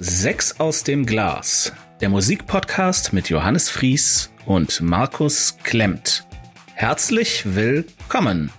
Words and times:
Sechs 0.00 0.60
aus 0.60 0.84
dem 0.84 1.06
Glas, 1.06 1.72
der 2.00 2.08
Musikpodcast 2.08 3.12
mit 3.12 3.30
Johannes 3.30 3.68
Fries 3.68 4.30
und 4.46 4.80
Markus 4.80 5.56
Klemmt. 5.64 6.24
Herzlich 6.74 7.56
willkommen. 7.56 8.52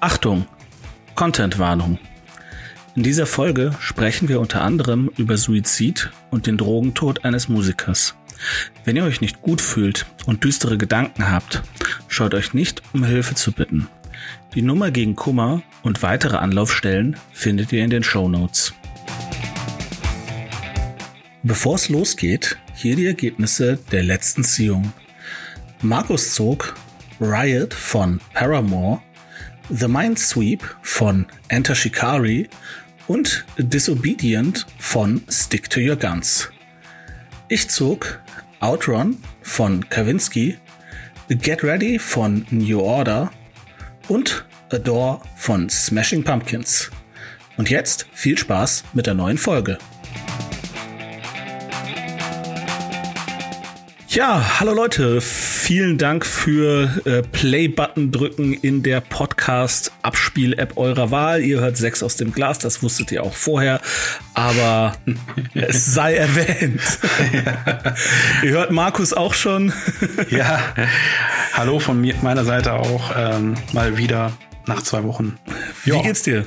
Achtung, 0.00 0.46
Contentwarnung. 1.14 2.00
In 2.96 3.04
dieser 3.04 3.26
Folge 3.26 3.70
sprechen 3.78 4.28
wir 4.28 4.40
unter 4.40 4.62
anderem 4.62 5.12
über 5.16 5.36
Suizid 5.36 6.10
und 6.30 6.48
den 6.48 6.56
Drogentod 6.56 7.24
eines 7.24 7.48
Musikers. 7.48 8.16
Wenn 8.84 8.96
ihr 8.96 9.04
euch 9.04 9.20
nicht 9.20 9.42
gut 9.42 9.60
fühlt 9.60 10.06
und 10.26 10.42
düstere 10.42 10.76
Gedanken 10.76 11.30
habt, 11.30 11.62
schaut 12.08 12.34
euch 12.34 12.52
nicht 12.52 12.82
um 12.92 13.04
Hilfe 13.04 13.36
zu 13.36 13.52
bitten. 13.52 13.86
Die 14.54 14.62
Nummer 14.62 14.90
gegen 14.90 15.14
Kummer 15.14 15.62
und 15.84 16.02
weitere 16.02 16.38
Anlaufstellen 16.38 17.16
findet 17.32 17.72
ihr 17.72 17.84
in 17.84 17.90
den 17.90 18.02
Show 18.02 18.28
Notes. 18.28 18.74
Bevor 21.48 21.76
es 21.76 21.88
losgeht, 21.88 22.58
hier 22.74 22.94
die 22.94 23.06
Ergebnisse 23.06 23.78
der 23.90 24.02
letzten 24.02 24.44
Ziehung. 24.44 24.92
Markus 25.80 26.34
zog 26.34 26.74
Riot 27.22 27.72
von 27.72 28.20
Paramore, 28.34 29.00
The 29.70 29.88
Mind 29.88 30.18
Sweep 30.18 30.62
von 30.82 31.24
Enter 31.48 31.74
Shikari 31.74 32.50
und 33.06 33.46
Disobedient 33.56 34.66
von 34.78 35.22
Stick 35.30 35.70
to 35.70 35.80
Your 35.80 35.96
Guns. 35.96 36.50
Ich 37.48 37.70
zog 37.70 38.20
Outrun 38.60 39.16
von 39.40 39.88
Kavinsky, 39.88 40.58
Get 41.30 41.64
Ready 41.64 41.98
von 41.98 42.44
New 42.50 42.78
Order 42.78 43.32
und 44.08 44.44
Adore 44.68 45.22
von 45.34 45.70
Smashing 45.70 46.22
Pumpkins. 46.22 46.90
Und 47.56 47.70
jetzt 47.70 48.06
viel 48.12 48.36
Spaß 48.36 48.84
mit 48.92 49.06
der 49.06 49.14
neuen 49.14 49.38
Folge. 49.38 49.78
Ja, 54.10 54.58
hallo 54.58 54.72
Leute, 54.72 55.20
vielen 55.20 55.98
Dank 55.98 56.24
für 56.24 56.88
äh, 57.04 57.20
Play-Button 57.20 58.10
drücken 58.10 58.54
in 58.54 58.82
der 58.82 59.02
Podcast-Abspiel-App 59.02 60.78
eurer 60.78 61.10
Wahl. 61.10 61.42
Ihr 61.42 61.60
hört 61.60 61.76
sechs 61.76 62.02
aus 62.02 62.16
dem 62.16 62.32
Glas, 62.32 62.58
das 62.58 62.82
wusstet 62.82 63.12
ihr 63.12 63.22
auch 63.22 63.34
vorher, 63.34 63.82
aber 64.32 64.96
es 65.54 65.92
sei 65.92 66.14
erwähnt. 66.14 66.80
Ja. 67.34 67.94
ihr 68.42 68.50
hört 68.52 68.70
Markus 68.70 69.12
auch 69.12 69.34
schon. 69.34 69.74
ja, 70.30 70.58
hallo 71.52 71.78
von 71.78 72.00
mir, 72.00 72.14
meiner 72.22 72.46
Seite 72.46 72.72
auch 72.72 73.12
ähm, 73.14 73.56
mal 73.74 73.98
wieder 73.98 74.32
nach 74.66 74.82
zwei 74.82 75.04
Wochen. 75.04 75.36
Wie 75.84 75.90
jo. 75.90 76.02
geht's 76.02 76.22
dir? 76.22 76.46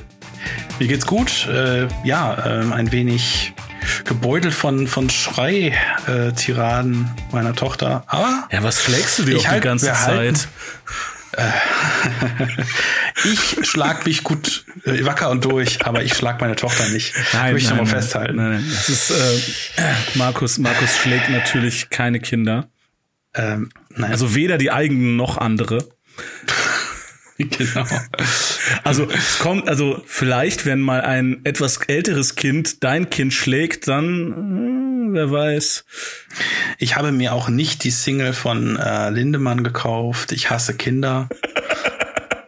Mir 0.80 0.88
geht's 0.88 1.06
gut. 1.06 1.46
Äh, 1.46 1.86
ja, 2.02 2.44
ähm, 2.44 2.72
ein 2.72 2.90
wenig 2.90 3.54
gebeutelt 4.04 4.54
von, 4.54 4.86
von 4.86 5.10
Schrei-Tiraden 5.10 7.04
äh, 7.04 7.34
meiner 7.34 7.54
Tochter. 7.54 8.04
Aber. 8.06 8.48
Ja, 8.50 8.62
was 8.62 8.82
schlägst 8.82 9.18
du 9.18 9.24
dir 9.24 9.38
auch 9.38 9.46
halt, 9.46 9.62
die 9.62 9.68
ganze 9.68 9.92
Zeit? 9.92 10.48
Äh, 11.36 11.42
ich 13.32 13.66
schlag 13.66 14.04
mich 14.04 14.22
gut 14.22 14.66
äh, 14.84 15.04
wacker 15.04 15.30
und 15.30 15.44
durch, 15.44 15.84
aber 15.84 16.02
ich 16.02 16.14
schlag 16.14 16.40
meine 16.40 16.56
Tochter 16.56 16.88
nicht. 16.90 17.14
Nein, 17.32 17.56
ich 17.56 17.70
mal 17.70 17.86
festhalten. 17.86 18.36
Nein, 18.36 18.50
nein. 18.52 18.66
Das 18.68 18.88
ist, 18.88 19.10
äh, 19.10 19.82
Markus, 20.14 20.58
Markus 20.58 20.96
schlägt 20.98 21.30
natürlich 21.30 21.88
keine 21.90 22.20
Kinder. 22.20 22.68
Ähm, 23.34 23.70
nein. 23.88 24.10
Also 24.10 24.34
weder 24.34 24.58
die 24.58 24.70
eigenen 24.70 25.16
noch 25.16 25.38
andere. 25.38 25.88
genau. 27.58 27.86
Also 28.84 29.08
es 29.10 29.38
kommt, 29.38 29.68
also 29.68 30.02
vielleicht, 30.06 30.66
wenn 30.66 30.80
mal 30.80 31.00
ein 31.00 31.40
etwas 31.44 31.78
älteres 31.78 32.34
Kind 32.34 32.82
dein 32.84 33.10
Kind 33.10 33.32
schlägt, 33.32 33.88
dann 33.88 34.04
hm, 34.06 35.14
wer 35.14 35.30
weiß. 35.30 35.84
Ich 36.78 36.96
habe 36.96 37.12
mir 37.12 37.32
auch 37.32 37.48
nicht 37.48 37.84
die 37.84 37.90
Single 37.90 38.32
von 38.32 38.76
äh, 38.76 39.10
Lindemann 39.10 39.64
gekauft. 39.64 40.32
Ich 40.32 40.50
hasse 40.50 40.74
Kinder. 40.74 41.28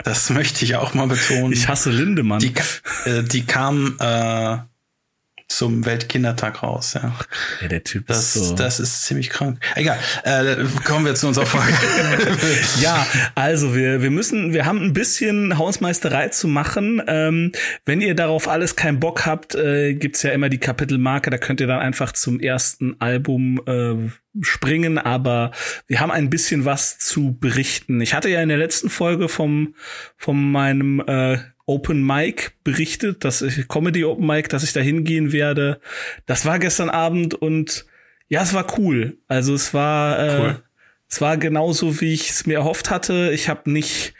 Das 0.04 0.30
möchte 0.30 0.64
ich 0.64 0.76
auch 0.76 0.94
mal 0.94 1.06
betonen. 1.06 1.52
Ich 1.52 1.68
hasse 1.68 1.90
Lindemann. 1.90 2.38
Die, 2.38 2.52
äh, 3.06 3.22
die 3.22 3.46
kam 3.46 3.96
äh, 3.98 4.58
zum 5.48 5.84
Weltkindertag 5.84 6.62
raus. 6.62 6.94
Ja, 6.94 7.14
ja 7.60 7.68
der 7.68 7.84
Typ 7.84 8.06
das, 8.06 8.36
ist 8.36 8.48
so. 8.48 8.54
Das 8.54 8.80
ist 8.80 9.04
ziemlich 9.04 9.30
krank. 9.30 9.58
Egal, 9.74 9.98
äh, 10.24 10.56
kommen 10.84 11.04
wir 11.04 11.14
zu 11.14 11.28
unserer 11.28 11.46
Frage. 11.46 11.72
ja, 12.80 13.06
also 13.34 13.74
wir, 13.74 14.02
wir 14.02 14.10
müssen, 14.10 14.52
wir 14.52 14.66
haben 14.66 14.82
ein 14.82 14.92
bisschen 14.92 15.58
Hausmeisterei 15.58 16.28
zu 16.28 16.48
machen. 16.48 17.02
Ähm, 17.06 17.52
wenn 17.84 18.00
ihr 18.00 18.14
darauf 18.14 18.48
alles 18.48 18.76
keinen 18.76 19.00
Bock 19.00 19.26
habt, 19.26 19.54
äh, 19.54 19.94
gibt's 19.94 20.22
ja 20.22 20.30
immer 20.30 20.48
die 20.48 20.58
Kapitelmarke, 20.58 21.30
da 21.30 21.38
könnt 21.38 21.60
ihr 21.60 21.66
dann 21.66 21.80
einfach 21.80 22.12
zum 22.12 22.40
ersten 22.40 23.00
Album 23.00 23.60
äh, 23.66 24.10
springen, 24.40 24.98
aber 24.98 25.52
wir 25.86 26.00
haben 26.00 26.10
ein 26.10 26.30
bisschen 26.30 26.64
was 26.64 26.98
zu 26.98 27.38
berichten. 27.38 28.00
Ich 28.00 28.14
hatte 28.14 28.28
ja 28.28 28.42
in 28.42 28.48
der 28.48 28.58
letzten 28.58 28.90
Folge 28.90 29.28
vom, 29.28 29.74
von 30.16 30.50
meinem 30.50 31.00
äh, 31.06 31.38
Open 31.66 32.04
Mic 32.04 32.52
berichtet, 32.62 33.24
dass 33.24 33.42
ich 33.42 33.68
Comedy 33.68 34.04
Open 34.04 34.26
Mic, 34.26 34.48
dass 34.48 34.64
ich 34.64 34.72
da 34.72 34.80
hingehen 34.80 35.32
werde. 35.32 35.80
Das 36.26 36.44
war 36.44 36.58
gestern 36.58 36.90
Abend 36.90 37.34
und 37.34 37.86
ja, 38.28 38.42
es 38.42 38.52
war 38.54 38.78
cool. 38.78 39.18
Also 39.28 39.54
es 39.54 39.72
war 39.72 40.18
äh, 40.18 40.40
cool. 40.40 40.62
es 41.08 41.20
war 41.20 41.36
genauso 41.36 42.00
wie 42.00 42.12
ich 42.12 42.30
es 42.30 42.46
mir 42.46 42.58
erhofft 42.58 42.90
hatte. 42.90 43.30
Ich 43.32 43.48
habe 43.48 43.70
nicht 43.70 44.14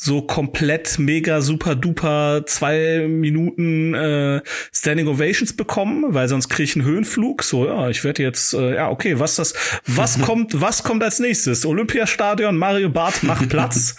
so 0.00 0.22
komplett 0.22 1.00
mega 1.00 1.40
super 1.40 1.74
duper 1.74 2.44
zwei 2.46 3.08
Minuten 3.08 3.94
äh, 3.94 4.40
Standing 4.72 5.08
Ovations 5.08 5.54
bekommen, 5.54 6.14
weil 6.14 6.28
sonst 6.28 6.48
kriege 6.48 6.62
ich 6.62 6.76
einen 6.76 6.84
Höhenflug. 6.84 7.42
So, 7.42 7.66
ja, 7.66 7.88
ich 7.88 8.04
werde 8.04 8.22
jetzt, 8.22 8.54
äh, 8.54 8.76
ja, 8.76 8.90
okay, 8.90 9.18
was 9.18 9.34
das, 9.34 9.54
was 9.86 10.20
kommt, 10.22 10.60
was 10.60 10.84
kommt 10.84 11.02
als 11.02 11.18
nächstes? 11.18 11.66
Olympiastadion, 11.66 12.56
Mario 12.56 12.90
Barth 12.90 13.24
macht 13.24 13.48
Platz. 13.48 13.96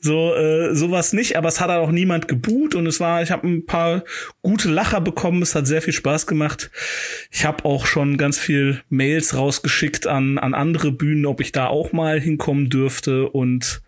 so, 0.00 0.34
äh, 0.34 0.74
sowas 0.74 1.12
nicht, 1.12 1.36
aber 1.36 1.46
es 1.46 1.60
hat 1.60 1.70
auch 1.70 1.92
niemand 1.92 2.26
geboot 2.26 2.74
und 2.74 2.88
es 2.88 2.98
war, 2.98 3.22
ich 3.22 3.30
habe 3.30 3.46
ein 3.46 3.66
paar 3.66 4.02
gute 4.42 4.68
Lacher 4.68 5.00
bekommen, 5.00 5.42
es 5.42 5.54
hat 5.54 5.68
sehr 5.68 5.80
viel 5.80 5.92
Spaß 5.92 6.26
gemacht. 6.26 6.72
Ich 7.30 7.44
habe 7.44 7.64
auch 7.64 7.86
schon 7.86 8.18
ganz 8.18 8.36
viel 8.36 8.82
Mails 8.88 9.36
rausgeschickt 9.36 10.08
an, 10.08 10.38
an 10.38 10.54
andere 10.54 10.90
Bühnen, 10.90 11.24
ob 11.24 11.40
ich 11.40 11.52
da 11.52 11.68
auch 11.68 11.92
mal 11.92 12.20
hinkommen 12.20 12.68
dürfte 12.68 13.28
und 13.28 13.85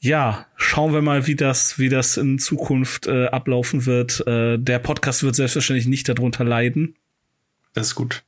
ja, 0.00 0.46
schauen 0.56 0.94
wir 0.94 1.02
mal, 1.02 1.26
wie 1.26 1.36
das, 1.36 1.78
wie 1.78 1.90
das 1.90 2.16
in 2.16 2.38
Zukunft 2.38 3.06
äh, 3.06 3.26
ablaufen 3.26 3.84
wird. 3.84 4.26
Äh, 4.26 4.58
der 4.58 4.78
Podcast 4.78 5.22
wird 5.22 5.36
selbstverständlich 5.36 5.86
nicht 5.86 6.08
darunter 6.08 6.42
leiden. 6.42 6.96
Das 7.74 7.88
ist 7.88 7.94
gut. 7.94 8.24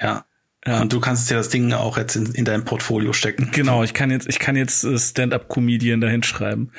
Ja. 0.00 0.24
ja. 0.64 0.80
Und 0.80 0.92
du 0.92 1.00
kannst 1.00 1.30
ja 1.30 1.36
das 1.36 1.48
Ding 1.48 1.72
auch 1.72 1.98
jetzt 1.98 2.14
in, 2.14 2.32
in 2.32 2.44
dein 2.44 2.64
Portfolio 2.64 3.12
stecken. 3.12 3.50
Genau, 3.52 3.82
ich 3.82 3.92
kann 3.92 4.12
jetzt, 4.12 4.28
ich 4.28 4.38
kann 4.38 4.54
jetzt 4.54 4.84
äh, 4.84 4.96
Stand-up-Comedian 4.96 6.00
dahin 6.00 6.22
schreiben. 6.22 6.70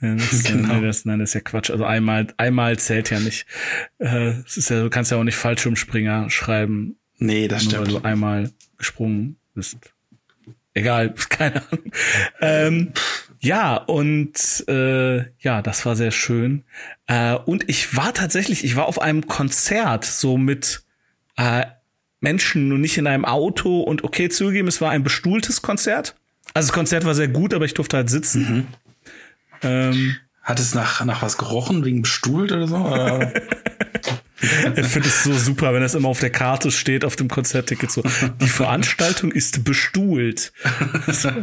Das, 0.00 0.44
genau. 0.44 0.68
nein, 0.68 0.82
das, 0.82 1.04
nein, 1.06 1.18
das 1.18 1.30
ist 1.30 1.34
ja 1.34 1.40
Quatsch. 1.40 1.70
Also 1.70 1.84
einmal, 1.84 2.26
einmal 2.36 2.78
zählt 2.78 3.10
ja 3.10 3.18
nicht. 3.18 3.46
Äh, 3.98 4.40
es 4.46 4.58
ist 4.58 4.68
ja, 4.68 4.82
du 4.82 4.90
kannst 4.90 5.10
ja 5.10 5.16
auch 5.16 5.24
nicht 5.24 5.36
Fallschirmspringer 5.36 6.30
schreiben. 6.30 6.96
Nee, 7.18 7.48
das 7.48 7.64
nur 7.64 7.72
stimmt. 7.72 7.86
Weil 7.86 8.00
du 8.00 8.06
einmal 8.06 8.50
gesprungen 8.76 9.36
bist. 9.54 9.78
Egal, 10.74 11.14
keine 11.30 11.62
Ahnung. 11.62 11.92
Ähm, 12.40 12.92
ja, 13.40 13.76
und 13.76 14.64
äh, 14.68 15.18
ja, 15.40 15.62
das 15.62 15.86
war 15.86 15.96
sehr 15.96 16.10
schön. 16.10 16.64
Äh, 17.06 17.34
und 17.34 17.68
ich 17.68 17.96
war 17.96 18.14
tatsächlich, 18.14 18.64
ich 18.64 18.76
war 18.76 18.86
auf 18.86 19.00
einem 19.00 19.26
Konzert 19.26 20.04
so 20.04 20.36
mit 20.36 20.82
äh, 21.36 21.66
Menschen 22.20 22.72
und 22.72 22.80
nicht 22.80 22.98
in 22.98 23.06
einem 23.06 23.24
Auto. 23.24 23.80
Und 23.80 24.04
okay, 24.04 24.28
zugegeben, 24.28 24.68
es 24.68 24.80
war 24.80 24.90
ein 24.90 25.02
bestuhltes 25.02 25.62
Konzert. 25.62 26.16
Also 26.54 26.68
das 26.68 26.74
Konzert 26.74 27.04
war 27.04 27.14
sehr 27.14 27.28
gut, 27.28 27.54
aber 27.54 27.64
ich 27.64 27.74
durfte 27.74 27.96
halt 27.96 28.10
sitzen. 28.10 28.40
Mhm. 28.42 28.66
Ähm, 29.62 30.16
Hat 30.42 30.58
es 30.58 30.74
nach, 30.74 31.04
nach 31.04 31.22
was 31.22 31.38
gerochen, 31.38 31.84
wegen 31.84 32.02
bestuhlt 32.02 32.52
oder 32.52 32.68
so? 32.68 32.76
Ich 34.76 34.86
finde 34.86 35.08
es 35.08 35.24
so 35.24 35.32
super, 35.32 35.72
wenn 35.72 35.80
das 35.80 35.94
immer 35.94 36.08
auf 36.08 36.20
der 36.20 36.30
Karte 36.30 36.70
steht, 36.70 37.04
auf 37.04 37.16
dem 37.16 37.28
Konzertticket 37.28 37.90
so, 37.90 38.02
die 38.40 38.48
Veranstaltung 38.48 39.32
ist 39.32 39.64
bestuhlt. 39.64 40.52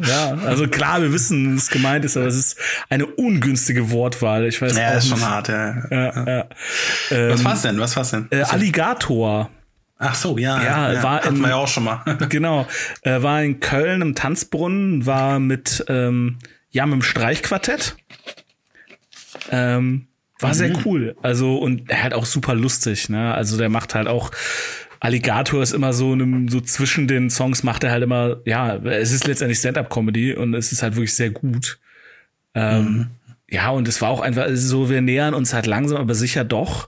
ja, 0.07 0.37
also 0.45 0.67
klar, 0.67 1.01
wir 1.01 1.11
wissen, 1.11 1.57
was 1.57 1.69
gemeint 1.69 2.05
ist, 2.05 2.17
aber 2.17 2.27
es 2.27 2.35
ist 2.35 2.57
eine 2.89 3.05
ungünstige 3.05 3.91
Wortwahl. 3.91 4.45
Ich 4.45 4.61
weiß 4.61 4.77
ja, 4.77 4.91
ist 4.91 5.09
schon 5.09 5.21
hart, 5.21 5.47
ja. 5.47 5.83
ja, 5.89 6.27
ja. 6.27 6.45
Ähm, 7.11 7.31
was 7.31 7.43
war's 7.43 7.61
denn? 7.63 7.79
Was 7.79 7.95
war's 7.95 8.11
denn? 8.11 8.27
Äh, 8.29 8.43
Alligator. 8.43 9.49
Ach 9.97 10.15
so, 10.15 10.37
ja. 10.37 10.61
Ja, 10.61 10.93
ja 10.93 11.03
war 11.03 11.15
hatten 11.23 11.35
in, 11.35 11.41
wir 11.41 11.49
ja 11.49 11.55
auch 11.55 11.67
schon 11.67 11.85
mal. 11.85 12.03
genau. 12.29 12.67
Äh, 13.01 13.21
war 13.21 13.41
in 13.41 13.59
Köln 13.59 14.01
im 14.01 14.15
Tanzbrunnen, 14.15 15.05
war 15.05 15.39
mit, 15.39 15.83
ähm, 15.87 16.39
ja, 16.71 16.85
mit 16.85 16.93
dem 16.93 17.01
Streichquartett. 17.01 17.95
Ähm, 19.49 20.07
war 20.43 20.53
sehr 20.53 20.69
mhm. 20.69 20.81
cool. 20.85 21.15
Also, 21.21 21.57
und 21.57 21.89
er 21.89 22.03
hat 22.03 22.13
auch 22.13 22.25
super 22.25 22.55
lustig, 22.55 23.09
ne? 23.09 23.33
Also 23.33 23.57
der 23.57 23.69
macht 23.69 23.95
halt 23.95 24.07
auch. 24.07 24.31
Alligator 24.99 25.61
ist 25.61 25.73
immer 25.73 25.91
so 25.91 26.13
einem, 26.13 26.47
so 26.47 26.61
zwischen 26.61 27.09
den 27.09 27.29
Songs 27.29 27.63
macht 27.63 27.83
er 27.83 27.91
halt 27.91 28.03
immer, 28.03 28.37
ja, 28.45 28.77
es 28.77 29.11
ist 29.11 29.27
letztendlich 29.27 29.59
Stand-up-Comedy 29.59 30.33
und 30.33 30.53
es 30.53 30.71
ist 30.71 30.81
halt 30.81 30.95
wirklich 30.95 31.13
sehr 31.13 31.29
gut. 31.29 31.79
Ähm, 32.55 32.83
mhm. 32.83 33.07
Ja, 33.49 33.69
und 33.69 33.87
es 33.87 34.01
war 34.01 34.09
auch 34.09 34.21
einfach 34.21 34.47
so, 34.53 34.89
wir 34.89 35.01
nähern 35.01 35.33
uns 35.33 35.53
halt 35.53 35.67
langsam, 35.67 35.99
aber 35.99 36.15
sicher 36.15 36.45
doch 36.45 36.87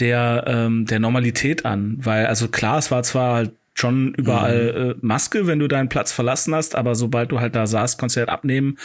der, 0.00 0.44
ähm, 0.48 0.86
der 0.86 0.98
Normalität 0.98 1.64
an. 1.64 1.98
Weil, 2.00 2.26
also 2.26 2.48
klar, 2.48 2.78
es 2.78 2.90
war 2.90 3.04
zwar 3.04 3.34
halt 3.36 3.52
schon 3.74 4.14
überall 4.14 4.96
äh, 4.96 5.06
Maske, 5.06 5.46
wenn 5.46 5.58
du 5.58 5.68
deinen 5.68 5.88
Platz 5.88 6.12
verlassen 6.12 6.54
hast, 6.54 6.74
aber 6.74 6.94
sobald 6.94 7.32
du 7.32 7.40
halt 7.40 7.54
da 7.54 7.66
saßt, 7.66 7.98
konntest 7.98 8.16
du 8.16 8.20
halt 8.20 8.30
abnehmen. 8.30 8.78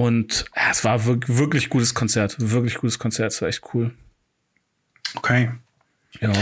Und 0.00 0.46
ja, 0.56 0.62
es 0.70 0.82
war 0.82 1.04
wirklich, 1.04 1.36
wirklich 1.36 1.68
gutes 1.68 1.92
Konzert. 1.92 2.36
Wirklich 2.38 2.76
gutes 2.76 2.98
Konzert. 2.98 3.32
Es 3.32 3.42
war 3.42 3.50
echt 3.50 3.60
cool. 3.74 3.90
Okay. 5.14 5.50
Ja. 6.20 6.32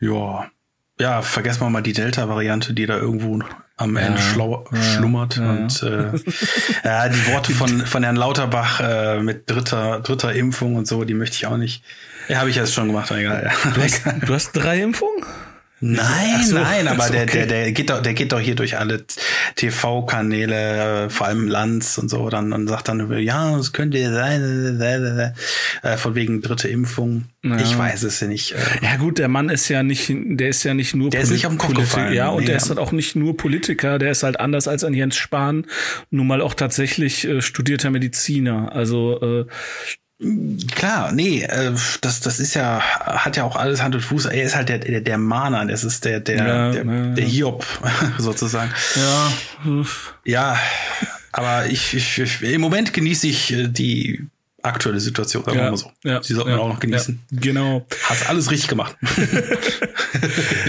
Ja. 0.00 0.50
Ja, 0.98 1.20
vergessen 1.22 1.60
wir 1.60 1.68
mal 1.70 1.82
die 1.82 1.92
Delta-Variante, 1.92 2.72
die 2.72 2.86
da 2.86 2.96
irgendwo 2.96 3.40
am 3.76 3.96
Ja, 3.96 4.02
Ende 4.02 4.22
schlau 4.22 4.64
ja, 4.72 4.82
schlummert. 4.82 5.36
ja. 5.36 5.50
Und 5.50 5.82
äh, 5.82 6.12
ja, 6.84 7.08
die 7.10 7.26
Worte 7.26 7.52
von, 7.52 7.84
von 7.84 8.02
Herrn 8.02 8.16
Lauterbach 8.16 8.80
äh, 8.80 9.20
mit 9.20 9.50
dritter, 9.50 10.00
dritter 10.00 10.32
Impfung 10.32 10.76
und 10.76 10.88
so, 10.88 11.04
die 11.04 11.12
möchte 11.14 11.36
ich 11.36 11.46
auch 11.46 11.58
nicht. 11.58 11.84
Ja, 12.28 12.38
habe 12.38 12.48
ich 12.48 12.56
jetzt 12.56 12.72
schon 12.72 12.86
gemacht, 12.86 13.10
egal. 13.10 13.50
Du 13.74 13.82
hast, 13.82 14.02
du 14.26 14.34
hast 14.34 14.52
drei 14.52 14.80
Impfungen? 14.80 15.24
Nein, 15.80 16.44
so, 16.44 16.56
nein, 16.56 16.88
aber 16.88 17.08
der, 17.08 17.22
okay. 17.22 17.46
der, 17.46 17.46
der 17.46 17.72
geht 17.72 17.90
doch, 17.90 18.02
der 18.02 18.14
geht 18.14 18.32
doch 18.32 18.40
hier 18.40 18.56
durch 18.56 18.78
alle 18.78 19.04
TV-Kanäle, 19.54 21.04
äh, 21.04 21.10
vor 21.10 21.28
allem 21.28 21.46
Lanz 21.46 21.98
und 21.98 22.08
so, 22.08 22.28
dann, 22.30 22.50
dann 22.50 22.66
sagt 22.66 22.88
dann, 22.88 23.18
ja, 23.20 23.56
es 23.56 23.72
könnte 23.72 24.12
sein, 24.12 25.34
äh, 25.82 25.96
von 25.96 26.14
wegen 26.16 26.42
dritte 26.42 26.68
Impfung. 26.68 27.26
Ja. 27.44 27.58
Ich 27.60 27.78
weiß 27.78 28.02
es 28.02 28.18
ja 28.20 28.26
nicht. 28.26 28.52
Äh, 28.52 28.56
Ja 28.82 28.96
gut, 28.96 29.18
der 29.18 29.28
Mann 29.28 29.48
ist 29.50 29.68
ja 29.68 29.84
nicht, 29.84 30.10
der 30.10 30.48
ist 30.48 30.64
ja 30.64 30.74
nicht 30.74 30.94
nur 30.94 31.10
Der 31.10 31.20
ist 31.20 31.30
nicht 31.30 31.46
auf 31.46 31.52
den 31.52 31.58
Kopf 31.58 31.74
gefallen. 31.74 32.12
ja, 32.12 32.28
und 32.28 32.40
Nee, 32.40 32.46
der 32.46 32.56
ist 32.56 32.68
halt 32.68 32.80
auch 32.80 32.90
nicht 32.92 33.14
nur 33.14 33.36
Politiker, 33.36 33.98
der 33.98 34.10
ist 34.10 34.24
halt 34.24 34.40
anders 34.40 34.66
als 34.66 34.82
ein 34.82 34.94
Jens 34.94 35.16
Spahn, 35.16 35.66
nun 36.10 36.26
mal 36.26 36.40
auch 36.42 36.54
tatsächlich 36.54 37.24
äh, 37.24 37.40
studierter 37.40 37.90
Mediziner. 37.90 38.72
Also 38.72 39.20
äh, 39.20 39.46
Klar, 40.74 41.12
nee, 41.12 41.42
äh, 41.42 41.72
das, 42.00 42.20
das 42.20 42.40
ist 42.40 42.54
ja, 42.54 42.80
hat 42.80 43.36
ja 43.36 43.44
auch 43.44 43.54
alles 43.54 43.82
Hand 43.82 43.94
und 43.94 44.00
Fuß. 44.00 44.26
Er 44.26 44.42
ist 44.42 44.56
halt 44.56 44.68
der, 44.68 44.78
der, 44.78 45.00
der 45.00 45.18
Mahner, 45.18 45.64
das 45.66 45.84
ist 45.84 46.04
der, 46.04 46.18
der, 46.18 46.36
Ja, 46.36 46.72
der, 46.72 46.84
ja, 46.84 47.14
der. 47.14 47.24
Hiob, 47.24 47.64
sozusagen. 48.18 48.72
ja, 48.96 49.32
Ja, 50.24 50.58
aber 51.30 51.66
ich, 51.66 51.94
ich, 51.94 52.18
ich 52.18 52.42
im 52.42 52.60
Moment 52.60 52.92
genieße 52.92 53.28
ich 53.28 53.52
äh, 53.52 53.68
die 53.68 54.26
aktuelle 54.60 54.98
Situation, 54.98 55.44
sagen 55.44 55.56
wir 55.56 55.64
ja, 55.64 55.70
mal 55.70 55.76
so. 55.76 55.92
ja, 56.02 56.20
Sie 56.20 56.34
sollten 56.34 56.50
ja, 56.50 56.58
auch 56.58 56.68
noch 56.68 56.80
genießen. 56.80 57.20
Ja, 57.30 57.38
genau. 57.40 57.86
Hast 58.04 58.28
alles 58.28 58.50
richtig 58.50 58.68
gemacht. 58.68 58.96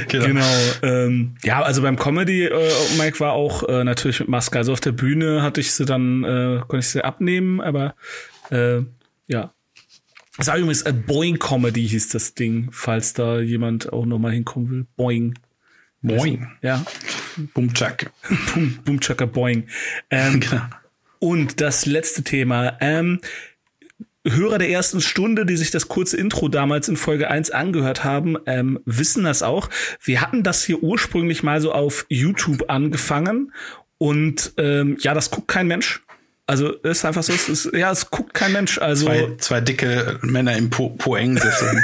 Genau. 0.10 0.46
Ähm, 0.82 1.36
ja, 1.44 1.62
also 1.62 1.82
beim 1.82 1.96
Comedy 1.98 2.46
äh, 2.46 2.72
Mike 2.98 3.20
war 3.20 3.34
auch 3.34 3.68
äh, 3.68 3.84
natürlich 3.84 4.20
mit 4.20 4.30
Maske. 4.30 4.58
Also 4.58 4.74
auf 4.74 4.80
der 4.82 4.92
Bühne 4.92 5.42
hatte 5.42 5.62
ich 5.62 5.72
sie 5.72 5.86
dann, 5.86 6.24
äh, 6.24 6.60
konnte 6.68 6.80
ich 6.80 6.90
sie 6.90 7.04
abnehmen, 7.04 7.62
aber 7.62 7.96
äh, 8.52 8.82
ja. 9.30 9.54
Das 10.38 10.48
war 10.48 10.58
übrigens 10.58 10.82
äh, 10.84 10.94
Boing 10.94 11.38
Comedy 11.38 11.88
hieß 11.88 12.10
das 12.10 12.34
Ding, 12.34 12.70
falls 12.72 13.14
da 13.14 13.40
jemand 13.40 13.92
auch 13.92 14.06
noch 14.06 14.20
mal 14.20 14.32
hinkommen 14.32 14.70
will. 14.70 14.88
Boing. 14.96 15.40
Moin. 16.02 16.48
Ja. 16.62 16.86
Bumchak. 17.54 18.12
Boom, 18.54 18.80
boom 18.86 19.00
chaka 19.00 19.26
boing. 19.26 19.68
Ähm, 20.10 20.40
Genau. 20.50 20.62
und 21.20 21.62
das 21.62 21.86
letzte 21.86 22.24
Thema. 22.24 22.78
Ähm, 22.80 23.20
Hörer 24.28 24.58
der 24.58 24.70
ersten 24.70 25.02
Stunde, 25.02 25.46
die 25.46 25.56
sich 25.56 25.72
das 25.72 25.88
kurze 25.88 26.18
Intro 26.18 26.50
damals 26.50 26.90
in 26.90 26.98
Folge 26.98 27.30
1 27.30 27.52
angehört 27.52 28.04
haben, 28.04 28.38
ähm, 28.46 28.80
wissen 28.86 29.24
das 29.24 29.44
auch. 29.44 29.70
Wir 30.02 30.22
hatten 30.22 30.44
das 30.44 30.64
hier 30.64 30.84
ursprünglich 30.84 31.42
mal 31.42 31.62
so 31.62 31.72
auf 31.72 32.06
YouTube 32.10 32.70
angefangen 32.70 33.54
und 33.98 34.54
ähm, 34.58 34.98
ja, 35.02 35.14
das 35.14 35.32
guckt 35.32 35.48
kein 35.48 35.68
Mensch. 35.68 36.02
Also 36.50 36.72
ist 36.72 37.06
einfach 37.06 37.22
so, 37.22 37.32
es 37.32 37.48
ist, 37.48 37.74
ja, 37.76 37.92
es 37.92 38.10
guckt 38.10 38.34
kein 38.34 38.52
Mensch. 38.54 38.80
Also 38.80 39.06
Zwei, 39.06 39.36
zwei 39.38 39.62
dicke 39.62 40.18
Männer 40.24 40.58
im 40.58 40.72
po 40.72 40.90
Poeng-Sessel. 40.90 41.80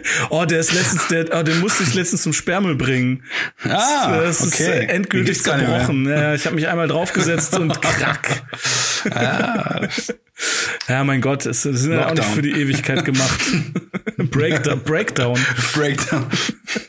oh, 0.30 0.44
der 0.44 0.58
ist 0.58 0.72
letztens, 0.72 1.06
der, 1.06 1.26
oh, 1.32 1.44
den 1.44 1.60
musste 1.60 1.84
ich 1.84 1.94
letztens 1.94 2.24
zum 2.24 2.32
Sperrmel 2.32 2.74
bringen. 2.74 3.22
ah, 3.62 4.20
das 4.20 4.40
ist 4.40 4.54
okay. 4.54 4.64
äh, 4.64 4.86
endgültig 4.86 5.34
gibt's 5.34 5.44
gar 5.44 5.58
nicht 5.58 5.68
mehr. 5.68 5.78
zerbrochen. 5.78 6.08
Ja, 6.08 6.34
ich 6.34 6.44
habe 6.44 6.56
mich 6.56 6.66
einmal 6.66 6.88
draufgesetzt 6.88 7.56
und 7.56 7.80
krack. 7.80 8.42
Ah, 9.10 9.86
Ja, 10.88 11.04
mein 11.04 11.20
Gott, 11.20 11.46
es 11.46 11.64
es 11.64 11.80
sind 11.82 11.92
ja 11.92 12.08
auch 12.08 12.14
nicht 12.14 12.24
für 12.24 12.42
die 12.42 12.50
Ewigkeit 12.50 13.04
gemacht. 13.04 13.40
Breakdown. 14.30 14.82
Breakdown. 14.82 15.38
Breakdown. 15.74 16.26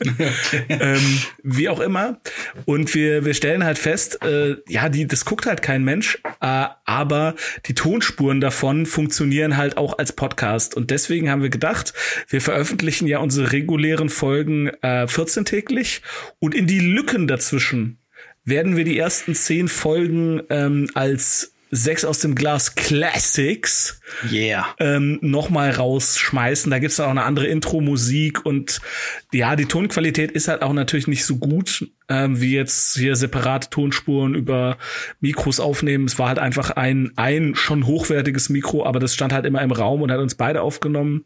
ähm, 0.68 1.18
wie 1.42 1.68
auch 1.68 1.80
immer. 1.80 2.20
Und 2.64 2.94
wir, 2.94 3.24
wir 3.24 3.34
stellen 3.34 3.64
halt 3.64 3.78
fest, 3.78 4.22
äh, 4.24 4.56
ja, 4.68 4.88
die, 4.88 5.06
das 5.06 5.24
guckt 5.24 5.46
halt 5.46 5.62
kein 5.62 5.84
Mensch, 5.84 6.18
äh, 6.40 6.66
aber 6.84 7.36
die 7.66 7.74
Tonspuren 7.74 8.40
davon 8.40 8.84
funktionieren 8.84 9.56
halt 9.56 9.76
auch 9.76 9.98
als 9.98 10.12
Podcast. 10.12 10.74
Und 10.74 10.90
deswegen 10.90 11.30
haben 11.30 11.42
wir 11.42 11.50
gedacht, 11.50 11.94
wir 12.28 12.40
veröffentlichen 12.40 13.06
ja 13.06 13.18
unsere 13.18 13.52
regulären 13.52 14.08
Folgen 14.08 14.68
äh, 14.82 15.06
14-täglich 15.06 16.02
und 16.40 16.54
in 16.54 16.66
die 16.66 16.80
Lücken 16.80 17.28
dazwischen 17.28 17.98
werden 18.44 18.76
wir 18.76 18.84
die 18.84 18.98
ersten 18.98 19.34
zehn 19.34 19.68
Folgen 19.68 20.42
ähm, 20.50 20.88
als 20.94 21.55
Sechs 21.70 22.04
aus 22.04 22.20
dem 22.20 22.34
Glas 22.34 22.76
Classics 22.76 24.00
Yeah. 24.30 24.66
ähm, 24.78 25.18
nochmal 25.20 25.70
rausschmeißen. 25.70 26.70
Da 26.70 26.78
gibt's 26.78 26.96
dann 26.96 27.06
auch 27.06 27.10
eine 27.10 27.24
andere 27.24 27.46
Intro-Musik 27.48 28.46
und 28.46 28.80
ja, 29.32 29.56
die 29.56 29.66
Tonqualität 29.66 30.30
ist 30.30 30.46
halt 30.48 30.62
auch 30.62 30.72
natürlich 30.72 31.08
nicht 31.08 31.24
so 31.24 31.36
gut, 31.36 31.90
ähm, 32.08 32.40
wie 32.40 32.54
jetzt 32.54 32.96
hier 32.96 33.16
separate 33.16 33.68
Tonspuren 33.70 34.34
über 34.34 34.78
Mikros 35.20 35.58
aufnehmen. 35.58 36.04
Es 36.04 36.18
war 36.18 36.28
halt 36.28 36.38
einfach 36.38 36.70
ein, 36.70 37.12
ein 37.16 37.54
schon 37.56 37.86
hochwertiges 37.86 38.48
Mikro, 38.48 38.86
aber 38.86 39.00
das 39.00 39.14
stand 39.14 39.32
halt 39.32 39.44
immer 39.44 39.62
im 39.62 39.72
Raum 39.72 40.02
und 40.02 40.12
hat 40.12 40.20
uns 40.20 40.36
beide 40.36 40.62
aufgenommen. 40.62 41.24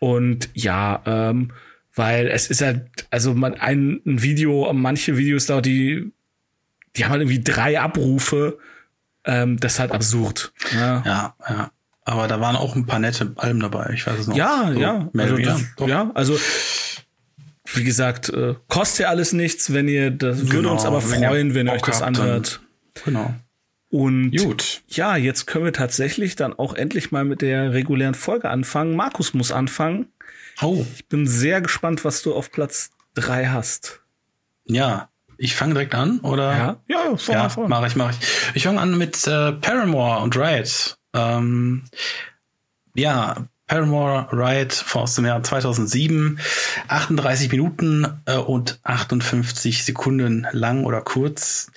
Und 0.00 0.48
ja, 0.54 1.02
ähm, 1.06 1.52
weil 1.94 2.28
es 2.28 2.48
ist 2.50 2.62
halt, 2.62 2.86
also 3.10 3.34
man, 3.34 3.54
ein, 3.54 4.00
ein 4.06 4.22
Video, 4.22 4.72
manche 4.72 5.16
Videos 5.16 5.46
da, 5.46 5.60
die, 5.60 6.10
die 6.96 7.04
haben 7.04 7.12
halt 7.12 7.22
irgendwie 7.22 7.42
drei 7.42 7.80
Abrufe. 7.80 8.58
Ähm, 9.30 9.58
das 9.60 9.74
ist 9.74 9.78
halt 9.80 9.92
absurd. 9.92 10.52
Ja. 10.74 11.02
Ja, 11.06 11.34
ja. 11.48 11.70
Aber 12.04 12.26
da 12.26 12.40
waren 12.40 12.56
auch 12.56 12.74
ein 12.74 12.86
paar 12.86 12.98
nette 12.98 13.32
Alben 13.36 13.60
dabei. 13.60 13.92
Ich 13.94 14.06
weiß 14.06 14.18
es 14.20 14.26
noch. 14.26 14.34
Ja, 14.36 14.70
So, 14.72 14.80
ja. 14.80 15.08
Also. 15.16 15.36
Doch. 15.76 15.88
ja, 15.88 16.10
also 16.14 16.36
wie 17.72 17.84
gesagt, 17.84 18.28
äh, 18.30 18.54
kostet 18.68 19.00
ja 19.00 19.08
alles 19.10 19.32
nichts, 19.32 19.72
wenn 19.72 19.86
ihr 19.88 20.10
das 20.10 20.38
würde 20.40 20.56
Genau, 20.56 20.72
uns 20.72 20.84
aber 20.84 21.08
wenn 21.10 21.22
ihr 21.22 21.28
freuen, 21.28 21.54
wenn 21.54 21.66
ihr 21.68 21.74
euch 21.74 21.82
das 21.82 22.00
dann- 22.00 22.16
anhört. 22.16 22.60
Genau. 23.04 23.32
Und 23.90 24.32
Gut. 24.36 24.82
ja, 24.88 25.16
jetzt 25.16 25.46
können 25.46 25.64
wir 25.64 25.72
tatsächlich 25.72 26.34
dann 26.36 26.52
auch 26.52 26.74
endlich 26.74 27.10
mal 27.12 27.24
mit 27.24 27.42
der 27.42 27.72
regulären 27.72 28.14
Folge 28.14 28.48
anfangen. 28.48 28.94
Markus 28.96 29.34
muss 29.34 29.52
anfangen. 29.52 30.06
Oh, 30.62 30.84
Ich 30.96 31.06
bin 31.08 31.26
sehr 31.26 31.60
gespannt, 31.60 32.04
was 32.04 32.22
du 32.22 32.34
auf 32.34 32.50
Platz 32.50 32.90
drei 33.14 33.46
hast. 33.46 34.00
ja. 34.64 35.09
Ich 35.42 35.54
fange 35.54 35.72
direkt 35.72 35.94
an, 35.94 36.20
oder? 36.20 36.52
Ja, 36.54 36.76
ja, 36.86 37.16
vor, 37.16 37.34
Ja, 37.34 37.48
vor. 37.48 37.66
mache 37.66 37.86
ich, 37.86 37.96
mache 37.96 38.10
ich. 38.10 38.28
Ich 38.56 38.64
fange 38.64 38.78
an 38.78 38.98
mit 38.98 39.26
äh, 39.26 39.52
Paramore 39.52 40.20
und 40.20 40.36
Riot. 40.36 40.96
Ähm, 41.14 41.84
ja, 42.94 43.48
Paramore 43.70 44.26
Riot 44.32 44.84
aus 44.94 45.14
dem 45.14 45.26
Jahr 45.26 45.44
2007, 45.44 46.40
38 46.88 47.52
Minuten 47.52 48.04
äh, 48.26 48.34
und 48.34 48.80
58 48.82 49.84
Sekunden 49.84 50.44
lang 50.50 50.84
oder 50.84 51.02
kurz. 51.02 51.70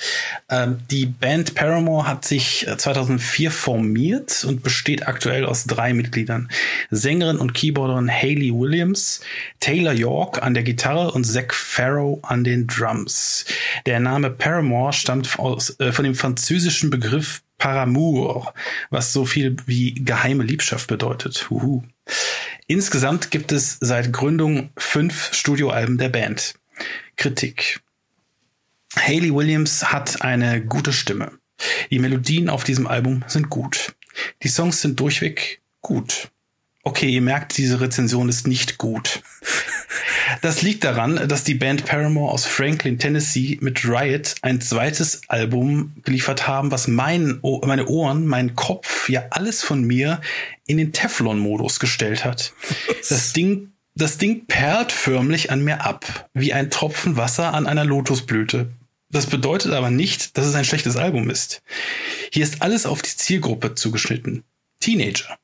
Ähm, 0.49 0.79
die 0.89 1.05
Band 1.05 1.53
Paramore 1.53 2.07
hat 2.07 2.25
sich 2.25 2.67
äh, 2.67 2.77
2004 2.77 3.51
formiert 3.51 4.43
und 4.43 4.63
besteht 4.63 5.07
aktuell 5.07 5.45
aus 5.45 5.65
drei 5.65 5.93
Mitgliedern. 5.93 6.49
Sängerin 6.89 7.37
und 7.37 7.53
Keyboarderin 7.53 8.09
Hayley 8.09 8.51
Williams, 8.51 9.21
Taylor 9.59 9.93
York 9.93 10.41
an 10.41 10.55
der 10.55 10.63
Gitarre 10.63 11.11
und 11.11 11.25
Zach 11.25 11.53
Farrow 11.53 12.17
an 12.23 12.43
den 12.43 12.65
Drums. 12.65 13.45
Der 13.85 13.99
Name 13.99 14.31
Paramore 14.31 14.93
stammt 14.93 15.37
aus, 15.37 15.79
äh, 15.79 15.91
von 15.91 16.05
dem 16.05 16.15
französischen 16.15 16.89
Begriff 16.89 17.43
Paramour, 17.57 18.53
was 18.89 19.13
so 19.13 19.25
viel 19.25 19.55
wie 19.65 19.93
geheime 19.93 20.43
Liebschaft 20.43 20.87
bedeutet. 20.87 21.49
Huhu. 21.49 21.83
Insgesamt 22.67 23.31
gibt 23.31 23.51
es 23.51 23.77
seit 23.79 24.11
Gründung 24.11 24.71
fünf 24.77 25.33
Studioalben 25.33 25.97
der 25.97 26.09
Band. 26.09 26.55
Kritik. 27.15 27.81
Hayley 28.95 29.33
Williams 29.33 29.91
hat 29.91 30.21
eine 30.21 30.63
gute 30.63 30.93
Stimme. 30.93 31.31
Die 31.91 31.99
Melodien 31.99 32.49
auf 32.49 32.63
diesem 32.63 32.87
Album 32.87 33.23
sind 33.27 33.49
gut. 33.49 33.95
Die 34.43 34.47
Songs 34.47 34.81
sind 34.81 34.99
durchweg 34.99 35.61
gut. 35.81 36.29
Okay, 36.83 37.09
ihr 37.09 37.21
merkt, 37.21 37.57
diese 37.57 37.79
Rezension 37.79 38.29
ist 38.29 38.45
nicht 38.45 38.77
gut. 38.77 39.23
Das 40.41 40.61
liegt 40.61 40.83
daran, 40.83 41.27
dass 41.27 41.43
die 41.43 41.53
Band 41.53 41.85
Paramore 41.85 42.31
aus 42.31 42.45
Franklin, 42.45 42.99
Tennessee 42.99 43.57
mit 43.61 43.85
Riot 43.85 44.35
ein 44.41 44.61
zweites 44.61 45.21
Album 45.27 45.93
geliefert 46.03 46.47
haben, 46.47 46.71
was 46.71 46.87
mein, 46.87 47.39
meine 47.63 47.87
Ohren, 47.87 48.25
mein 48.27 48.55
Kopf, 48.55 49.09
ja 49.09 49.25
alles 49.29 49.63
von 49.63 49.83
mir 49.83 50.21
in 50.65 50.77
den 50.77 50.93
Teflon-Modus 50.93 51.79
gestellt 51.79 52.25
hat. 52.25 52.53
Das 53.09 53.33
Ding, 53.33 53.73
das 53.95 54.17
Ding 54.17 54.45
perlt 54.47 54.91
förmlich 54.91 55.51
an 55.51 55.63
mir 55.63 55.85
ab, 55.85 56.29
wie 56.33 56.53
ein 56.53 56.71
Tropfen 56.71 57.17
Wasser 57.17 57.53
an 57.53 57.67
einer 57.67 57.85
Lotusblüte. 57.85 58.71
Das 59.09 59.27
bedeutet 59.27 59.73
aber 59.73 59.91
nicht, 59.91 60.37
dass 60.37 60.47
es 60.47 60.55
ein 60.55 60.65
schlechtes 60.65 60.97
Album 60.97 61.29
ist. 61.29 61.61
Hier 62.31 62.43
ist 62.43 62.63
alles 62.63 62.87
auf 62.87 63.03
die 63.03 63.15
Zielgruppe 63.15 63.75
zugeschnitten. 63.75 64.43
Teenager. 64.79 65.37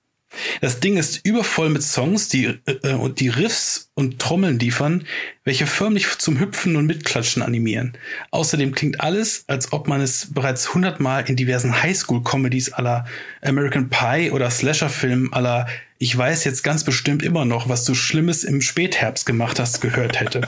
Das 0.62 0.80
Ding 0.80 0.98
ist 0.98 1.26
übervoll 1.26 1.70
mit 1.70 1.84
Songs, 1.84 2.28
die 2.28 2.60
äh, 2.66 2.94
und 2.94 3.20
die 3.20 3.30
Riffs 3.30 3.92
und 3.96 4.20
Trommeln 4.20 4.60
liefern, 4.60 5.06
welche 5.44 5.66
förmlich 5.66 6.08
zum 6.18 6.40
Hüpfen 6.40 6.76
und 6.76 6.86
Mitklatschen 6.86 7.42
animieren. 7.42 7.98
Außerdem 8.32 8.74
klingt 8.74 9.02
alles, 9.02 9.44
als 9.48 9.74
ob 9.74 9.88
man 9.88 10.02
es 10.02 10.34
bereits 10.34 10.74
hundertmal 10.74 11.28
in 11.28 11.36
diversen 11.36 11.82
Highschool-Comedies 11.82 12.74
aller 12.74 13.06
American 13.42 13.90
Pie 13.90 14.32
oder 14.32 14.50
Slasher-Filmen 14.50 15.34
aller 15.34 15.68
Ich 15.98 16.16
weiß 16.16 16.44
jetzt 16.44 16.64
ganz 16.64 16.84
bestimmt 16.84 17.24
immer 17.24 17.46
noch, 17.46 17.68
was 17.68 17.84
du 17.86 17.96
Schlimmes 17.96 18.44
im 18.44 18.62
Spätherbst 18.62 19.26
gemacht 19.26 19.60
hast, 19.60 19.82
gehört 19.82 20.20
hätte. 20.20 20.42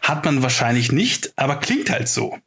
Hat 0.00 0.24
man 0.24 0.42
wahrscheinlich 0.42 0.92
nicht, 0.92 1.32
aber 1.36 1.56
klingt 1.56 1.90
halt 1.90 2.08
so. 2.08 2.38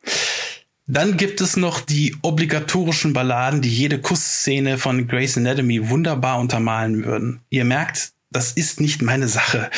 Dann 0.92 1.18
gibt 1.18 1.40
es 1.40 1.56
noch 1.56 1.82
die 1.82 2.16
obligatorischen 2.24 3.14
Balladen, 3.14 3.62
die 3.62 3.70
jede 3.70 4.00
Kussszene 4.00 4.80
von 4.80 5.08
Grey's 5.08 5.38
Anatomy 5.38 5.88
wunderbar 5.88 6.40
untermalen 6.40 7.06
würden. 7.06 7.42
Ihr 7.52 7.64
merkt, 7.64 8.14
das 8.32 8.54
ist 8.54 8.82
nicht 8.82 9.04
meine 9.04 9.28
Sache. 9.28 9.70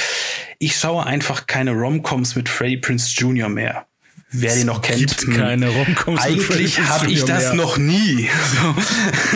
Ich 0.57 0.77
schaue 0.77 1.05
einfach 1.05 1.47
keine 1.47 1.71
Romcoms 1.73 2.37
mit 2.37 2.47
Freddie 2.47 2.77
Prince 2.77 3.11
Jr. 3.13 3.49
mehr. 3.49 3.87
Wer 4.31 4.55
den 4.55 4.67
noch 4.67 4.81
kennt, 4.81 4.99
Gibt 4.99 5.35
keine 5.35 5.67
Romcoms 5.67 6.25
mit 6.29 6.43
Freddie 6.43 6.59
eigentlich 6.63 6.79
habe 6.79 7.11
ich 7.11 7.25
das 7.25 7.47
mehr. 7.47 7.53
noch 7.55 7.77
nie. 7.77 8.29
So. 8.61 8.75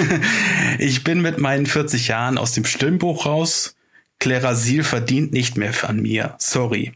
Ich 0.79 1.03
bin 1.03 1.22
mit 1.22 1.39
meinen 1.39 1.65
40 1.65 2.08
Jahren 2.08 2.38
aus 2.38 2.53
dem 2.53 2.63
Stimmbruch 2.63 3.25
raus. 3.25 3.75
Clara 4.20 4.55
Seal 4.55 4.86
verdient 4.86 5.34
nicht 5.34 5.58
mehr 5.58 5.74
an 5.84 6.01
mir. 6.01 6.36
Sorry. 6.38 6.94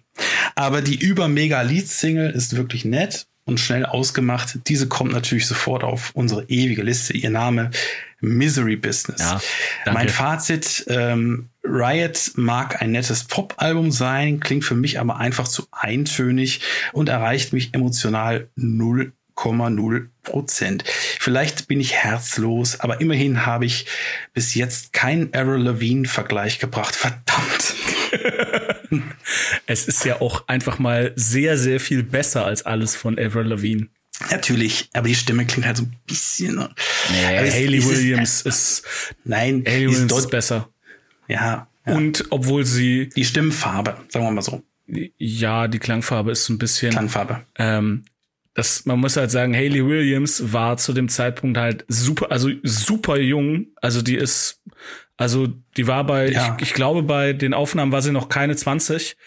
Aber 0.56 0.82
die 0.82 0.96
über-mega 0.96 1.62
Lead-Single 1.64 2.30
ist 2.30 2.56
wirklich 2.56 2.86
nett 2.86 3.28
und 3.50 3.60
schnell 3.60 3.86
ausgemacht. 3.86 4.60
Diese 4.68 4.88
kommt 4.88 5.12
natürlich 5.12 5.48
sofort 5.48 5.84
auf 5.84 6.12
unsere 6.14 6.44
ewige 6.48 6.84
Liste. 6.84 7.18
Ihr 7.18 7.30
Name 7.30 7.72
Misery 8.22 8.76
Business. 8.76 9.20
Ja, 9.20 9.42
mein 9.92 10.10
Fazit, 10.10 10.86
ähm, 10.88 11.50
Riot 11.64 12.32
mag 12.36 12.82
ein 12.82 12.92
nettes 12.92 13.26
Pop-Album 13.26 13.92
sein, 13.92 14.40
klingt 14.40 14.64
für 14.64 14.76
mich 14.76 15.00
aber 15.00 15.18
einfach 15.18 15.48
zu 15.48 15.68
eintönig 15.72 16.62
und 16.94 17.10
erreicht 17.10 17.54
mich 17.54 17.74
emotional 17.74 18.48
0,0 18.58 20.08
Prozent. 20.24 20.84
Vielleicht 21.20 21.68
bin 21.68 21.80
ich 21.80 21.94
herzlos, 21.96 22.80
aber 22.80 23.02
immerhin 23.02 23.46
habe 23.46 23.66
ich 23.66 23.86
bis 24.34 24.54
jetzt 24.54 24.94
keinen 24.94 25.34
Avril 25.34 25.62
Lavigne-Vergleich 25.64 26.60
gebracht. 26.60 26.96
Verdammt. 26.96 27.59
Es 29.66 29.88
ist 29.88 30.04
ja 30.06 30.22
auch 30.22 30.48
einfach 30.48 30.80
mal 30.80 31.14
sehr, 31.16 31.58
sehr 31.58 31.80
viel 31.80 32.04
besser 32.04 32.46
als 32.46 32.64
alles 32.66 32.96
von 32.96 33.18
Avril 33.20 33.48
Lavigne. 33.48 33.88
Natürlich, 34.32 34.90
aber 34.94 35.08
die 35.08 35.16
Stimme 35.16 35.46
klingt 35.46 35.66
halt 35.66 35.78
so 35.78 35.84
ein 35.84 35.96
bisschen. 36.06 36.56
Nee, 36.56 37.26
Aber 37.26 37.48
es- 37.48 37.54
Hayley 37.54 37.78
es 37.78 37.86
ist- 37.86 37.92
Williams 37.98 38.42
ist, 38.42 38.84
Nein, 39.24 39.64
Hayley 39.66 39.86
ist 39.86 39.92
Williams 40.02 40.14
ist 40.18 40.30
besser. 40.30 40.70
ja, 41.28 41.68
ja. 41.86 41.94
Und 41.96 42.26
obwohl 42.30 42.66
sie, 42.66 43.10
die 43.16 43.24
Stimmfarbe, 43.26 43.96
sagen 44.10 44.26
wir 44.26 44.32
mal 44.32 44.42
so. 44.42 44.62
ja, 45.18 45.68
die 45.68 45.80
Klangfarbe 45.80 46.32
ist 46.32 46.46
so 46.46 46.54
ein 46.54 46.58
bisschen, 46.58 46.92
Klangfarbe. 46.92 47.46
ähm, 47.58 48.04
das, 48.56 48.86
man 48.86 49.00
muss 49.00 49.16
halt 49.16 49.32
sagen, 49.32 49.54
Hayley 49.56 49.86
Williams 49.86 50.52
war 50.52 50.76
zu 50.78 50.92
dem 50.92 51.08
Zeitpunkt 51.08 51.58
halt 51.58 51.86
super, 51.88 52.30
also 52.32 52.50
super 52.64 53.18
jung. 53.18 53.68
Also 53.82 54.02
die 54.02 54.16
ist, 54.16 54.62
also 55.20 55.48
die 55.78 55.86
war 55.88 56.04
bei, 56.06 56.32
Ja. 56.32 56.56
ich, 56.58 56.68
ich 56.70 56.74
glaube, 56.74 57.04
bei 57.04 57.34
den 57.34 57.54
Aufnahmen 57.54 57.92
war 57.92 58.02
sie 58.02 58.12
noch 58.12 58.30
keine 58.30 58.56
20 58.56 59.18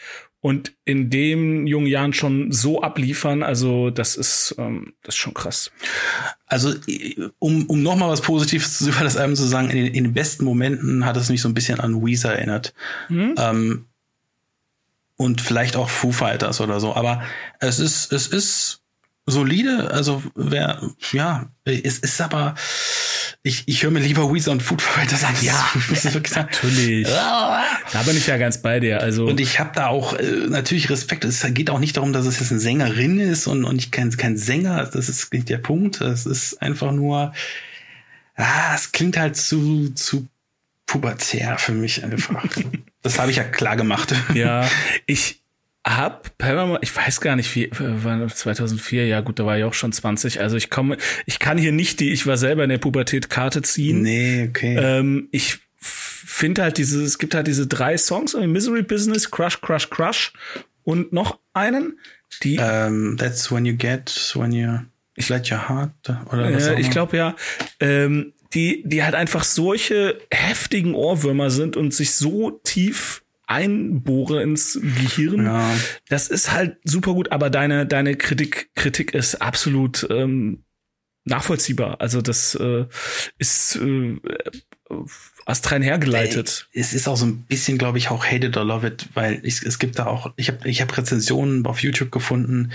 und 0.40 0.72
in 0.84 1.08
den 1.10 1.68
jungen 1.68 1.86
Jahren 1.86 2.12
schon 2.12 2.50
so 2.50 2.82
abliefern, 2.82 3.44
also 3.44 3.90
das 3.90 4.16
ist, 4.16 4.56
ähm, 4.58 4.94
das 5.02 5.14
ist 5.14 5.20
schon 5.20 5.34
krass. 5.34 5.70
Also, 6.46 6.74
um, 7.38 7.66
um 7.66 7.82
nochmal 7.82 8.08
was 8.10 8.22
Positives 8.22 8.78
zu- 8.78 8.88
über 8.88 9.04
das 9.04 9.16
Album 9.16 9.36
zu 9.36 9.44
sagen, 9.44 9.70
in 9.70 9.76
den, 9.76 9.94
in 9.94 10.04
den 10.04 10.14
besten 10.14 10.44
Momenten 10.44 11.04
hat 11.06 11.16
es 11.16 11.28
mich 11.28 11.40
so 11.40 11.48
ein 11.48 11.54
bisschen 11.54 11.78
an 11.78 12.04
Weezer 12.04 12.32
erinnert. 12.34 12.74
Ähm, 13.08 13.86
und 15.16 15.40
vielleicht 15.40 15.76
auch 15.76 15.88
Foo 15.88 16.10
Fighters 16.10 16.60
oder 16.60 16.80
so. 16.80 16.94
Aber 16.96 17.22
es 17.60 17.78
ist, 17.78 18.12
es 18.12 18.26
ist 18.26 18.81
solide. 19.26 19.90
Also, 19.92 20.22
wer, 20.34 20.80
ja, 21.12 21.50
es 21.64 21.98
ist 21.98 22.20
aber, 22.20 22.54
ich, 23.42 23.64
ich 23.66 23.82
höre 23.82 23.90
mir 23.90 24.00
lieber 24.00 24.32
Weezer 24.32 24.52
und 24.52 24.62
Foo 24.62 24.76
Fighters 24.78 25.24
an. 25.24 25.34
Ja, 25.40 25.68
Natürlich. 26.34 27.08
Da 27.08 28.02
bin 28.06 28.16
ich 28.16 28.26
ja 28.26 28.36
ganz 28.36 28.62
bei 28.62 28.80
dir. 28.80 29.00
Also 29.00 29.26
Und 29.26 29.40
ich 29.40 29.58
habe 29.58 29.70
da 29.74 29.88
auch 29.88 30.14
äh, 30.14 30.46
natürlich 30.48 30.90
Respekt. 30.90 31.24
Es 31.24 31.44
geht 31.50 31.70
auch 31.70 31.80
nicht 31.80 31.96
darum, 31.96 32.12
dass 32.12 32.26
es 32.26 32.38
jetzt 32.38 32.52
eine 32.52 32.60
Sängerin 32.60 33.18
ist 33.18 33.46
und, 33.46 33.64
und 33.64 33.78
ich 33.78 33.90
kein, 33.90 34.16
kein 34.16 34.36
Sänger. 34.36 34.84
Das 34.86 35.08
ist 35.08 35.32
nicht 35.32 35.48
der 35.48 35.58
Punkt. 35.58 36.00
Es 36.00 36.24
ist 36.24 36.62
einfach 36.62 36.92
nur, 36.92 37.32
ah, 38.36 38.74
es 38.74 38.92
klingt 38.92 39.16
halt 39.16 39.36
zu, 39.36 39.90
zu 39.90 40.28
pubertär 40.86 41.58
für 41.58 41.72
mich 41.72 42.04
einfach. 42.04 42.44
das 43.02 43.18
habe 43.18 43.30
ich 43.30 43.38
ja 43.38 43.44
klar 43.44 43.76
gemacht. 43.76 44.14
Ja, 44.34 44.68
ich 45.06 45.41
hab 45.84 46.38
Paramore, 46.38 46.78
ich 46.82 46.94
weiß 46.96 47.20
gar 47.20 47.34
nicht 47.34 47.54
wie, 47.56 47.68
war 47.72 48.18
das 48.18 48.36
2004, 48.36 49.06
ja 49.06 49.20
gut, 49.20 49.38
da 49.38 49.46
war 49.46 49.58
ich 49.58 49.64
auch 49.64 49.74
schon 49.74 49.92
20, 49.92 50.40
also 50.40 50.56
ich 50.56 50.70
komme, 50.70 50.96
ich 51.26 51.40
kann 51.40 51.58
hier 51.58 51.72
nicht 51.72 51.98
die, 51.98 52.12
ich 52.12 52.26
war 52.26 52.36
selber 52.36 52.62
in 52.62 52.70
der 52.70 52.78
Pubertät 52.78 53.30
Karte 53.30 53.62
ziehen. 53.62 54.02
Nee, 54.02 54.48
okay. 54.48 54.76
Ähm, 54.76 55.28
ich 55.32 55.58
finde 55.76 56.62
halt 56.62 56.78
diese, 56.78 57.02
es 57.02 57.18
gibt 57.18 57.34
halt 57.34 57.48
diese 57.48 57.66
drei 57.66 57.98
Songs, 57.98 58.34
Misery 58.34 58.82
Business, 58.82 59.30
Crush, 59.30 59.60
Crush, 59.60 59.90
Crush 59.90 60.32
und 60.84 61.12
noch 61.12 61.40
einen, 61.52 61.98
die, 62.42 62.58
ähm, 62.60 63.16
that's 63.18 63.50
when 63.50 63.64
you 63.64 63.74
get, 63.74 64.32
when 64.34 64.52
you 64.52 64.78
let 65.28 65.50
your 65.50 65.68
heart, 65.68 65.90
oder 66.30 66.54
was 66.54 66.68
äh, 66.68 66.80
ich 66.80 66.90
glaube 66.90 67.16
ja, 67.16 67.34
ähm, 67.80 68.34
die, 68.54 68.82
die 68.86 69.02
halt 69.02 69.14
einfach 69.14 69.42
solche 69.42 70.18
heftigen 70.30 70.94
Ohrwürmer 70.94 71.50
sind 71.50 71.76
und 71.76 71.92
sich 71.92 72.12
so 72.14 72.50
tief 72.62 73.21
einbohren 73.46 74.40
ins 74.40 74.78
Gehirn. 74.80 75.44
Ja. 75.44 75.74
Das 76.08 76.28
ist 76.28 76.52
halt 76.52 76.76
super 76.84 77.12
gut, 77.14 77.32
aber 77.32 77.50
deine, 77.50 77.86
deine 77.86 78.16
Kritik, 78.16 78.70
Kritik 78.74 79.14
ist 79.14 79.36
absolut 79.42 80.06
ähm, 80.10 80.64
nachvollziehbar. 81.24 82.00
Also 82.00 82.22
das 82.22 82.54
äh, 82.54 82.86
ist 83.38 83.76
äh, 83.76 84.18
astrein 85.46 85.82
hergeleitet. 85.82 86.68
Es 86.72 86.92
ist 86.92 87.08
auch 87.08 87.16
so 87.16 87.26
ein 87.26 87.42
bisschen, 87.42 87.78
glaube 87.78 87.98
ich, 87.98 88.10
auch 88.10 88.24
Hate 88.24 88.46
it 88.46 88.56
or 88.56 88.64
Love 88.64 88.86
it, 88.86 89.08
weil 89.14 89.40
ich, 89.42 89.62
es 89.62 89.78
gibt 89.78 89.98
da 89.98 90.06
auch, 90.06 90.32
ich 90.36 90.48
habe 90.48 90.68
ich 90.68 90.80
hab 90.82 90.96
Rezensionen 90.96 91.64
auf 91.66 91.82
YouTube 91.82 92.10
gefunden, 92.12 92.72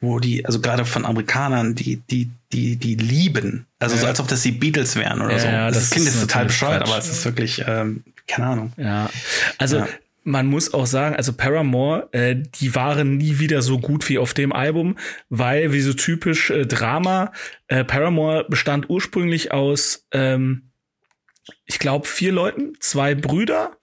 wo 0.00 0.18
die, 0.20 0.44
also 0.44 0.60
gerade 0.60 0.84
von 0.84 1.04
Amerikanern, 1.06 1.74
die, 1.74 1.96
die, 2.10 2.30
die, 2.52 2.76
die 2.76 2.94
lieben. 2.96 3.66
Also 3.78 3.96
so 3.96 4.02
Ja. 4.02 4.08
als 4.10 4.20
ob 4.20 4.28
das 4.28 4.42
die 4.42 4.52
Beatles 4.52 4.96
wären 4.96 5.20
oder 5.22 5.32
Ja, 5.36 5.38
so. 5.40 5.46
das, 5.46 5.74
das 5.74 5.90
klingt 5.90 6.06
jetzt 6.06 6.20
total 6.20 6.46
bescheuert, 6.46 6.82
Quatsch. 6.84 6.90
aber 6.90 6.98
es 6.98 7.08
ist 7.10 7.24
wirklich, 7.24 7.64
ähm, 7.66 8.04
keine 8.26 8.46
Ahnung. 8.46 8.72
Ja, 8.76 9.08
also 9.58 9.78
Ja. 9.78 9.88
Man 10.24 10.46
muss 10.46 10.72
auch 10.72 10.86
sagen, 10.86 11.14
also 11.14 11.34
Paramore, 11.34 12.08
äh, 12.12 12.34
die 12.34 12.74
waren 12.74 13.18
nie 13.18 13.38
wieder 13.38 13.62
so 13.62 13.78
gut 13.78 14.08
wie 14.08 14.18
auf 14.18 14.34
dem 14.34 14.52
Album, 14.52 14.96
weil 15.28 15.72
wie 15.72 15.82
so 15.82 15.92
typisch 15.92 16.50
äh, 16.50 16.66
Drama, 16.66 17.32
äh, 17.68 17.84
Paramore 17.84 18.46
bestand 18.48 18.88
ursprünglich 18.88 19.52
aus, 19.52 20.06
ähm, 20.12 20.70
ich 21.66 21.78
glaube, 21.78 22.08
vier 22.08 22.32
Leuten, 22.32 22.72
zwei 22.80 23.14
Brüder, 23.14 23.76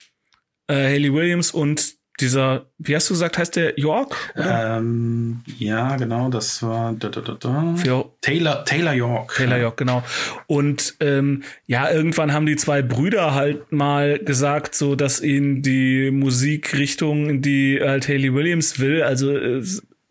äh, 0.66 0.74
Haley 0.74 1.14
Williams 1.14 1.52
und 1.52 1.94
dieser, 2.22 2.66
wie 2.78 2.96
hast 2.96 3.10
du 3.10 3.14
gesagt, 3.14 3.36
heißt 3.36 3.56
der 3.56 3.78
York? 3.78 4.16
Ähm, 4.36 5.42
ja, 5.58 5.96
genau, 5.96 6.30
das 6.30 6.62
war 6.62 6.94
da, 6.94 7.08
da, 7.08 7.20
da, 7.20 7.34
da. 7.34 7.74
Taylor, 8.20 8.64
Taylor 8.64 8.94
York. 8.94 9.34
Taylor 9.36 9.58
York, 9.58 9.76
genau. 9.76 10.02
Und 10.46 10.94
ähm, 11.00 11.42
ja, 11.66 11.90
irgendwann 11.90 12.32
haben 12.32 12.46
die 12.46 12.56
zwei 12.56 12.80
Brüder 12.80 13.34
halt 13.34 13.72
mal 13.72 14.18
gesagt, 14.18 14.74
so 14.74 14.94
dass 14.94 15.20
ihnen 15.20 15.62
die 15.62 16.10
Musikrichtung, 16.10 17.28
in 17.28 17.42
die 17.42 17.80
halt 17.82 18.08
Haley 18.08 18.32
Williams 18.32 18.78
will, 18.78 19.02
also 19.02 19.36
äh, 19.36 19.62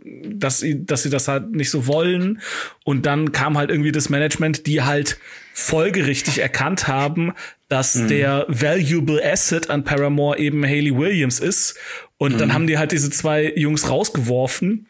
dass 0.03 0.60
sie, 0.60 0.86
dass 0.86 1.03
sie 1.03 1.10
das 1.10 1.27
halt 1.27 1.51
nicht 1.51 1.70
so 1.70 1.88
wollen. 1.88 2.41
Und 2.84 3.06
dann 3.06 3.32
kam 3.32 3.58
halt 3.58 3.70
irgendwie 3.70 3.91
das 3.91 4.10
Management, 4.10 4.68
die 4.68 4.82
halt 4.82 5.18
folgerichtig 5.62 6.39
erkannt 6.39 6.88
haben, 6.88 7.34
dass 7.70 7.94
der 8.08 8.46
valuable 8.50 9.22
asset 9.24 9.70
an 9.70 9.84
Paramore 9.84 10.38
eben 10.38 10.65
Haley 10.65 10.98
Williams 10.98 11.39
ist. 11.39 11.77
Und 12.18 12.39
dann 12.39 12.53
haben 12.53 12.68
die 12.68 12.77
halt 12.77 12.91
diese 12.91 13.10
zwei 13.10 13.53
Jungs 13.56 13.89
rausgeworfen. 13.89 14.88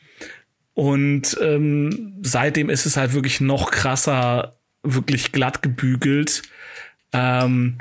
Und 0.73 1.37
ähm, 1.41 2.17
seitdem 2.21 2.69
ist 2.69 2.85
es 2.85 2.97
halt 2.97 3.13
wirklich 3.13 3.39
noch 3.39 3.71
krasser, 3.71 4.55
wirklich 4.83 5.31
glatt 5.31 5.61
gebügelt. 5.61 6.41
Ähm, 7.13 7.77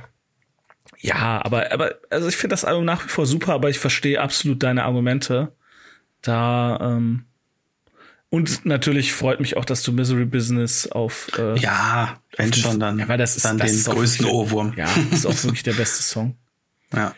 ja, 0.98 1.40
aber, 1.42 1.72
aber, 1.72 1.94
also 2.10 2.28
ich 2.28 2.36
finde 2.36 2.52
das 2.52 2.64
Album 2.64 2.84
nach 2.84 3.04
wie 3.04 3.08
vor 3.08 3.26
super, 3.26 3.54
aber 3.54 3.70
ich 3.70 3.78
verstehe 3.78 4.20
absolut 4.20 4.62
deine 4.62 4.84
Argumente. 4.84 5.52
Da, 6.20 6.78
ähm, 6.82 7.24
und 8.30 8.64
natürlich 8.64 9.12
freut 9.12 9.40
mich 9.40 9.56
auch, 9.56 9.64
dass 9.64 9.82
du 9.82 9.92
Misery 9.92 10.24
Business 10.24 10.86
auf 10.86 11.30
äh, 11.38 11.58
Ja, 11.58 12.20
wenn 12.36 12.52
schon, 12.52 12.80
dann, 12.80 12.98
Ja, 12.98 13.08
weil 13.08 13.18
das 13.18 13.36
ist- 13.36 13.44
dann 13.44 13.58
das 13.58 13.70
den 13.70 13.78
ist 13.80 13.88
größten 13.90 14.24
wirklich- 14.26 14.34
Ohrwurm. 14.34 14.72
Ja, 14.76 14.88
ist 15.10 15.26
auch 15.26 15.44
wirklich 15.44 15.62
der 15.64 15.74
beste 15.74 16.02
Song. 16.02 16.36
ja. 16.94 17.14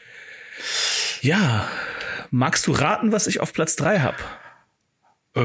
Ja, 1.20 1.68
magst 2.30 2.66
du 2.66 2.72
raten, 2.72 3.12
was 3.12 3.26
ich 3.26 3.40
auf 3.40 3.52
Platz 3.52 3.76
drei 3.76 4.00
hab? 4.00 4.16
Äh, 5.36 5.42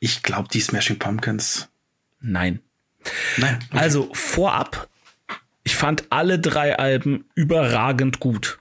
Ich 0.00 0.22
glaube, 0.22 0.48
die 0.52 0.60
Smashing 0.60 0.98
Pumpkins. 0.98 1.68
Nein. 2.20 2.60
Nein. 3.36 3.58
Also 3.72 4.10
vorab, 4.12 4.88
ich 5.64 5.74
fand 5.76 6.04
alle 6.10 6.38
drei 6.38 6.78
Alben 6.78 7.24
überragend 7.34 8.20
gut. 8.20 8.58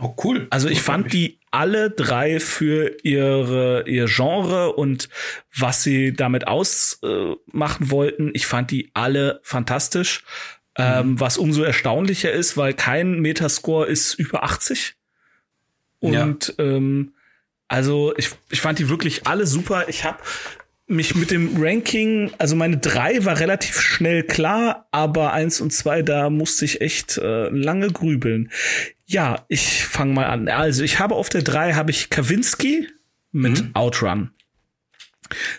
Oh, 0.00 0.14
cool. 0.24 0.46
Also 0.50 0.68
ich 0.68 0.80
fand 0.80 1.12
die 1.12 1.38
alle 1.52 1.90
drei 1.90 2.40
für 2.40 2.96
ihre, 3.02 3.84
ihr 3.86 4.06
Genre 4.06 4.72
und 4.72 5.08
was 5.56 5.82
sie 5.82 6.12
damit 6.12 6.48
ausmachen 6.48 7.86
äh, 7.86 7.90
wollten. 7.90 8.30
Ich 8.34 8.46
fand 8.46 8.70
die 8.70 8.90
alle 8.94 9.40
fantastisch. 9.42 10.24
Mhm. 10.78 10.84
Ähm, 10.84 11.20
was 11.20 11.36
umso 11.36 11.62
erstaunlicher 11.62 12.32
ist, 12.32 12.56
weil 12.56 12.72
kein 12.72 13.20
Metascore 13.20 13.86
ist 13.86 14.14
über 14.14 14.42
80. 14.42 14.94
Und 16.00 16.54
ja. 16.58 16.64
ähm, 16.64 17.12
also 17.68 18.14
ich, 18.16 18.30
ich 18.50 18.60
fand 18.60 18.78
die 18.78 18.88
wirklich 18.88 19.26
alle 19.26 19.46
super. 19.46 19.88
Ich 19.88 20.04
habe 20.04 20.18
mich 20.86 21.14
mit 21.14 21.30
dem 21.30 21.62
Ranking, 21.62 22.32
also 22.38 22.56
meine 22.56 22.78
drei 22.78 23.24
war 23.24 23.38
relativ 23.38 23.80
schnell 23.80 24.22
klar, 24.24 24.88
aber 24.90 25.32
eins 25.32 25.60
und 25.60 25.72
zwei, 25.72 26.02
da 26.02 26.28
musste 26.28 26.64
ich 26.64 26.80
echt 26.80 27.18
äh, 27.18 27.48
lange 27.48 27.88
grübeln. 27.88 28.50
Ja, 29.12 29.44
ich 29.48 29.84
fange 29.84 30.14
mal 30.14 30.24
an. 30.24 30.48
Also 30.48 30.82
ich 30.82 30.98
habe 30.98 31.16
auf 31.16 31.28
der 31.28 31.42
drei 31.42 31.74
habe 31.74 31.90
ich 31.90 32.08
Kawinski 32.08 32.88
mit 33.30 33.62
mhm. 33.62 33.70
Outrun 33.74 34.30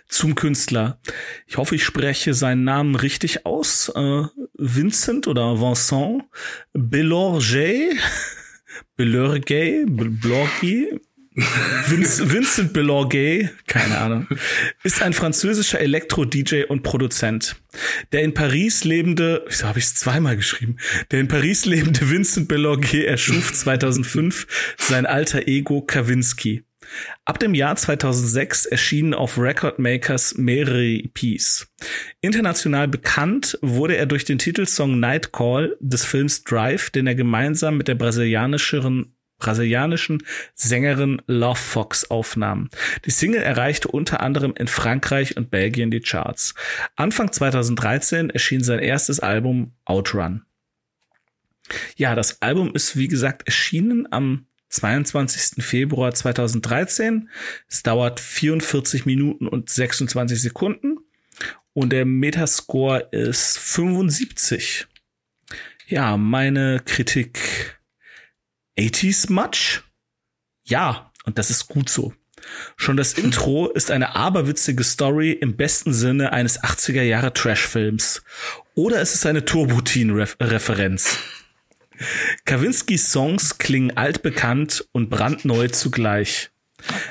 zum 0.07 0.33
Künstler. 0.33 0.99
Ich 1.45 1.57
hoffe, 1.57 1.75
ich 1.75 1.83
spreche 1.83 2.33
seinen 2.33 2.63
Namen 2.63 2.95
richtig 2.95 3.45
aus. 3.45 3.89
Äh, 3.89 4.23
Vincent 4.55 5.27
oder 5.27 5.59
Vincent 5.59 6.23
Belorge, 6.73 7.91
Belorge, 9.85 9.85
Belorge, 11.35 12.31
Vincent 12.31 12.73
Belorgay, 12.73 13.49
keine 13.67 13.97
Ahnung, 13.97 14.27
ist 14.83 15.01
ein 15.01 15.13
französischer 15.13 15.79
Elektro-DJ 15.79 16.65
und 16.67 16.83
Produzent. 16.83 17.55
Der 18.11 18.21
in 18.21 18.33
Paris 18.33 18.83
lebende, 18.83 19.43
wieso 19.47 19.67
habe 19.67 19.79
ich 19.79 19.85
es 19.85 19.95
zweimal 19.95 20.35
geschrieben? 20.35 20.77
Der 21.11 21.19
in 21.19 21.27
Paris 21.27 21.65
lebende 21.65 22.09
Vincent 22.09 22.47
Belorgay 22.47 23.05
erschuf 23.05 23.51
2005 23.53 24.75
sein 24.77 25.05
alter 25.05 25.47
Ego 25.47 25.81
Kavinsky. 25.81 26.63
Ab 27.25 27.39
dem 27.39 27.53
Jahr 27.53 27.75
2006 27.75 28.65
erschienen 28.65 29.13
auf 29.13 29.37
Record 29.37 29.79
Makers 29.79 30.37
mehrere 30.37 30.85
EPs. 30.85 31.67
International 32.21 32.87
bekannt 32.87 33.57
wurde 33.61 33.95
er 33.95 34.05
durch 34.05 34.25
den 34.25 34.37
Titelsong 34.37 34.99
Night 34.99 35.31
Call 35.31 35.77
des 35.79 36.05
Films 36.05 36.43
Drive, 36.43 36.89
den 36.89 37.07
er 37.07 37.15
gemeinsam 37.15 37.77
mit 37.77 37.87
der 37.87 37.95
brasilianischen 37.95 39.15
brasilianischen 39.37 40.23
Sängerin 40.55 41.21
Love 41.27 41.59
Fox 41.59 42.09
aufnahm. 42.09 42.69
Die 43.05 43.11
Single 43.11 43.41
erreichte 43.41 43.87
unter 43.89 44.21
anderem 44.21 44.53
in 44.57 44.67
Frankreich 44.67 45.37
und 45.37 45.51
Belgien 45.51 45.91
die 45.91 45.99
Charts. 45.99 46.53
Anfang 46.95 47.31
2013 47.31 48.29
erschien 48.29 48.63
sein 48.63 48.79
erstes 48.79 49.19
Album 49.19 49.73
Outrun. 49.85 50.43
Ja, 51.95 52.15
das 52.15 52.41
Album 52.41 52.73
ist 52.73 52.97
wie 52.97 53.07
gesagt 53.07 53.47
erschienen 53.47 54.07
am 54.11 54.47
22. 54.69 55.63
Februar 55.63 56.13
2013. 56.13 57.29
Es 57.67 57.83
dauert 57.83 58.19
44 58.19 59.05
Minuten 59.05 59.47
und 59.47 59.69
26 59.69 60.41
Sekunden 60.41 60.97
und 61.73 61.91
der 61.91 62.05
Metascore 62.05 63.09
ist 63.11 63.57
75. 63.57 64.87
Ja, 65.87 66.17
meine 66.17 66.81
Kritik 66.85 67.79
80s 68.77 69.31
much? 69.31 69.81
Ja, 70.63 71.11
und 71.25 71.37
das 71.37 71.49
ist 71.49 71.67
gut 71.67 71.89
so. 71.89 72.13
Schon 72.75 72.97
das 72.97 73.13
Intro 73.13 73.69
ist 73.69 73.91
eine 73.91 74.15
aberwitzige 74.15 74.83
Story 74.83 75.31
im 75.31 75.55
besten 75.55 75.93
Sinne 75.93 76.33
eines 76.33 76.61
80er 76.61 77.01
Jahre 77.01 77.33
Trash-Films. 77.33 78.23
Oder 78.75 79.01
es 79.01 79.13
ist 79.13 79.25
eine 79.25 79.45
Turbotin-Referenz. 79.45 81.17
Kawinskis 82.45 83.11
Songs 83.11 83.57
klingen 83.57 83.95
altbekannt 83.95 84.87
und 84.91 85.09
brandneu 85.09 85.67
zugleich. 85.69 86.49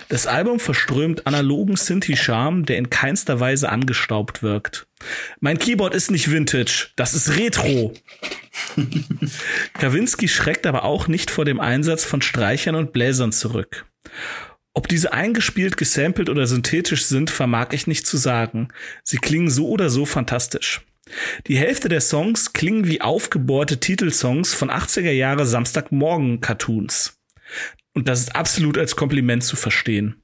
Das 0.09 0.27
Album 0.27 0.61
verströmt 0.61 1.27
analogen 1.27 1.77
Synthi-Charme, 1.77 2.67
der 2.67 2.77
in 2.77 2.91
keinster 2.91 3.41
Weise 3.41 3.71
angestaubt 3.71 4.43
wirkt. 4.43 4.87
Mein 5.41 5.59
Keyboard 5.59 5.95
ist 5.95 6.11
nicht 6.11 6.31
Vintage, 6.31 6.91
das 6.97 7.15
ist 7.15 7.37
Retro. 7.39 7.95
Kawinski 9.75 10.29
schreckt 10.29 10.67
aber 10.67 10.85
auch 10.85 11.09
nicht 11.09 11.31
vor 11.31 11.45
dem 11.45 11.61
Einsatz 11.61 12.05
von 12.05 12.23
Streichern 12.23 12.75
und 12.75 12.93
Bläsern 12.93 13.33
zurück. 13.33 13.87
Ob 14.75 14.89
diese 14.89 15.13
eingespielt, 15.13 15.77
gesampelt 15.77 16.31
oder 16.31 16.47
synthetisch 16.47 17.05
sind, 17.05 17.31
vermag 17.31 17.69
ich 17.73 17.87
nicht 17.87 18.07
zu 18.07 18.17
sagen. 18.17 18.69
Sie 19.05 19.19
klingen 19.19 19.51
so 19.51 19.69
oder 19.69 19.91
so 19.91 20.07
fantastisch. 20.07 20.81
Die 21.47 21.59
Hälfte 21.59 21.89
der 21.89 22.01
Songs 22.01 22.53
klingen 22.53 22.87
wie 22.87 23.03
aufgebohrte 23.03 23.81
Titelsongs 23.81 24.55
von 24.55 24.71
80er 24.71 25.11
Jahre 25.11 25.45
Samstagmorgen-Cartoons. 25.45 27.19
Und 27.93 28.09
das 28.09 28.21
ist 28.21 28.37
absolut 28.37 28.79
als 28.79 28.97
Kompliment 28.97 29.45
zu 29.45 29.57
verstehen. 29.57 30.23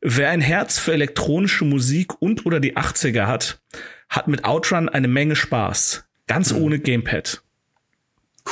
Wer 0.00 0.30
ein 0.30 0.40
Herz 0.40 0.78
für 0.78 0.92
elektronische 0.92 1.64
Musik 1.64 2.20
und 2.20 2.46
oder 2.46 2.60
die 2.60 2.76
80er 2.76 3.26
hat, 3.26 3.60
hat 4.08 4.28
mit 4.28 4.44
Outrun 4.44 4.88
eine 4.88 5.08
Menge 5.08 5.34
Spaß. 5.34 6.04
Ganz 6.26 6.52
mhm. 6.52 6.62
ohne 6.62 6.78
Gamepad. 6.78 7.42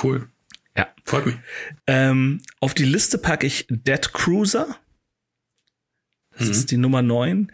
Cool. 0.02 0.28
Ja. 0.76 0.88
Freut 1.04 1.26
mich. 1.26 1.36
Ähm, 1.86 2.40
auf 2.60 2.74
die 2.74 2.84
Liste 2.84 3.18
packe 3.18 3.46
ich 3.46 3.66
Dead 3.68 4.12
Cruiser. 4.12 4.76
Das 6.36 6.46
mhm. 6.46 6.50
ist 6.50 6.70
die 6.70 6.76
Nummer 6.76 7.02
9. 7.02 7.52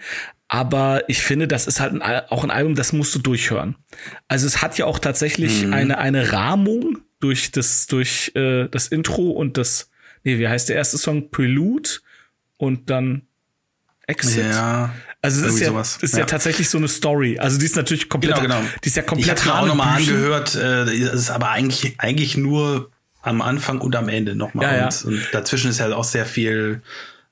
Aber 0.49 1.09
ich 1.09 1.23
finde, 1.23 1.47
das 1.47 1.67
ist 1.67 1.81
halt 1.81 2.01
ein, 2.01 2.03
auch 2.03 2.43
ein 2.43 2.51
Album, 2.51 2.75
das 2.75 2.93
musst 2.93 3.15
du 3.15 3.19
durchhören. 3.19 3.77
Also 4.29 4.47
es 4.47 4.63
hat 4.63 4.79
ja 4.79 4.87
auch 4.87 4.99
tatsächlich 4.99 5.67
mhm. 5.67 5.75
eine, 5.75 5.99
eine 5.99 6.33
Rahmung 6.33 6.99
durch 7.21 7.51
das, 7.51 7.87
durch 7.87 8.33
äh, 8.35 8.69
das 8.69 8.89
Intro 8.89 9.31
und 9.31 9.59
das, 9.59 9.91
nee, 10.25 10.39
wie 10.39 10.49
heißt 10.49 10.69
der 10.69 10.77
erste 10.77 10.97
Song? 10.97 11.31
Prelude 11.31 11.91
und 12.57 12.89
dann 12.89 13.23
Exit. 14.07 14.47
Ja. 14.47 14.95
Also 15.21 15.45
es 15.45 15.55
ist, 15.55 15.61
ja, 15.61 15.69
sowas. 15.69 15.99
ist 16.01 16.15
ja. 16.15 16.21
ja. 16.21 16.27
tatsächlich 16.27 16.71
so 16.71 16.79
eine 16.79 16.87
Story. 16.87 17.39
Also 17.39 17.59
die 17.59 17.65
ist 17.65 17.75
natürlich 17.75 18.09
komplett, 18.09 18.37
genau, 18.37 18.61
genau. 18.61 18.71
die 18.85 18.89
ist 18.89 18.97
ja 18.97 19.03
komplett. 19.03 19.39
Ich 19.39 19.47
habe 19.47 19.61
auch 19.61 19.67
nochmal 19.67 19.97
angehört. 19.97 20.55
Äh, 20.55 20.83
es 20.85 21.13
ist 21.13 21.31
aber 21.31 21.51
eigentlich 21.51 21.97
eigentlich 21.99 22.37
nur 22.37 22.91
am 23.23 23.43
Anfang 23.43 23.81
und 23.81 23.97
am 23.97 24.09
Ende 24.09 24.37
nochmal. 24.37 24.67
Ja, 24.67 24.77
ja. 24.77 24.89
Und, 25.05 25.15
und 25.15 25.29
dazwischen 25.33 25.71
ist 25.71 25.81
halt 25.81 25.93
auch 25.93 26.05
sehr 26.05 26.25
viel. 26.25 26.83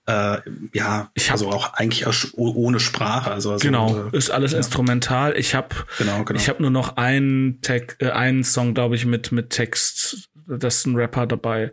Äh, 0.07 0.39
ja, 0.73 1.11
ich 1.15 1.27
hab, 1.27 1.33
also 1.33 1.51
auch 1.51 1.75
eigentlich 1.75 2.07
auch 2.07 2.15
ohne 2.35 2.81
Sprache. 2.81 3.31
Also, 3.31 3.53
also 3.53 3.63
genau, 3.63 4.09
äh, 4.13 4.17
ist 4.17 4.31
alles 4.31 4.53
ja. 4.53 4.59
instrumental. 4.59 5.37
Ich 5.37 5.55
habe 5.55 5.75
genau, 5.99 6.25
genau. 6.25 6.39
ich 6.39 6.49
habe 6.49 6.63
nur 6.63 6.71
noch 6.71 6.97
einen 6.97 7.61
Tag, 7.61 7.97
äh, 8.01 8.11
einen 8.11 8.43
Song, 8.43 8.75
glaube 8.75 8.97
ich, 8.97 9.07
mit 9.07 9.31
mit 9.31 9.51
Text. 9.51 10.29
Das 10.47 10.77
ist 10.77 10.87
ein 10.87 10.97
Rapper 10.97 11.27
dabei. 11.27 11.73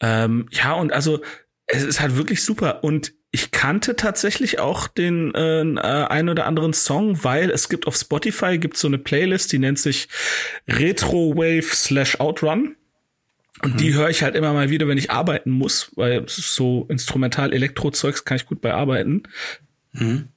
Ähm, 0.00 0.48
ja 0.50 0.74
und 0.74 0.92
also 0.92 1.20
es 1.66 1.82
ist 1.82 2.00
halt 2.00 2.16
wirklich 2.16 2.44
super 2.44 2.84
und 2.84 3.12
ich 3.36 3.50
kannte 3.50 3.96
tatsächlich 3.96 4.60
auch 4.60 4.88
den 4.88 5.34
äh, 5.34 5.60
äh, 5.60 6.06
ein 6.06 6.30
oder 6.30 6.46
anderen 6.46 6.72
Song, 6.72 7.22
weil 7.22 7.50
es 7.50 7.68
gibt 7.68 7.86
auf 7.86 7.94
Spotify 7.94 8.56
gibt 8.56 8.78
so 8.78 8.88
eine 8.88 8.96
Playlist, 8.96 9.52
die 9.52 9.58
nennt 9.58 9.78
sich 9.78 10.08
Retro 10.66 11.36
Wave 11.36 11.74
slash 11.74 12.18
Outrun. 12.18 12.76
Und 13.62 13.74
mhm. 13.74 13.76
die 13.76 13.92
höre 13.92 14.08
ich 14.08 14.22
halt 14.22 14.36
immer 14.36 14.54
mal 14.54 14.70
wieder, 14.70 14.88
wenn 14.88 14.96
ich 14.96 15.10
arbeiten 15.10 15.50
muss, 15.50 15.92
weil 15.96 16.24
so 16.26 16.86
instrumental 16.88 17.52
Elektro-Zeugs 17.52 18.24
kann 18.24 18.38
ich 18.38 18.46
gut 18.46 18.62
bei 18.62 18.72
arbeiten. 18.72 19.24
Mhm. 19.92 20.28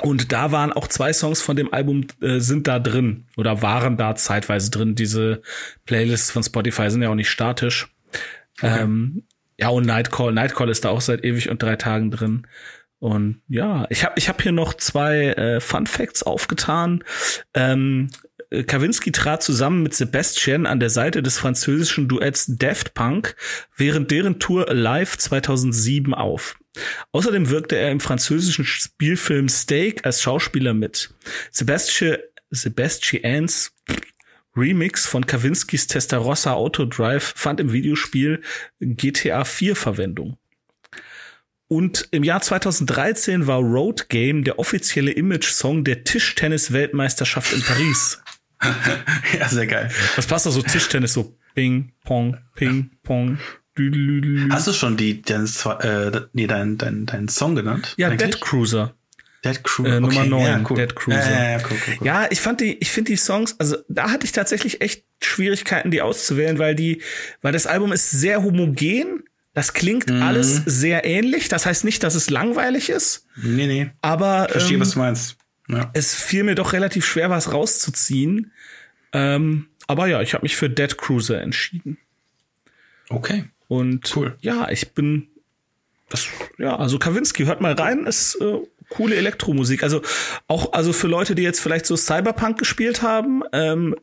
Und 0.00 0.32
da 0.32 0.52
waren 0.52 0.72
auch 0.72 0.86
zwei 0.86 1.12
Songs 1.12 1.42
von 1.42 1.54
dem 1.54 1.70
Album 1.70 2.06
äh, 2.22 2.38
sind 2.38 2.66
da 2.66 2.78
drin 2.78 3.26
oder 3.36 3.60
waren 3.60 3.98
da 3.98 4.14
zeitweise 4.14 4.70
drin. 4.70 4.94
Diese 4.94 5.42
Playlists 5.84 6.30
von 6.30 6.42
Spotify 6.42 6.90
sind 6.90 7.02
ja 7.02 7.10
auch 7.10 7.14
nicht 7.14 7.28
statisch. 7.28 7.94
Okay. 8.58 8.84
Ähm, 8.84 9.24
ja, 9.62 9.68
und 9.68 9.86
Nightcall. 9.86 10.32
Nightcall 10.32 10.70
ist 10.70 10.84
da 10.84 10.88
auch 10.88 11.00
seit 11.00 11.24
ewig 11.24 11.48
und 11.48 11.62
drei 11.62 11.76
Tagen 11.76 12.10
drin. 12.10 12.48
Und 12.98 13.42
ja, 13.46 13.86
ich 13.90 14.04
habe 14.04 14.14
ich 14.16 14.28
hab 14.28 14.42
hier 14.42 14.50
noch 14.50 14.74
zwei 14.74 15.28
äh, 15.34 15.60
Fun 15.60 15.86
Facts 15.86 16.24
aufgetan. 16.24 17.04
Ähm, 17.54 18.10
Kawinski 18.66 19.12
trat 19.12 19.44
zusammen 19.44 19.84
mit 19.84 19.94
Sebastian 19.94 20.66
an 20.66 20.80
der 20.80 20.90
Seite 20.90 21.22
des 21.22 21.38
französischen 21.38 22.08
Duetts 22.08 22.46
Daft 22.48 22.94
Punk 22.94 23.36
während 23.76 24.10
deren 24.10 24.40
Tour 24.40 24.68
Alive 24.68 25.16
2007 25.16 26.12
auf. 26.12 26.58
Außerdem 27.12 27.48
wirkte 27.48 27.76
er 27.76 27.92
im 27.92 28.00
französischen 28.00 28.64
Spielfilm 28.64 29.48
Steak 29.48 30.04
als 30.04 30.22
Schauspieler 30.22 30.74
mit. 30.74 31.14
Sebastian, 31.52 32.18
Sebastians 32.50 33.72
Remix 34.56 35.06
von 35.06 35.26
Kawinskis 35.26 35.86
Testarossa 35.86 36.52
Auto 36.52 36.84
Drive 36.84 37.34
fand 37.36 37.60
im 37.60 37.72
Videospiel 37.72 38.42
GTA 38.80 39.44
4 39.44 39.76
Verwendung. 39.76 40.36
Und 41.68 42.08
im 42.10 42.22
Jahr 42.22 42.42
2013 42.42 43.46
war 43.46 43.60
Road 43.60 44.10
Game 44.10 44.44
der 44.44 44.58
offizielle 44.58 45.10
Image-Song 45.12 45.84
der 45.84 46.04
Tischtennis-Weltmeisterschaft 46.04 47.54
in 47.54 47.62
Paris. 47.62 48.22
ja, 49.38 49.48
sehr 49.48 49.66
geil. 49.66 49.90
Was 50.16 50.26
passt 50.26 50.44
da 50.44 50.50
so 50.50 50.60
Tischtennis, 50.60 51.14
so 51.14 51.34
Ping, 51.54 51.92
Pong, 52.04 52.36
Ping, 52.54 52.90
Pong. 53.02 53.38
Hast 54.50 54.66
du 54.66 54.72
schon 54.74 54.98
die, 54.98 55.22
dein, 55.22 55.48
äh, 55.80 56.20
nee, 56.34 56.46
dein, 56.46 56.76
dein, 56.76 57.06
dein 57.06 57.28
Song 57.28 57.54
genannt? 57.54 57.94
Ja, 57.96 58.08
eigentlich? 58.08 58.32
Dead 58.32 58.40
Cruiser. 58.42 58.94
Dead 59.44 59.62
Cruiser. 59.64 59.96
Äh, 59.96 60.00
Nummer 60.00 60.20
okay, 60.20 60.28
9, 60.28 60.42
ja, 60.42 60.64
cool. 60.70 60.76
Dead 60.76 60.94
Cruiser. 60.94 61.30
Ja, 61.30 61.58
cool, 61.58 61.76
cool, 61.86 62.06
ja 62.06 62.26
ich 62.30 62.40
fand 62.40 62.60
die, 62.60 62.78
ich 62.78 62.90
finde 62.90 63.10
die 63.10 63.16
Songs, 63.16 63.56
also 63.58 63.76
da 63.88 64.10
hatte 64.10 64.24
ich 64.24 64.32
tatsächlich 64.32 64.80
echt 64.80 65.04
Schwierigkeiten, 65.20 65.90
die 65.90 66.02
auszuwählen, 66.02 66.58
weil 66.58 66.74
die, 66.74 67.02
weil 67.42 67.52
das 67.52 67.66
Album 67.66 67.92
ist 67.92 68.10
sehr 68.10 68.42
homogen. 68.42 69.24
Das 69.54 69.74
klingt 69.74 70.08
mhm. 70.08 70.22
alles 70.22 70.62
sehr 70.64 71.04
ähnlich. 71.04 71.48
Das 71.48 71.66
heißt 71.66 71.84
nicht, 71.84 72.02
dass 72.02 72.14
es 72.14 72.30
langweilig 72.30 72.88
ist. 72.88 73.26
Nee, 73.36 73.66
nee. 73.66 73.90
Aber 74.00 74.48
verstehe, 74.48 74.76
ähm, 74.76 74.80
was 74.80 74.92
du 74.92 74.98
meinst. 75.00 75.36
Ja. 75.68 75.90
Es 75.92 76.14
fiel 76.14 76.44
mir 76.44 76.54
doch 76.54 76.72
relativ 76.72 77.04
schwer, 77.04 77.28
was 77.28 77.52
rauszuziehen. 77.52 78.52
Ähm, 79.12 79.66
aber 79.86 80.06
ja, 80.06 80.22
ich 80.22 80.32
habe 80.34 80.42
mich 80.42 80.56
für 80.56 80.70
Dead 80.70 80.96
Cruiser 80.96 81.42
entschieden. 81.42 81.98
Okay. 83.10 83.44
Und 83.68 84.14
cool. 84.16 84.36
ja, 84.40 84.68
ich 84.70 84.92
bin 84.92 85.28
das, 86.12 86.28
ja, 86.58 86.76
also 86.76 86.98
Kawinski, 86.98 87.44
hört 87.44 87.62
mal 87.62 87.72
rein, 87.72 88.06
ist 88.06 88.34
äh, 88.40 88.58
coole 88.92 89.16
Elektromusik. 89.16 89.82
Also 89.82 90.02
auch, 90.46 90.72
also 90.72 90.92
für 90.92 91.08
Leute, 91.08 91.34
die 91.34 91.42
jetzt 91.42 91.60
vielleicht 91.60 91.86
so 91.86 91.96
Cyberpunk 91.96 92.58
gespielt 92.58 93.02
haben, 93.02 93.42
ähm, 93.52 93.96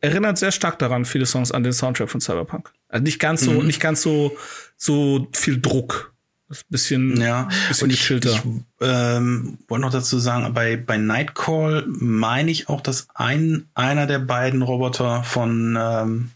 erinnert 0.00 0.38
sehr 0.38 0.52
stark 0.52 0.78
daran, 0.78 1.04
viele 1.04 1.26
Songs 1.26 1.52
an 1.52 1.62
den 1.62 1.72
Soundtrack 1.72 2.10
von 2.10 2.20
Cyberpunk. 2.20 2.72
Also 2.88 3.04
nicht 3.04 3.18
ganz 3.18 3.42
so, 3.42 3.52
mhm. 3.52 3.66
nicht 3.66 3.80
ganz 3.80 4.02
so, 4.02 4.36
so 4.76 5.28
viel 5.32 5.60
Druck. 5.60 6.12
Das 6.48 6.64
bisschen, 6.64 7.18
ja, 7.18 7.48
bisschen 7.68 7.86
und 7.86 7.94
ich, 7.94 8.10
ich 8.10 8.42
ähm, 8.82 9.58
wollte 9.68 9.80
noch 9.80 9.92
dazu 9.92 10.18
sagen, 10.18 10.52
bei, 10.52 10.76
bei 10.76 10.98
Nightcall 10.98 11.84
meine 11.86 12.50
ich 12.50 12.68
auch, 12.68 12.82
dass 12.82 13.06
ein, 13.14 13.68
einer 13.74 14.06
der 14.06 14.18
beiden 14.18 14.60
Roboter 14.60 15.24
von, 15.24 15.78
ähm, 15.80 16.30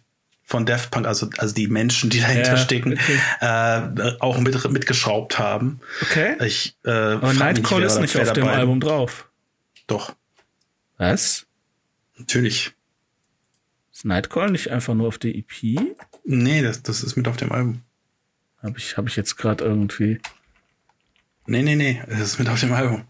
von 0.49 0.65
Daft 0.65 0.93
Punk, 0.93 1.07
also, 1.07 1.29
also 1.39 1.53
die 1.53 1.67
Menschen, 1.67 2.09
die 2.09 2.21
dahinter 2.21 2.53
ja, 2.53 2.57
stecken, 2.57 2.93
okay. 2.93 3.19
äh, 3.41 4.13
auch 4.21 4.39
mit, 4.39 4.71
mitgeschraubt 4.71 5.41
haben. 5.41 5.81
Okay. 6.03 6.37
Ich, 6.45 6.77
äh, 6.85 6.91
Aber 6.91 7.35
Nightcall 7.35 7.83
ist 7.83 7.99
nicht 7.99 8.17
auf 8.17 8.33
dem 8.33 8.47
Album 8.47 8.79
drauf. 8.79 9.29
Doch. 9.89 10.15
Was? 10.99 11.47
Natürlich. 12.17 12.73
Ist 13.93 14.05
Nightcall 14.05 14.51
nicht 14.51 14.71
einfach 14.71 14.95
nur 14.95 15.09
auf 15.09 15.19
der 15.19 15.35
EP? 15.35 15.51
Nee, 16.25 16.63
das, 16.63 16.81
das 16.81 17.03
ist 17.03 17.17
mit 17.17 17.27
auf 17.27 17.37
dem 17.37 17.51
Album. 17.51 17.83
Habe 18.63 18.79
ich, 18.79 18.97
hab 18.97 19.09
ich 19.09 19.17
jetzt 19.17 19.37
gerade 19.37 19.65
irgendwie. 19.65 20.21
Nee, 21.47 21.63
nee, 21.63 21.75
nee, 21.75 22.03
das 22.09 22.21
ist 22.21 22.39
mit 22.39 22.49
auf 22.49 22.61
dem 22.61 22.73
Album. 22.73 23.05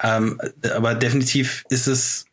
Ähm, 0.00 0.40
aber 0.74 0.94
definitiv 0.94 1.64
ist 1.70 1.88
es 1.88 2.27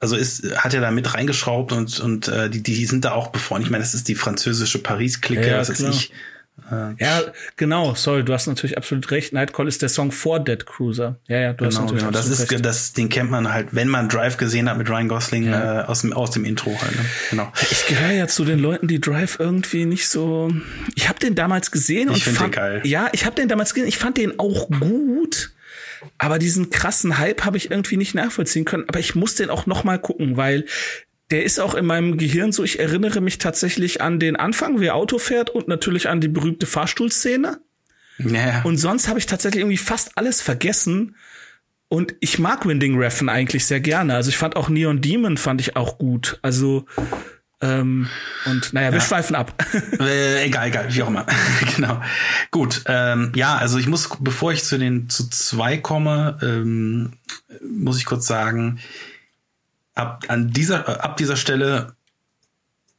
also 0.00 0.16
ist, 0.16 0.56
hat 0.56 0.74
er 0.74 0.80
da 0.80 0.90
mit 0.90 1.14
reingeschraubt 1.14 1.72
und, 1.72 1.98
und 2.00 2.28
äh, 2.28 2.48
die, 2.48 2.62
die 2.62 2.86
sind 2.86 3.04
da 3.04 3.12
auch 3.12 3.28
befreundet. 3.28 3.66
Ich 3.66 3.70
meine, 3.70 3.82
das 3.82 3.94
ist 3.94 4.08
die 4.08 4.14
französische 4.14 4.78
Paris-Clique, 4.82 5.48
ja, 5.48 5.58
was 5.58 5.70
weiß 5.70 5.80
ich. 5.80 6.12
Äh, 6.70 7.02
ja, 7.02 7.22
genau, 7.56 7.94
sorry, 7.94 8.24
du 8.24 8.32
hast 8.32 8.46
natürlich 8.46 8.76
absolut 8.76 9.10
recht. 9.10 9.32
Nightcall 9.32 9.68
ist 9.68 9.80
der 9.80 9.88
Song 9.88 10.10
vor 10.10 10.40
Dead 10.40 10.66
Cruiser. 10.66 11.16
Ja, 11.26 11.38
ja, 11.38 11.52
du 11.52 11.58
genau, 11.58 11.68
hast 11.68 11.80
natürlich 11.80 12.02
genau. 12.02 12.12
Das 12.12 12.28
ist, 12.28 12.50
recht. 12.50 12.64
das, 12.64 12.92
den 12.92 13.08
kennt 13.08 13.30
man 13.30 13.52
halt, 13.52 13.68
wenn 13.72 13.88
man 13.88 14.08
Drive 14.08 14.36
gesehen 14.36 14.68
hat 14.68 14.76
mit 14.76 14.88
Ryan 14.90 15.08
Gosling 15.08 15.46
ja. 15.46 15.82
äh, 15.82 15.84
aus 15.84 16.00
dem 16.02 16.12
aus 16.12 16.30
dem 16.32 16.44
Intro 16.44 16.76
halt. 16.80 16.96
Ne? 16.96 17.04
Genau. 17.30 17.52
Ich 17.70 17.86
gehöre 17.86 18.12
ja 18.12 18.26
zu 18.26 18.44
den 18.44 18.58
Leuten, 18.58 18.88
die 18.88 19.00
Drive 19.00 19.38
irgendwie 19.38 19.84
nicht 19.84 20.08
so. 20.08 20.52
Ich 20.94 21.08
habe 21.08 21.18
den 21.18 21.34
damals 21.34 21.70
gesehen 21.70 22.10
ich 22.12 22.26
und 22.26 22.34
fand 22.34 22.54
den 22.54 22.58
geil. 22.58 22.80
Ja, 22.84 23.08
ich 23.12 23.24
habe 23.24 23.36
den 23.36 23.48
damals 23.48 23.72
gesehen. 23.72 23.88
Ich 23.88 23.98
fand 23.98 24.16
den 24.16 24.38
auch 24.38 24.68
gut. 24.68 25.52
Aber 26.18 26.38
diesen 26.38 26.70
krassen 26.70 27.18
Hype 27.18 27.44
habe 27.44 27.56
ich 27.56 27.70
irgendwie 27.70 27.96
nicht 27.96 28.14
nachvollziehen 28.14 28.64
können. 28.64 28.84
Aber 28.88 28.98
ich 28.98 29.14
muss 29.14 29.34
den 29.34 29.50
auch 29.50 29.66
noch 29.66 29.84
mal 29.84 29.98
gucken, 29.98 30.36
weil 30.36 30.64
der 31.30 31.44
ist 31.44 31.60
auch 31.60 31.74
in 31.74 31.84
meinem 31.84 32.16
Gehirn 32.16 32.52
so. 32.52 32.64
Ich 32.64 32.78
erinnere 32.78 33.20
mich 33.20 33.38
tatsächlich 33.38 34.00
an 34.00 34.18
den 34.18 34.36
Anfang, 34.36 34.80
wie 34.80 34.86
er 34.86 34.94
Auto 34.94 35.18
fährt 35.18 35.50
und 35.50 35.68
natürlich 35.68 36.08
an 36.08 36.20
die 36.20 36.28
berühmte 36.28 36.66
Fahrstuhlszene. 36.66 37.60
Ja. 38.18 38.62
Und 38.62 38.78
sonst 38.78 39.08
habe 39.08 39.18
ich 39.18 39.26
tatsächlich 39.26 39.60
irgendwie 39.60 39.76
fast 39.76 40.12
alles 40.16 40.40
vergessen. 40.40 41.16
Und 41.88 42.14
ich 42.20 42.38
mag 42.38 42.66
Winding 42.66 42.98
Refn 42.98 43.28
eigentlich 43.28 43.66
sehr 43.66 43.80
gerne. 43.80 44.14
Also 44.14 44.30
ich 44.30 44.36
fand 44.36 44.56
auch 44.56 44.68
Neon 44.68 45.00
Demon 45.00 45.36
fand 45.36 45.60
ich 45.60 45.76
auch 45.76 45.98
gut. 45.98 46.38
Also 46.42 46.86
ähm, 47.60 48.08
und 48.44 48.72
naja, 48.72 48.92
wir 48.92 48.98
ja. 48.98 49.04
schweifen 49.04 49.34
ab. 49.34 49.52
Äh, 50.00 50.44
egal, 50.44 50.68
egal, 50.68 50.94
wie 50.94 51.02
auch 51.02 51.08
immer. 51.08 51.26
genau. 51.76 52.00
Gut. 52.50 52.82
Ähm, 52.86 53.32
ja, 53.34 53.56
also 53.56 53.78
ich 53.78 53.88
muss, 53.88 54.08
bevor 54.20 54.52
ich 54.52 54.64
zu 54.64 54.78
den 54.78 55.08
zu 55.08 55.28
zwei 55.28 55.76
komme, 55.76 56.38
ähm, 56.40 57.14
muss 57.68 57.98
ich 57.98 58.04
kurz 58.04 58.26
sagen, 58.26 58.78
ab 59.94 60.24
an 60.28 60.50
dieser, 60.50 61.02
ab 61.04 61.16
dieser 61.16 61.36
Stelle 61.36 61.96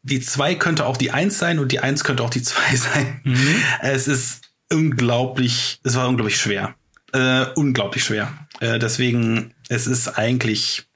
die 0.01 0.21
zwei 0.21 0.55
könnte 0.55 0.85
auch 0.85 0.97
die 0.97 1.11
eins 1.11 1.39
sein 1.39 1.59
und 1.59 1.71
die 1.71 1.79
eins 1.79 2.03
könnte 2.03 2.23
auch 2.23 2.29
die 2.29 2.41
zwei 2.41 2.75
sein. 2.75 3.21
Mhm. 3.23 3.55
Es 3.81 4.07
ist 4.07 4.41
unglaublich, 4.71 5.79
es 5.83 5.95
war 5.95 6.07
unglaublich 6.07 6.39
schwer. 6.39 6.75
Äh, 7.11 7.45
unglaublich 7.55 8.03
schwer. 8.03 8.33
Äh, 8.59 8.79
deswegen, 8.79 9.53
es 9.67 9.87
ist 9.87 10.17
eigentlich 10.17 10.88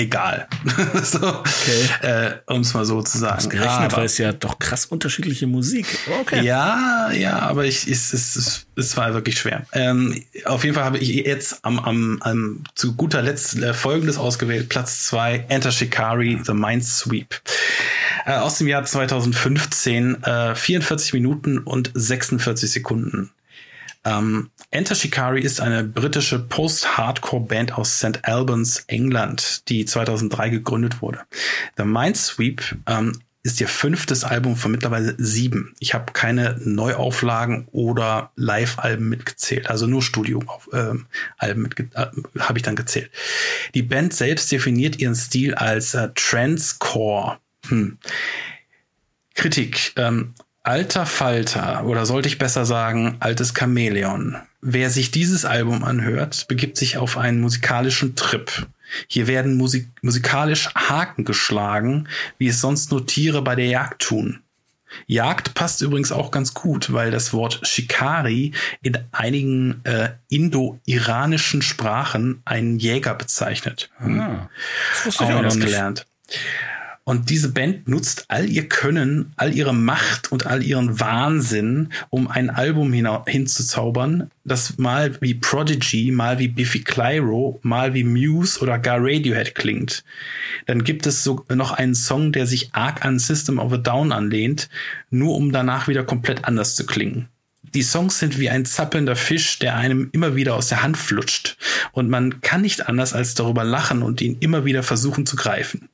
egal. 0.00 0.48
so, 1.02 1.18
okay. 1.26 1.88
äh, 2.02 2.30
um 2.46 2.60
es 2.60 2.74
mal 2.74 2.84
so 2.84 3.02
zu 3.02 3.18
sagen. 3.18 3.48
Gerechnet, 3.48 3.96
weil 3.96 4.06
es 4.06 4.18
ja 4.18 4.32
doch 4.32 4.58
krass 4.58 4.86
unterschiedliche 4.86 5.46
Musik. 5.46 5.86
Okay. 6.20 6.42
Ja, 6.42 7.10
ja, 7.12 7.38
aber 7.40 7.64
ich, 7.64 7.86
es, 7.86 8.12
es, 8.12 8.66
es 8.76 8.96
war 8.96 9.14
wirklich 9.14 9.38
schwer. 9.38 9.66
Ähm, 9.72 10.24
auf 10.44 10.64
jeden 10.64 10.74
Fall 10.74 10.84
habe 10.84 10.98
ich 10.98 11.08
jetzt 11.08 11.64
am, 11.64 11.78
am, 11.78 12.18
am 12.22 12.64
zu 12.74 12.96
guter 12.96 13.22
Letzt 13.22 13.56
äh, 13.58 13.74
folgendes 13.74 14.18
ausgewählt. 14.18 14.68
Platz 14.68 15.04
zwei 15.04 15.44
Enter 15.48 15.72
Shikari, 15.72 16.40
The 16.42 16.54
Mind 16.54 16.84
Sweep. 16.84 17.40
Äh, 18.26 18.34
aus 18.34 18.58
dem 18.58 18.68
Jahr 18.68 18.84
2015, 18.84 20.22
äh, 20.22 20.54
44 20.54 21.12
Minuten 21.12 21.58
und 21.58 21.90
46 21.94 22.70
Sekunden. 22.70 23.30
Ähm, 24.04 24.50
Enter 24.72 24.94
Shikari 24.94 25.40
ist 25.40 25.60
eine 25.60 25.82
britische 25.82 26.38
Post-Hardcore-Band 26.38 27.72
aus 27.76 27.98
St. 27.98 28.24
Albans, 28.24 28.84
England, 28.86 29.68
die 29.68 29.84
2003 29.84 30.48
gegründet 30.48 31.02
wurde. 31.02 31.20
The 31.76 31.84
Mindsweep 31.84 32.76
ähm, 32.86 33.20
ist 33.42 33.60
ihr 33.60 33.66
fünftes 33.66 34.22
Album 34.22 34.54
von 34.54 34.70
mittlerweile 34.70 35.16
sieben. 35.18 35.74
Ich 35.80 35.92
habe 35.92 36.12
keine 36.12 36.56
Neuauflagen 36.62 37.66
oder 37.72 38.30
Live-Alben 38.36 39.08
mitgezählt, 39.08 39.68
also 39.68 39.88
nur 39.88 40.02
Studio-Alben 40.02 41.70
äh, 41.74 42.06
habe 42.38 42.58
ich 42.58 42.62
dann 42.62 42.76
gezählt. 42.76 43.10
Die 43.74 43.82
Band 43.82 44.14
selbst 44.14 44.52
definiert 44.52 45.00
ihren 45.00 45.16
Stil 45.16 45.54
als 45.54 45.94
äh, 45.94 46.10
Transcore. 46.14 47.38
Hm. 47.68 47.98
Kritik. 49.34 49.94
Ähm, 49.96 50.34
Alter 50.62 51.06
Falter, 51.06 51.84
oder 51.86 52.04
sollte 52.04 52.28
ich 52.28 52.38
besser 52.38 52.66
sagen, 52.66 53.16
altes 53.20 53.54
Chamäleon. 53.56 54.36
Wer 54.60 54.90
sich 54.90 55.10
dieses 55.10 55.46
Album 55.46 55.82
anhört, 55.84 56.48
begibt 56.48 56.76
sich 56.76 56.98
auf 56.98 57.16
einen 57.16 57.40
musikalischen 57.40 58.14
Trip. 58.14 58.66
Hier 59.06 59.26
werden 59.26 59.56
Musik 59.56 59.88
musikalisch 60.02 60.68
Haken 60.74 61.24
geschlagen, 61.24 62.08
wie 62.36 62.48
es 62.48 62.60
sonst 62.60 62.90
nur 62.90 63.06
Tiere 63.06 63.40
bei 63.40 63.54
der 63.54 63.66
Jagd 63.66 64.02
tun. 64.02 64.40
Jagd 65.06 65.54
passt 65.54 65.80
übrigens 65.82 66.12
auch 66.12 66.30
ganz 66.30 66.52
gut, 66.52 66.92
weil 66.92 67.10
das 67.10 67.32
Wort 67.32 67.60
Shikari 67.62 68.52
in 68.82 68.98
einigen 69.12 69.84
äh, 69.84 70.10
indo-iranischen 70.28 71.62
Sprachen 71.62 72.42
einen 72.44 72.78
Jäger 72.78 73.14
bezeichnet. 73.14 73.88
Ah, 73.98 74.48
das 74.94 75.06
wusste 75.06 75.24
ich 75.24 75.30
auch, 75.30 75.36
auch 75.36 75.42
noch 75.42 75.58
gelernt. 75.58 76.06
Und 77.04 77.30
diese 77.30 77.50
Band 77.52 77.88
nutzt 77.88 78.26
all 78.28 78.48
ihr 78.48 78.68
Können, 78.68 79.32
all 79.36 79.54
ihre 79.54 79.74
Macht 79.74 80.30
und 80.30 80.46
all 80.46 80.62
ihren 80.62 81.00
Wahnsinn, 81.00 81.88
um 82.10 82.28
ein 82.28 82.50
Album 82.50 82.92
hinzuzaubern, 82.92 84.30
das 84.44 84.78
mal 84.78 85.20
wie 85.20 85.34
Prodigy, 85.34 86.12
mal 86.12 86.38
wie 86.38 86.48
Biffy 86.48 86.80
Clyro, 86.80 87.58
mal 87.62 87.94
wie 87.94 88.04
Muse 88.04 88.60
oder 88.60 88.78
gar 88.78 88.98
Radiohead 89.00 89.54
klingt. 89.54 90.04
Dann 90.66 90.84
gibt 90.84 91.06
es 91.06 91.24
so 91.24 91.44
noch 91.48 91.72
einen 91.72 91.94
Song, 91.94 92.32
der 92.32 92.46
sich 92.46 92.74
arg 92.74 93.04
an 93.04 93.18
System 93.18 93.58
of 93.58 93.72
a 93.72 93.78
Down 93.78 94.12
anlehnt, 94.12 94.68
nur 95.10 95.34
um 95.36 95.52
danach 95.52 95.88
wieder 95.88 96.04
komplett 96.04 96.44
anders 96.44 96.76
zu 96.76 96.86
klingen 96.86 97.28
die 97.74 97.82
Songs 97.82 98.18
sind 98.18 98.38
wie 98.38 98.50
ein 98.50 98.64
zappelnder 98.64 99.16
Fisch, 99.16 99.58
der 99.58 99.76
einem 99.76 100.08
immer 100.12 100.34
wieder 100.34 100.56
aus 100.56 100.68
der 100.68 100.82
Hand 100.82 100.96
flutscht. 100.96 101.56
Und 101.92 102.10
man 102.10 102.40
kann 102.40 102.62
nicht 102.62 102.88
anders 102.88 103.12
als 103.12 103.34
darüber 103.34 103.64
lachen 103.64 104.02
und 104.02 104.20
ihn 104.20 104.38
immer 104.40 104.64
wieder 104.64 104.82
versuchen 104.82 105.26
zu 105.26 105.36
greifen. 105.36 105.88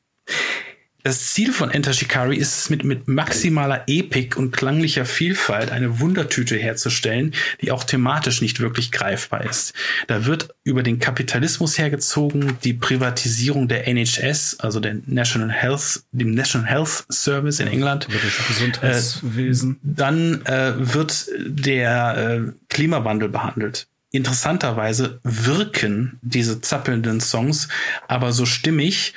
Das 1.07 1.35
Ziel 1.35 1.53
von 1.53 1.71
Enter 1.71 1.93
Shikari 1.93 2.35
ist 2.37 2.59
es, 2.59 2.69
mit, 2.69 2.83
mit 2.83 3.07
maximaler 3.07 3.85
Epik 3.87 4.37
und 4.37 4.51
klanglicher 4.51 5.05
Vielfalt 5.05 5.71
eine 5.71 6.01
Wundertüte 6.01 6.57
herzustellen, 6.57 7.33
die 7.61 7.71
auch 7.71 7.85
thematisch 7.85 8.43
nicht 8.43 8.59
wirklich 8.59 8.91
greifbar 8.91 9.45
ist. 9.45 9.73
Da 10.09 10.27
wird 10.27 10.49
über 10.65 10.83
den 10.83 10.99
Kapitalismus 10.99 11.79
hergezogen, 11.79 12.59
die 12.65 12.73
Privatisierung 12.73 13.69
der 13.69 13.87
NHS, 13.87 14.57
also 14.59 14.81
der 14.81 14.97
National 15.07 15.53
Health, 15.53 16.03
dem 16.11 16.35
National 16.35 16.67
Health 16.67 17.07
Service 17.09 17.61
in 17.61 17.69
England. 17.69 18.09
Gesundheitswesen. 18.49 19.75
Äh, 19.75 19.79
dann 19.85 20.45
äh, 20.45 20.73
wird 20.77 21.27
der 21.39 22.17
äh, 22.49 22.53
Klimawandel 22.69 23.29
behandelt. 23.29 23.87
Interessanterweise 24.11 25.21
wirken 25.23 26.19
diese 26.23 26.61
zappelnden 26.61 27.21
Songs 27.21 27.69
aber 28.09 28.33
so 28.33 28.47
stimmig 28.47 29.15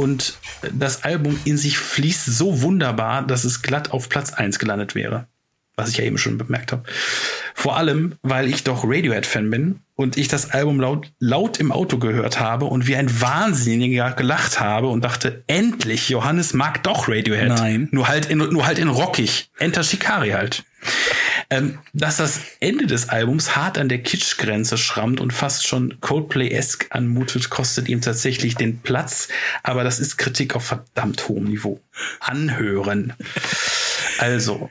und 0.00 0.38
das 0.72 1.04
Album 1.04 1.38
in 1.44 1.58
sich 1.58 1.76
fließt 1.76 2.24
so 2.24 2.62
wunderbar, 2.62 3.20
dass 3.20 3.44
es 3.44 3.60
glatt 3.60 3.90
auf 3.90 4.08
Platz 4.08 4.32
1 4.32 4.58
gelandet 4.58 4.94
wäre. 4.94 5.26
Was 5.76 5.90
ich 5.90 5.98
ja 5.98 6.04
eben 6.04 6.16
schon 6.16 6.38
bemerkt 6.38 6.72
habe. 6.72 6.84
Vor 7.54 7.76
allem, 7.76 8.14
weil 8.22 8.48
ich 8.48 8.64
doch 8.64 8.82
Radiohead-Fan 8.82 9.50
bin 9.50 9.80
und 9.96 10.16
ich 10.16 10.28
das 10.28 10.52
Album 10.52 10.80
laut, 10.80 11.12
laut 11.18 11.58
im 11.60 11.70
Auto 11.70 11.98
gehört 11.98 12.40
habe 12.40 12.64
und 12.64 12.86
wie 12.86 12.96
ein 12.96 13.20
Wahnsinniger 13.20 14.12
gelacht 14.12 14.58
habe 14.58 14.88
und 14.88 15.04
dachte, 15.04 15.44
endlich, 15.46 16.08
Johannes 16.08 16.54
mag 16.54 16.82
doch 16.82 17.06
Radiohead. 17.06 17.48
Nein. 17.48 17.88
Nur 17.92 18.08
halt 18.08 18.24
in, 18.24 18.38
nur 18.38 18.66
halt 18.66 18.78
in 18.78 18.88
rockig. 18.88 19.50
Enter 19.58 19.84
Shikari 19.84 20.30
halt. 20.30 20.64
Ähm, 21.50 21.78
dass 21.92 22.18
das 22.18 22.40
Ende 22.60 22.86
des 22.86 23.08
Albums 23.08 23.56
hart 23.56 23.76
an 23.76 23.88
der 23.88 24.02
Kitschgrenze 24.02 24.78
schrammt 24.78 25.20
und 25.20 25.32
fast 25.32 25.66
schon 25.66 26.00
Coldplay-esque 26.00 26.86
anmutet, 26.90 27.50
kostet 27.50 27.88
ihm 27.88 28.00
tatsächlich 28.00 28.54
den 28.54 28.80
Platz. 28.80 29.28
Aber 29.62 29.82
das 29.82 29.98
ist 29.98 30.16
Kritik 30.16 30.54
auf 30.54 30.64
verdammt 30.64 31.28
hohem 31.28 31.44
Niveau. 31.44 31.80
Anhören. 32.20 33.14
Also, 34.18 34.70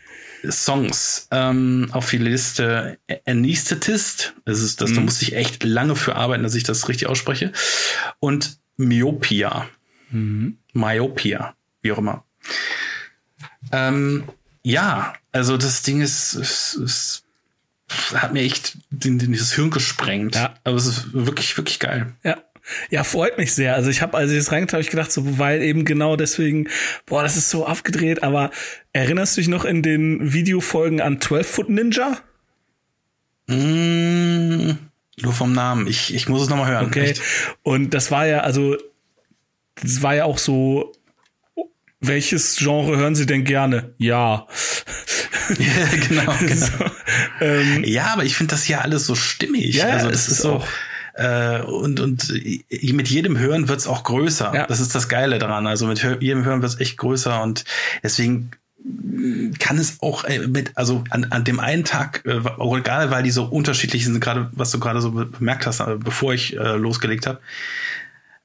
Songs 0.50 1.28
ähm, 1.32 1.90
auf 1.92 2.10
die 2.10 2.18
Liste 2.18 2.98
Anesthetist. 3.26 4.34
Das 4.46 4.62
ist 4.62 4.82
das, 4.82 4.92
mhm. 4.92 4.96
da 4.96 5.02
musste 5.02 5.24
ich 5.26 5.36
echt 5.36 5.64
lange 5.64 5.96
für 5.96 6.16
arbeiten, 6.16 6.44
dass 6.44 6.56
ich 6.56 6.64
das 6.64 6.88
richtig 6.88 7.08
ausspreche. 7.08 7.52
Und 8.20 8.58
Myopia. 8.78 9.68
Mhm. 10.12 10.58
Myopia, 10.74 11.56
wie 11.82 11.92
auch 11.92 11.98
immer. 11.98 12.24
Ähm, 13.72 14.24
ja, 14.64 15.14
also 15.32 15.58
das 15.58 15.82
Ding 15.84 16.02
ist, 16.02 16.34
ist, 16.34 16.76
ist 16.76 17.24
hat 18.14 18.34
mir 18.34 18.42
echt 18.42 18.78
den, 18.92 19.18
den, 19.18 19.32
dieses 19.32 19.54
Hirn 19.54 19.72
gesprengt. 19.72 20.36
Ja. 20.36 20.54
Aber 20.64 20.76
es 20.76 20.86
ist 20.86 21.14
wirklich, 21.14 21.58
wirklich 21.58 21.80
geil. 21.80 22.14
Ja. 22.24 22.38
Ja, 22.92 23.04
freut 23.04 23.40
mich 23.40 23.54
sehr. 23.54 23.74
Also 23.74 23.90
ich 23.90 24.04
habe, 24.04 24.16
als 24.16 24.30
ich 24.30 24.38
das 24.38 24.52
reingetan 24.52 24.78
habe, 24.78 24.84
ich 24.84 24.92
gedacht, 24.92 25.12
so, 25.12 25.40
weil 25.40 25.64
eben 25.64 25.86
genau 25.86 26.16
deswegen, 26.16 26.68
boah, 27.08 27.24
das 27.24 27.36
ist 27.36 27.50
so 27.50 27.66
abgedreht. 27.66 28.22
Aber 28.22 28.52
erinnerst 28.94 29.36
du 29.36 29.42
dich 29.42 29.48
noch 29.48 29.66
in 29.66 29.82
den 29.82 30.34
Videofolgen 30.34 31.02
an 31.02 31.20
12 31.20 31.48
Foot 31.50 31.70
Ninja? 31.70 32.20
Mm, 33.48 34.72
nur 35.18 35.34
vom 35.34 35.52
Namen. 35.52 35.88
Ich, 35.88 36.14
ich 36.14 36.30
muss 36.30 36.44
es 36.44 36.50
nochmal 36.50 36.70
hören. 36.70 36.86
Okay. 36.86 37.10
Echt? 37.10 37.22
Und 37.64 37.96
das 37.96 38.12
war 38.12 38.28
ja, 38.28 38.42
also, 38.42 38.78
das 39.82 40.04
war 40.04 40.14
ja 40.14 40.26
auch 40.26 40.38
so, 40.38 40.92
welches 42.00 42.56
Genre 42.58 42.98
hören 42.98 43.16
Sie 43.16 43.26
denn 43.26 43.44
gerne? 43.44 43.94
Ja. 43.98 44.48
ja, 45.58 46.08
genau. 46.08 46.36
genau. 46.40 46.56
so, 46.56 46.72
ähm, 47.42 47.84
ja, 47.84 48.14
aber 48.14 48.24
ich 48.24 48.36
finde 48.36 48.52
das 48.52 48.68
ja 48.68 48.80
alles 48.80 49.06
so 49.06 49.16
stimmig. 49.16 49.76
Ja, 49.76 49.88
also 49.88 50.10
das 50.10 50.28
ist 50.28 50.42
so. 50.42 50.56
Auch 50.56 50.68
äh, 51.20 51.62
und, 51.64 52.00
und 52.00 52.32
mit 52.94 53.10
jedem 53.10 53.38
Hören 53.38 53.68
wird's 53.68 53.88
auch 53.88 54.04
größer. 54.04 54.54
Ja. 54.56 54.68
Das 54.68 54.80
ist 54.80 54.96
das 54.96 55.10
Geile 55.10 55.38
daran. 55.38 55.68
Also 55.68 55.86
mit 55.86 56.02
jedem 56.22 56.46
Hören 56.46 56.62
wird's 56.62 56.80
echt 56.80 56.98
größer 56.98 57.42
und 57.42 57.66
deswegen 58.04 58.52
kann 59.60 59.78
es 59.78 59.98
auch 60.02 60.24
äh, 60.24 60.48
mit, 60.48 60.72
also 60.76 61.04
an, 61.10 61.26
an 61.26 61.44
dem 61.44 61.60
einen 61.60 61.84
Tag, 61.84 62.24
äh, 62.26 62.40
egal 62.78 63.12
weil 63.12 63.24
die 63.24 63.32
so 63.32 63.44
unterschiedlich 63.44 64.06
sind, 64.06 64.22
gerade 64.22 64.50
was 64.54 64.72
du 64.72 64.80
gerade 64.80 65.02
so 65.02 65.12
bemerkt 65.12 65.68
hast, 65.68 65.82
äh, 65.82 65.98
bevor 65.98 66.34
ich 66.34 66.56
äh, 66.56 66.78
losgelegt 66.78 67.28
habe, 67.28 67.40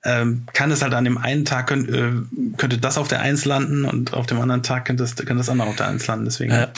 ähm, 0.04 0.44
kann 0.52 0.70
es 0.70 0.82
halt 0.82 0.94
an 0.94 1.04
dem 1.04 1.18
einen 1.18 1.44
Tag 1.44 1.68
könnt, 1.68 1.88
äh, 1.88 2.12
könnte 2.56 2.78
das 2.78 2.98
auf 2.98 3.08
der 3.08 3.20
Eins 3.20 3.44
landen 3.44 3.84
und 3.84 4.12
auf 4.12 4.26
dem 4.26 4.40
anderen 4.40 4.62
Tag 4.62 4.84
könnte 4.84 5.02
das, 5.02 5.16
könnte 5.16 5.36
das 5.36 5.48
andere 5.48 5.68
auf 5.68 5.76
der 5.76 5.88
Eins 5.88 6.06
landen. 6.06 6.26
Deswegen. 6.26 6.52
Äh, 6.52 6.68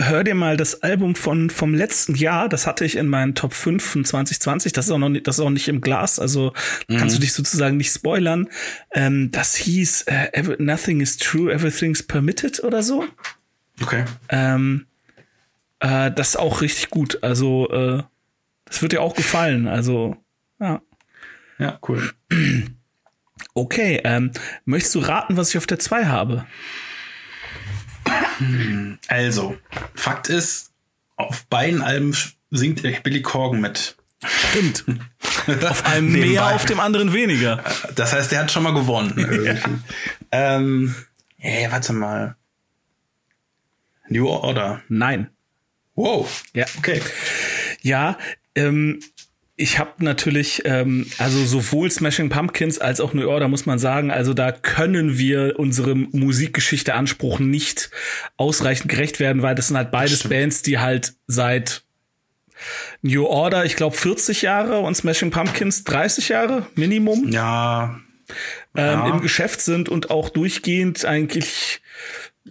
hör 0.00 0.22
dir 0.22 0.34
mal 0.34 0.56
das 0.56 0.82
Album 0.82 1.16
von 1.16 1.50
vom 1.50 1.74
letzten 1.74 2.14
Jahr, 2.14 2.48
das 2.48 2.66
hatte 2.66 2.84
ich 2.84 2.96
in 2.96 3.08
meinen 3.08 3.34
Top 3.34 3.52
5 3.52 3.84
von 3.84 4.04
2020, 4.04 4.72
das 4.72 4.86
ist 4.86 4.92
auch 4.92 4.98
noch 4.98 5.08
nicht, 5.08 5.26
das 5.26 5.38
ist 5.38 5.44
auch 5.44 5.50
nicht 5.50 5.68
im 5.68 5.80
Glas, 5.80 6.18
also 6.18 6.52
mhm. 6.88 6.98
kannst 6.98 7.16
du 7.16 7.20
dich 7.20 7.32
sozusagen 7.32 7.76
nicht 7.76 7.92
spoilern. 7.92 8.48
Ähm, 8.92 9.30
das 9.32 9.56
hieß 9.56 10.02
äh, 10.02 10.56
Nothing 10.58 11.00
is 11.00 11.16
True, 11.16 11.52
Everything's 11.52 12.02
Permitted 12.02 12.62
oder 12.62 12.82
so. 12.82 13.04
Okay. 13.82 14.04
Ähm, 14.28 14.86
äh, 15.80 16.12
das 16.12 16.30
ist 16.30 16.36
auch 16.36 16.60
richtig 16.60 16.90
gut, 16.90 17.18
also 17.22 17.68
äh, 17.70 18.02
das 18.66 18.82
wird 18.82 18.92
dir 18.92 19.02
auch 19.02 19.16
gefallen, 19.16 19.66
also 19.66 20.16
ja. 20.60 20.80
Ja, 21.60 21.78
cool. 21.86 22.10
Okay, 23.52 24.00
ähm, 24.04 24.32
möchtest 24.64 24.94
du 24.94 25.00
raten, 25.00 25.36
was 25.36 25.50
ich 25.50 25.58
auf 25.58 25.66
der 25.66 25.78
2 25.78 26.06
habe? 26.06 26.46
Also, 29.08 29.58
Fakt 29.94 30.30
ist, 30.30 30.72
auf 31.16 31.44
beiden 31.46 31.82
Alben 31.82 32.16
singt 32.50 32.82
Billy 33.02 33.20
Corgan 33.20 33.60
mit. 33.60 33.96
Stimmt. 34.24 34.84
auf 35.64 35.84
einem 35.84 36.12
mehr, 36.12 36.54
auf 36.54 36.64
dem 36.64 36.80
anderen 36.80 37.12
weniger. 37.12 37.62
Das 37.94 38.14
heißt, 38.14 38.32
der 38.32 38.40
hat 38.40 38.50
schon 38.50 38.62
mal 38.62 38.74
gewonnen. 38.74 39.14
ja. 39.44 39.56
ähm, 40.32 40.94
hey, 41.36 41.70
warte 41.70 41.92
mal. 41.92 42.36
New 44.08 44.26
Order. 44.28 44.82
Nein. 44.88 45.30
Wow. 45.94 46.42
Ja. 46.54 46.64
Okay. 46.78 47.02
Ja, 47.82 48.18
ähm, 48.54 49.00
ich 49.60 49.78
habe 49.78 50.02
natürlich, 50.02 50.62
ähm, 50.64 51.06
also 51.18 51.44
sowohl 51.44 51.90
Smashing 51.90 52.30
Pumpkins 52.30 52.78
als 52.78 52.98
auch 52.98 53.12
New 53.12 53.28
Order 53.28 53.46
muss 53.48 53.66
man 53.66 53.78
sagen, 53.78 54.10
also 54.10 54.32
da 54.32 54.52
können 54.52 55.18
wir 55.18 55.58
unserem 55.58 56.08
Musikgeschichte 56.12 56.94
Anspruch 56.94 57.38
nicht 57.40 57.90
ausreichend 58.38 58.90
gerecht 58.90 59.20
werden, 59.20 59.42
weil 59.42 59.54
das 59.54 59.68
sind 59.68 59.76
halt 59.76 59.90
beides 59.90 60.26
Bands, 60.26 60.62
die 60.62 60.78
halt 60.78 61.12
seit 61.26 61.82
New 63.02 63.26
Order, 63.26 63.66
ich 63.66 63.76
glaube 63.76 63.96
40 63.96 64.42
Jahre 64.42 64.78
und 64.78 64.94
Smashing 64.94 65.30
Pumpkins 65.30 65.84
30 65.84 66.30
Jahre 66.30 66.66
Minimum. 66.74 67.30
Ja. 67.30 68.00
Ähm, 68.74 68.84
ja. 68.84 69.08
Im 69.10 69.20
Geschäft 69.20 69.60
sind 69.60 69.90
und 69.90 70.10
auch 70.10 70.30
durchgehend 70.30 71.04
eigentlich 71.04 71.79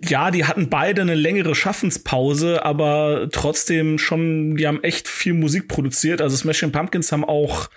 ja, 0.03 0.31
die 0.31 0.45
hatten 0.45 0.69
beide 0.69 1.01
eine 1.01 1.15
längere 1.15 1.55
Schaffenspause, 1.55 2.63
aber 2.63 3.29
trotzdem 3.31 3.97
schon, 3.97 4.55
die 4.55 4.67
haben 4.67 4.83
echt 4.83 5.07
viel 5.07 5.33
Musik 5.33 5.67
produziert. 5.67 6.21
Also 6.21 6.37
Smashing 6.37 6.71
Pumpkins 6.71 7.11
haben 7.11 7.25
auch, 7.25 7.69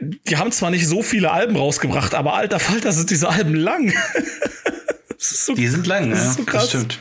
die 0.00 0.36
haben 0.36 0.52
zwar 0.52 0.70
nicht 0.70 0.86
so 0.86 1.02
viele 1.02 1.30
Alben 1.30 1.56
rausgebracht, 1.56 2.14
aber 2.14 2.34
alter 2.34 2.58
Falter 2.58 2.92
sind 2.92 3.10
diese 3.10 3.28
Alben 3.28 3.54
lang. 3.54 3.92
So, 5.22 5.54
die 5.54 5.68
sind 5.68 5.86
lang, 5.86 6.10
das 6.10 6.18
ja. 6.18 6.30
Ist 6.30 6.36
so 6.36 6.44
krass. 6.44 6.62
Das 6.62 6.68
stimmt. 6.70 6.98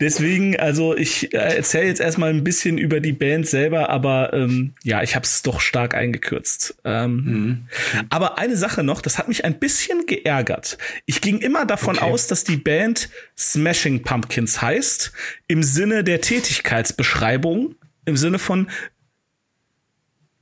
Deswegen, 0.00 0.58
also 0.58 0.96
ich 0.96 1.32
äh, 1.32 1.36
erzähle 1.36 1.86
jetzt 1.86 2.00
erstmal 2.00 2.30
ein 2.30 2.42
bisschen 2.42 2.76
über 2.76 2.98
die 2.98 3.12
Band 3.12 3.46
selber, 3.46 3.88
aber 3.88 4.32
ähm, 4.32 4.74
ja, 4.82 5.02
ich 5.02 5.14
habe 5.14 5.24
es 5.24 5.42
doch 5.42 5.60
stark 5.60 5.94
eingekürzt. 5.94 6.74
Ähm, 6.84 7.14
mhm. 7.24 7.68
Aber 8.10 8.38
eine 8.38 8.56
Sache 8.56 8.82
noch, 8.82 9.00
das 9.00 9.16
hat 9.16 9.28
mich 9.28 9.44
ein 9.44 9.60
bisschen 9.60 10.06
geärgert. 10.06 10.76
Ich 11.06 11.20
ging 11.20 11.38
immer 11.38 11.64
davon 11.64 11.98
okay. 11.98 12.04
aus, 12.04 12.26
dass 12.26 12.42
die 12.42 12.56
Band 12.56 13.08
Smashing 13.38 14.02
Pumpkins 14.02 14.60
heißt, 14.60 15.12
im 15.46 15.62
Sinne 15.62 16.02
der 16.02 16.20
Tätigkeitsbeschreibung, 16.20 17.76
im 18.06 18.16
Sinne 18.16 18.40
von 18.40 18.68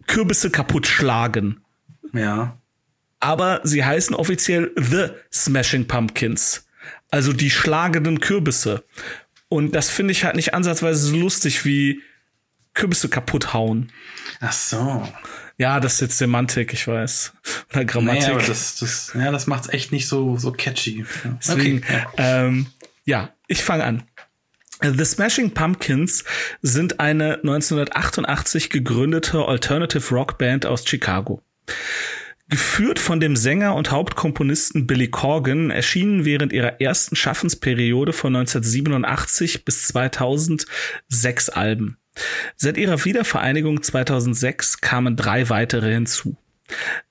Kürbisse 0.06 0.50
kaputt 0.50 0.86
schlagen. 0.86 1.60
Ja. 2.14 2.58
Aber 3.20 3.60
sie 3.62 3.84
heißen 3.84 4.16
offiziell 4.16 4.72
The 4.76 5.08
Smashing 5.30 5.86
Pumpkins. 5.86 6.66
Also 7.10 7.32
die 7.32 7.50
schlagenden 7.50 8.20
Kürbisse. 8.20 8.84
Und 9.48 9.74
das 9.74 9.90
finde 9.90 10.12
ich 10.12 10.24
halt 10.24 10.36
nicht 10.36 10.54
ansatzweise 10.54 11.08
so 11.08 11.16
lustig 11.16 11.64
wie 11.64 12.02
Kürbisse 12.74 13.08
kaputt 13.08 13.52
hauen. 13.52 13.90
Ach 14.40 14.52
so. 14.52 15.08
Ja, 15.58 15.80
das 15.80 15.94
ist 15.94 16.00
jetzt 16.00 16.18
Semantik, 16.18 16.72
ich 16.72 16.86
weiß. 16.86 17.32
Oder 17.72 17.84
Grammatik. 17.84 18.22
Naja, 18.22 18.34
aber 18.34 18.42
das, 18.42 18.76
das, 18.76 19.12
ja, 19.14 19.30
das 19.30 19.46
macht's 19.46 19.68
echt 19.68 19.92
nicht 19.92 20.08
so, 20.08 20.38
so 20.38 20.52
catchy. 20.52 21.04
Deswegen, 21.38 21.78
okay. 21.78 22.06
Ja, 22.16 22.46
ähm, 22.46 22.66
ja 23.04 23.34
ich 23.46 23.62
fange 23.62 23.84
an. 23.84 24.04
The 24.82 25.04
Smashing 25.04 25.52
Pumpkins 25.52 26.24
sind 26.62 27.00
eine 27.00 27.34
1988 27.34 28.70
gegründete 28.70 29.44
Alternative 29.44 30.14
Rock 30.14 30.38
Band 30.38 30.64
aus 30.64 30.86
Chicago. 30.86 31.42
Geführt 32.50 32.98
von 32.98 33.20
dem 33.20 33.36
Sänger 33.36 33.76
und 33.76 33.92
Hauptkomponisten 33.92 34.88
Billy 34.88 35.08
Corgan 35.08 35.70
erschienen 35.70 36.24
während 36.24 36.52
ihrer 36.52 36.80
ersten 36.80 37.14
Schaffensperiode 37.14 38.12
von 38.12 38.34
1987 38.34 39.64
bis 39.64 39.86
2000 39.86 40.66
sechs 41.08 41.48
Alben. 41.48 41.96
Seit 42.56 42.76
ihrer 42.76 43.04
Wiedervereinigung 43.04 43.84
2006 43.84 44.80
kamen 44.80 45.14
drei 45.14 45.48
weitere 45.48 45.92
hinzu. 45.92 46.36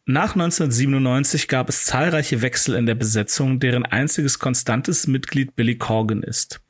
Nach 0.06 0.36
1997 0.36 1.48
gab 1.48 1.70
es 1.70 1.86
zahlreiche 1.86 2.42
Wechsel 2.42 2.76
in 2.76 2.86
der 2.86 2.96
Besetzung, 2.96 3.62
deren 3.62 3.86
einziges 3.86 4.40
konstantes 4.40 5.08
Mitglied 5.08 5.56
Billy 5.56 5.78
Corgan 5.78 6.22
ist. 6.22 6.62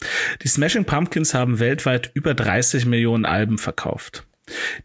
Die 0.44 0.48
Smashing 0.48 0.86
Pumpkins 0.86 1.34
haben 1.34 1.60
weltweit 1.60 2.12
über 2.14 2.36
30 2.36 2.86
Millionen 2.86 3.26
Alben 3.26 3.58
verkauft. 3.58 4.28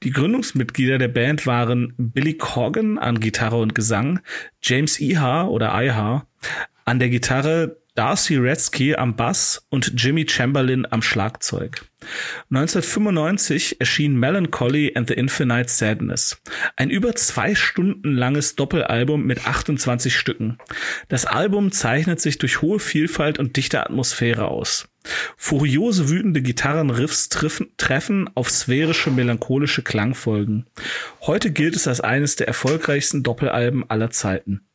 Die 0.02 0.10
Gründungsmitglieder 0.10 0.98
der 0.98 1.08
Band 1.08 1.46
waren 1.46 1.94
Billy 1.96 2.34
Corgan 2.34 2.98
an 2.98 3.20
Gitarre 3.20 3.60
und 3.60 3.74
Gesang, 3.74 4.20
James 4.62 5.00
Iha 5.00 5.46
oder 5.46 5.72
Iha 5.74 6.26
an 6.84 6.98
der 6.98 7.08
Gitarre 7.08 7.76
Darcy 7.94 8.36
Redsky 8.36 8.96
am 8.96 9.14
Bass 9.14 9.66
und 9.70 9.92
Jimmy 9.96 10.26
Chamberlain 10.28 10.84
am 10.90 11.00
Schlagzeug. 11.00 11.84
1995 12.50 13.80
erschien 13.80 14.18
Melancholy 14.18 14.92
and 14.96 15.06
the 15.06 15.14
Infinite 15.14 15.68
Sadness, 15.68 16.42
ein 16.74 16.90
über 16.90 17.14
zwei 17.14 17.54
Stunden 17.54 18.16
langes 18.16 18.56
Doppelalbum 18.56 19.24
mit 19.24 19.46
28 19.46 20.14
Stücken. 20.16 20.58
Das 21.08 21.24
Album 21.24 21.70
zeichnet 21.70 22.20
sich 22.20 22.38
durch 22.38 22.62
hohe 22.62 22.80
Vielfalt 22.80 23.38
und 23.38 23.56
dichte 23.56 23.80
Atmosphäre 23.80 24.48
aus. 24.48 24.88
Furiose, 25.36 26.08
wütende 26.08 26.42
Gitarrenriffs 26.42 27.28
treffen, 27.28 28.30
auf 28.34 28.50
sphärische, 28.50 29.10
melancholische 29.10 29.82
Klangfolgen. 29.82 30.66
Heute 31.20 31.50
gilt 31.50 31.76
es 31.76 31.86
als 31.86 32.00
eines 32.00 32.36
der 32.36 32.48
erfolgreichsten 32.48 33.22
Doppelalben 33.22 33.88
aller 33.88 34.10
Zeiten. 34.10 34.66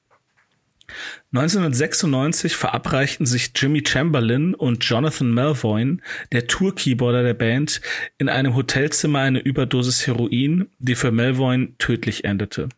1996 1.34 2.56
verabreichten 2.56 3.26
sich 3.26 3.52
Jimmy 3.56 3.84
Chamberlain 3.86 4.56
und 4.56 4.84
Jonathan 4.84 5.32
Melvoin, 5.32 6.02
der 6.32 6.48
Tour-Keyboarder 6.48 7.24
der 7.24 7.36
Band, 7.36 7.82
in 8.18 8.30
einem 8.30 8.56
Hotelzimmer 8.56 9.20
eine 9.20 9.40
Überdosis 9.40 10.08
Heroin, 10.08 10.70
die 10.80 10.96
für 10.96 11.12
Melvoin 11.12 11.76
tödlich 11.78 12.24
endete. 12.24 12.70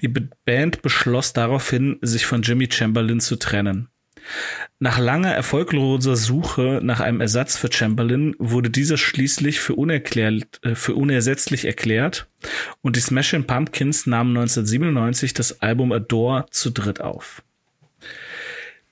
Die 0.00 0.08
Band 0.08 0.82
beschloss 0.82 1.32
daraufhin, 1.32 1.98
sich 2.02 2.26
von 2.26 2.42
Jimmy 2.42 2.68
Chamberlain 2.70 3.18
zu 3.18 3.36
trennen. 3.36 3.88
Nach 4.78 4.98
langer 4.98 5.32
erfolgloser 5.32 6.16
Suche 6.16 6.80
nach 6.82 7.00
einem 7.00 7.20
Ersatz 7.20 7.56
für 7.56 7.70
Chamberlain 7.70 8.34
wurde 8.38 8.70
dieser 8.70 8.96
schließlich 8.96 9.60
für, 9.60 9.74
unerklärt, 9.74 10.60
äh, 10.62 10.74
für 10.74 10.94
unersetzlich 10.94 11.64
erklärt 11.64 12.28
und 12.80 12.96
die 12.96 13.00
Smashing 13.00 13.46
Pumpkins 13.46 14.06
nahmen 14.06 14.36
1997 14.36 15.34
das 15.34 15.60
Album 15.60 15.92
Adore 15.92 16.46
zu 16.50 16.70
dritt 16.70 17.00
auf. 17.00 17.42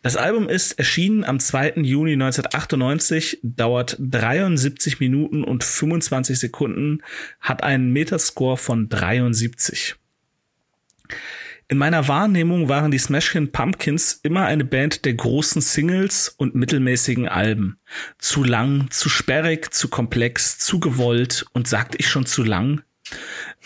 Das 0.02 0.16
Album 0.16 0.48
ist 0.48 0.78
erschienen 0.78 1.24
am 1.24 1.40
2. 1.40 1.82
Juni 1.82 2.12
1998, 2.12 3.40
dauert 3.42 3.96
73 3.98 5.00
Minuten 5.00 5.42
und 5.42 5.64
25 5.64 6.38
Sekunden, 6.38 7.02
hat 7.40 7.64
einen 7.64 7.92
Metascore 7.92 8.56
von 8.56 8.88
73. 8.88 9.96
In 11.70 11.76
meiner 11.76 12.08
Wahrnehmung 12.08 12.70
waren 12.70 12.90
die 12.90 12.98
Smashing 12.98 13.52
Pumpkins 13.52 14.20
immer 14.22 14.46
eine 14.46 14.64
Band 14.64 15.04
der 15.04 15.12
großen 15.12 15.60
Singles 15.60 16.30
und 16.30 16.54
mittelmäßigen 16.54 17.28
Alben. 17.28 17.78
Zu 18.16 18.42
lang, 18.42 18.90
zu 18.90 19.10
sperrig, 19.10 19.70
zu 19.74 19.88
komplex, 19.88 20.58
zu 20.58 20.80
gewollt 20.80 21.44
und 21.52 21.68
sagte 21.68 21.98
ich 21.98 22.08
schon 22.08 22.24
zu 22.24 22.42
lang? 22.42 22.80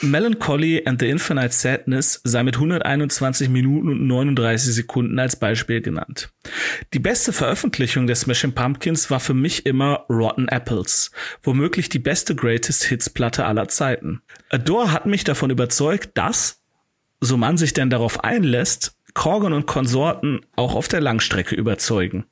Melancholy 0.00 0.82
and 0.84 1.00
the 1.00 1.08
Infinite 1.08 1.52
Sadness 1.52 2.20
sei 2.24 2.42
mit 2.42 2.56
121 2.56 3.48
Minuten 3.48 3.88
und 3.88 4.06
39 4.08 4.74
Sekunden 4.74 5.18
als 5.20 5.36
Beispiel 5.36 5.80
genannt. 5.80 6.32
Die 6.94 6.98
beste 6.98 7.32
Veröffentlichung 7.32 8.08
der 8.08 8.16
Smashing 8.16 8.52
Pumpkins 8.52 9.10
war 9.10 9.20
für 9.20 9.34
mich 9.34 9.64
immer 9.64 10.06
Rotten 10.08 10.48
Apples, 10.48 11.12
womöglich 11.42 11.88
die 11.88 12.00
beste 12.00 12.34
Greatest 12.34 12.84
Hits 12.84 13.10
Platte 13.10 13.44
aller 13.44 13.68
Zeiten. 13.68 14.22
Adore 14.48 14.90
hat 14.90 15.06
mich 15.06 15.22
davon 15.22 15.50
überzeugt, 15.50 16.10
dass 16.14 16.61
so 17.22 17.36
man 17.36 17.56
sich 17.56 17.72
denn 17.72 17.88
darauf 17.88 18.24
einlässt, 18.24 18.96
Corgan 19.14 19.52
und 19.52 19.66
Konsorten 19.66 20.40
auch 20.56 20.74
auf 20.74 20.88
der 20.88 21.00
Langstrecke 21.00 21.54
überzeugen. 21.54 22.24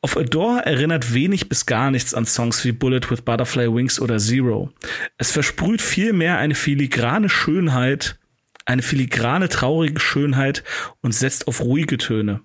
Auf 0.00 0.16
Adore 0.16 0.64
erinnert 0.64 1.12
wenig 1.12 1.48
bis 1.48 1.66
gar 1.66 1.90
nichts 1.90 2.14
an 2.14 2.24
Songs 2.24 2.64
wie 2.64 2.70
Bullet 2.70 3.10
with 3.10 3.22
Butterfly 3.22 3.74
Wings 3.74 4.00
oder 4.00 4.18
Zero. 4.18 4.70
Es 5.16 5.32
versprüht 5.32 5.82
vielmehr 5.82 6.38
eine 6.38 6.54
filigrane 6.54 7.28
Schönheit, 7.28 8.18
eine 8.64 8.82
filigrane 8.82 9.48
traurige 9.48 9.98
Schönheit 9.98 10.62
und 11.00 11.12
setzt 11.12 11.48
auf 11.48 11.60
ruhige 11.60 11.98
Töne. 11.98 12.40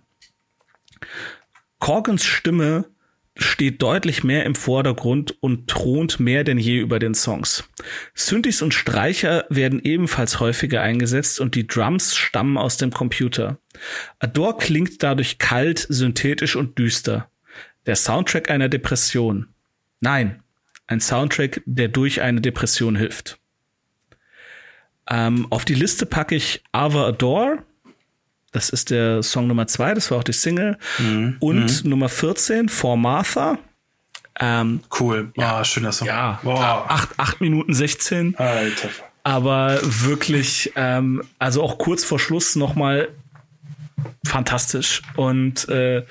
Corgans 1.78 2.24
Stimme 2.24 2.86
steht 3.36 3.82
deutlich 3.82 4.24
mehr 4.24 4.46
im 4.46 4.56
Vordergrund 4.56 5.36
und 5.42 5.68
thront 5.68 6.20
mehr 6.20 6.44
denn 6.44 6.60
je 6.60 6.80
über 6.80 7.00
den 7.00 7.16
Songs. 7.16 7.64
Synthes 8.14 8.62
und 8.62 8.74
Streicher 8.74 9.46
werden 9.50 9.82
ebenfalls 9.84 10.40
häufiger 10.40 10.82
eingesetzt 10.82 11.40
und 11.40 11.56
die 11.56 11.66
Drums 11.66 12.16
stammen 12.16 12.58
aus 12.58 12.78
dem 12.78 12.92
Computer. 12.92 13.58
Adore 14.20 14.58
klingt 14.58 15.02
dadurch 15.02 15.40
kalt, 15.40 15.86
synthetisch 15.90 16.56
und 16.56 16.78
düster. 16.78 17.30
Der 17.86 17.96
Soundtrack 17.96 18.50
einer 18.50 18.70
Depression. 18.70 19.48
Nein, 20.00 20.44
ein 20.88 21.00
Soundtrack, 21.00 21.62
der 21.66 21.88
durch 21.88 22.22
eine 22.22 22.42
Depression 22.42 22.96
hilft. 22.96 23.40
Ähm, 25.10 25.48
auf 25.50 25.66
die 25.66 25.74
Liste 25.74 26.06
packe 26.06 26.36
ich 26.36 26.64
Ava 26.72 27.08
Adore, 27.08 27.64
das 28.54 28.70
ist 28.70 28.90
der 28.92 29.22
Song 29.22 29.48
Nummer 29.48 29.68
zwei, 29.68 29.94
das 29.94 30.10
war 30.10 30.20
auch 30.20 30.24
die 30.24 30.34
Single. 30.34 30.78
Mhm. 31.00 31.36
Und 31.40 31.84
mhm. 31.84 31.90
Nummer 31.90 32.08
14, 32.08 32.70
For 32.70 32.96
Martha. 32.96 33.58
Ähm, 34.40 34.82
cool. 35.00 35.32
Ja, 35.36 35.60
oh, 35.60 35.64
schöner 35.64 35.92
Song. 35.92 36.08
Ja, 36.08 36.40
wow. 36.44 36.86
acht, 36.88 37.10
acht 37.18 37.42
Minuten 37.42 37.74
16. 37.74 38.36
Alter. 38.38 38.90
Aber 39.24 39.80
wirklich, 39.84 40.72
ähm, 40.76 41.24
also 41.40 41.62
auch 41.62 41.78
kurz 41.78 42.04
vor 42.04 42.20
Schluss 42.20 42.56
nochmal 42.56 43.10
fantastisch. 44.26 45.02
Und 45.16 45.68
äh, 45.70 46.06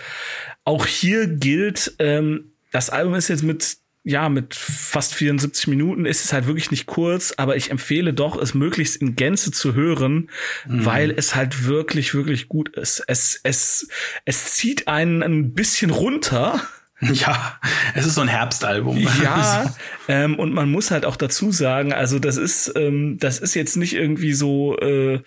auch 0.65 0.87
hier 0.87 1.27
gilt, 1.27 1.95
ähm, 1.99 2.53
das 2.71 2.91
Album 2.91 3.15
ist 3.15 3.29
jetzt 3.29 3.43
mit 3.43 3.77
ja, 4.05 4.29
mit 4.29 4.55
fast 4.55 5.15
74 5.15 5.69
Minuten 5.69 6.07
ist 6.07 6.25
es 6.25 6.33
halt 6.33 6.47
wirklich 6.47 6.71
nicht 6.73 6.87
kurz, 6.87 7.35
aber 7.37 7.57
ich 7.57 7.71
empfehle 7.71 8.13
doch, 8.13 8.37
es 8.37 8.53
möglichst 8.53 8.97
in 8.97 9.15
Gänze 9.15 9.53
zu 9.53 9.75
hören, 9.75 10.29
mhm. 10.67 10.85
weil 10.85 11.11
es 11.13 11.37
halt 11.37 11.67
wirklich, 11.67 12.13
wirklich 12.15 12.49
gut 12.49 12.71
ist. 12.77 13.05
Es, 13.07 13.39
es, 13.45 13.89
es 14.25 14.55
zieht 14.55 14.89
einen 14.89 15.23
ein 15.23 15.55
bisschen 15.55 15.91
runter. 15.91 16.61
Ja, 17.13 17.59
es 17.97 18.07
ist 18.07 18.15
so 18.15 18.21
ein 18.21 18.29
Herbstalbum. 18.29 18.97
Ja, 18.97 19.75
ähm, 20.09 20.39
und 20.39 20.55
man 20.55 20.71
muss 20.71 20.93
halt 20.93 21.05
auch 21.05 21.17
dazu 21.17 21.51
sagen, 21.51 21.93
also 21.93 22.21
das 22.21 22.37
ist, 22.37 22.73
ähm, 22.77 23.19
das 23.19 23.41
ist 23.41 23.55
jetzt 23.55 23.77
nicht 23.77 23.95
irgendwie 23.95 24.33
so 24.33 24.79
äh, 24.79 25.21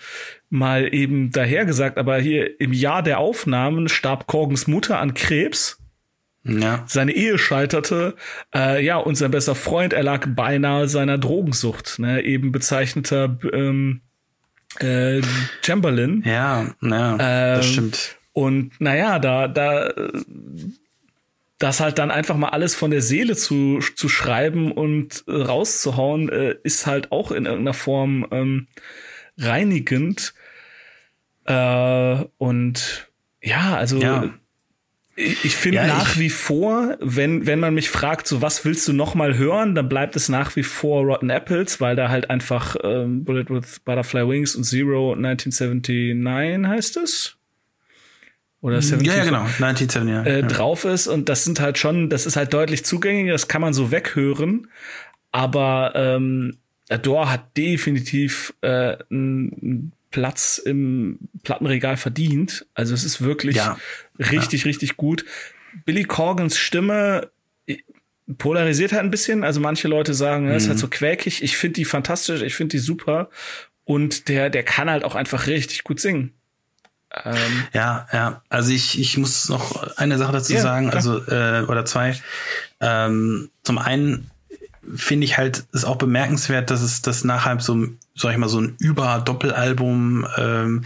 mal 0.49 0.93
eben 0.93 1.31
dahergesagt, 1.31 1.97
aber 1.97 2.17
hier 2.17 2.61
im 2.61 2.71
Jahr 2.71 3.03
der 3.03 3.19
Aufnahmen 3.19 3.89
starb 3.89 4.25
Korgens 4.25 4.67
Mutter 4.67 5.01
an 5.01 5.15
Krebs. 5.15 5.77
Ja. 6.47 6.83
Seine 6.87 7.13
Ehe 7.13 7.39
scheiterte, 7.39 8.15
äh, 8.53 8.83
ja, 8.83 8.97
und 8.97 9.15
sein 9.15 9.31
bester 9.31 9.55
Freund 9.55 9.93
erlag 9.93 10.27
beinahe 10.35 10.87
seiner 10.87 11.17
Drogensucht, 11.17 11.97
ne, 11.97 12.23
eben 12.23 12.51
bezeichneter 12.51 13.37
ähm, 13.51 14.01
äh, 14.79 15.21
Chamberlain. 15.63 16.21
Ja, 16.23 16.75
ja, 16.81 17.11
ähm, 17.13 17.17
das 17.17 17.65
stimmt. 17.65 18.17
Und 18.31 18.79
naja, 18.79 19.17
da, 19.17 19.47
da, 19.47 19.91
das 21.57 21.79
halt 21.79 21.97
dann 21.97 22.11
einfach 22.11 22.35
mal 22.35 22.49
alles 22.49 22.75
von 22.75 22.91
der 22.91 23.01
Seele 23.01 23.35
zu, 23.35 23.79
zu 23.95 24.07
schreiben 24.07 24.71
und 24.71 25.23
rauszuhauen, 25.27 26.29
äh, 26.29 26.55
ist 26.63 26.85
halt 26.85 27.11
auch 27.11 27.31
in 27.31 27.45
irgendeiner 27.45 27.73
Form 27.73 28.27
ähm, 28.29 28.67
reinigend. 29.37 30.35
Äh, 31.45 32.23
und 32.37 33.09
ja, 33.41 33.75
also 33.77 33.99
ja 33.99 34.31
ich 35.15 35.55
finde 35.55 35.77
ja, 35.77 35.87
nach 35.87 36.17
wie 36.17 36.29
vor, 36.29 36.97
wenn, 36.99 37.45
wenn 37.45 37.59
man 37.59 37.73
mich 37.73 37.89
fragt, 37.89 38.27
so 38.27 38.41
was 38.41 38.65
willst 38.65 38.85
du 38.87 38.93
noch 38.93 39.15
mal 39.15 39.37
hören, 39.37 39.73
dann 39.73 39.87
bleibt 39.87 40.17
es 40.17 40.27
nach 40.27 40.55
wie 40.57 40.63
vor 40.63 41.03
Rotten 41.03 41.29
Apples, 41.29 41.79
weil 41.79 41.95
da 41.95 42.09
halt 42.09 42.29
einfach 42.29 42.75
ähm, 42.83 43.23
Bullet 43.23 43.45
with 43.47 43.79
Butterfly 43.85 44.27
Wings 44.27 44.55
und 44.55 44.65
Zero 44.65 45.13
1979 45.13 46.67
heißt 46.67 46.97
es. 46.97 47.37
Oder 48.59 48.81
70, 48.81 49.07
ja, 49.07 49.17
ja, 49.17 49.23
genau, 49.25 49.43
1979, 49.43 50.09
ja. 50.09 50.23
Äh, 50.25 50.43
drauf 50.43 50.83
ist 50.85 51.07
und 51.07 51.29
das 51.29 51.43
sind 51.45 51.61
halt 51.61 51.77
schon, 51.77 52.09
das 52.09 52.25
ist 52.25 52.35
halt 52.35 52.53
deutlich 52.53 52.83
zugänglicher, 52.83 53.33
das 53.33 53.47
kann 53.47 53.61
man 53.61 53.73
so 53.73 53.91
weghören, 53.91 54.67
aber 55.31 55.93
ähm, 55.95 56.57
Adore 56.89 57.31
hat 57.31 57.55
definitiv 57.55 58.53
äh, 58.61 58.97
ein 59.09 59.91
Platz 60.15 60.57
im 60.57 61.19
Plattenregal 61.43 61.97
verdient. 61.97 62.65
Also 62.73 62.93
es 62.93 63.03
ist 63.03 63.21
wirklich 63.21 63.57
ja. 63.57 63.77
richtig, 64.17 64.61
ja. 64.61 64.67
richtig 64.67 64.95
gut. 64.95 65.25
Billy 65.83 66.05
Corgans 66.05 66.57
Stimme 66.57 67.31
polarisiert 68.37 68.93
halt 68.93 69.03
ein 69.03 69.11
bisschen. 69.11 69.43
Also 69.43 69.59
manche 69.59 69.89
Leute 69.89 70.13
sagen, 70.13 70.47
er 70.47 70.55
ist 70.55 70.69
halt 70.69 70.77
mhm. 70.77 70.81
so 70.83 70.87
quäkig. 70.87 71.43
Ich 71.43 71.57
finde 71.57 71.73
die 71.73 71.83
fantastisch, 71.83 72.43
ich 72.43 72.55
finde 72.55 72.77
die 72.77 72.79
super. 72.79 73.29
Und 73.83 74.29
der, 74.29 74.49
der 74.49 74.63
kann 74.63 74.89
halt 74.89 75.03
auch 75.03 75.15
einfach 75.15 75.47
richtig 75.47 75.83
gut 75.83 75.99
singen. 75.99 76.33
Ähm, 77.25 77.65
ja, 77.73 78.07
ja. 78.13 78.41
Also 78.47 78.71
ich, 78.71 78.97
ich 78.97 79.17
muss 79.17 79.49
noch 79.49 79.97
eine 79.97 80.17
Sache 80.17 80.31
dazu 80.31 80.53
ja, 80.53 80.61
sagen, 80.61 80.91
klar. 80.91 80.95
also 80.95 81.17
äh, 81.27 81.65
oder 81.69 81.83
zwei. 81.83 82.15
Ähm, 82.79 83.49
zum 83.63 83.79
einen 83.79 84.31
finde 84.93 85.25
ich 85.25 85.37
halt, 85.37 85.65
ist 85.71 85.85
auch 85.85 85.97
bemerkenswert, 85.97 86.69
dass 86.69 86.81
es 86.81 87.01
das 87.01 87.23
nachher 87.23 87.59
so, 87.59 87.87
sag 88.15 88.31
ich 88.31 88.37
mal, 88.37 88.49
so 88.49 88.61
ein 88.61 88.75
Über-Doppelalbum, 88.79 90.27
ähm, 90.37 90.83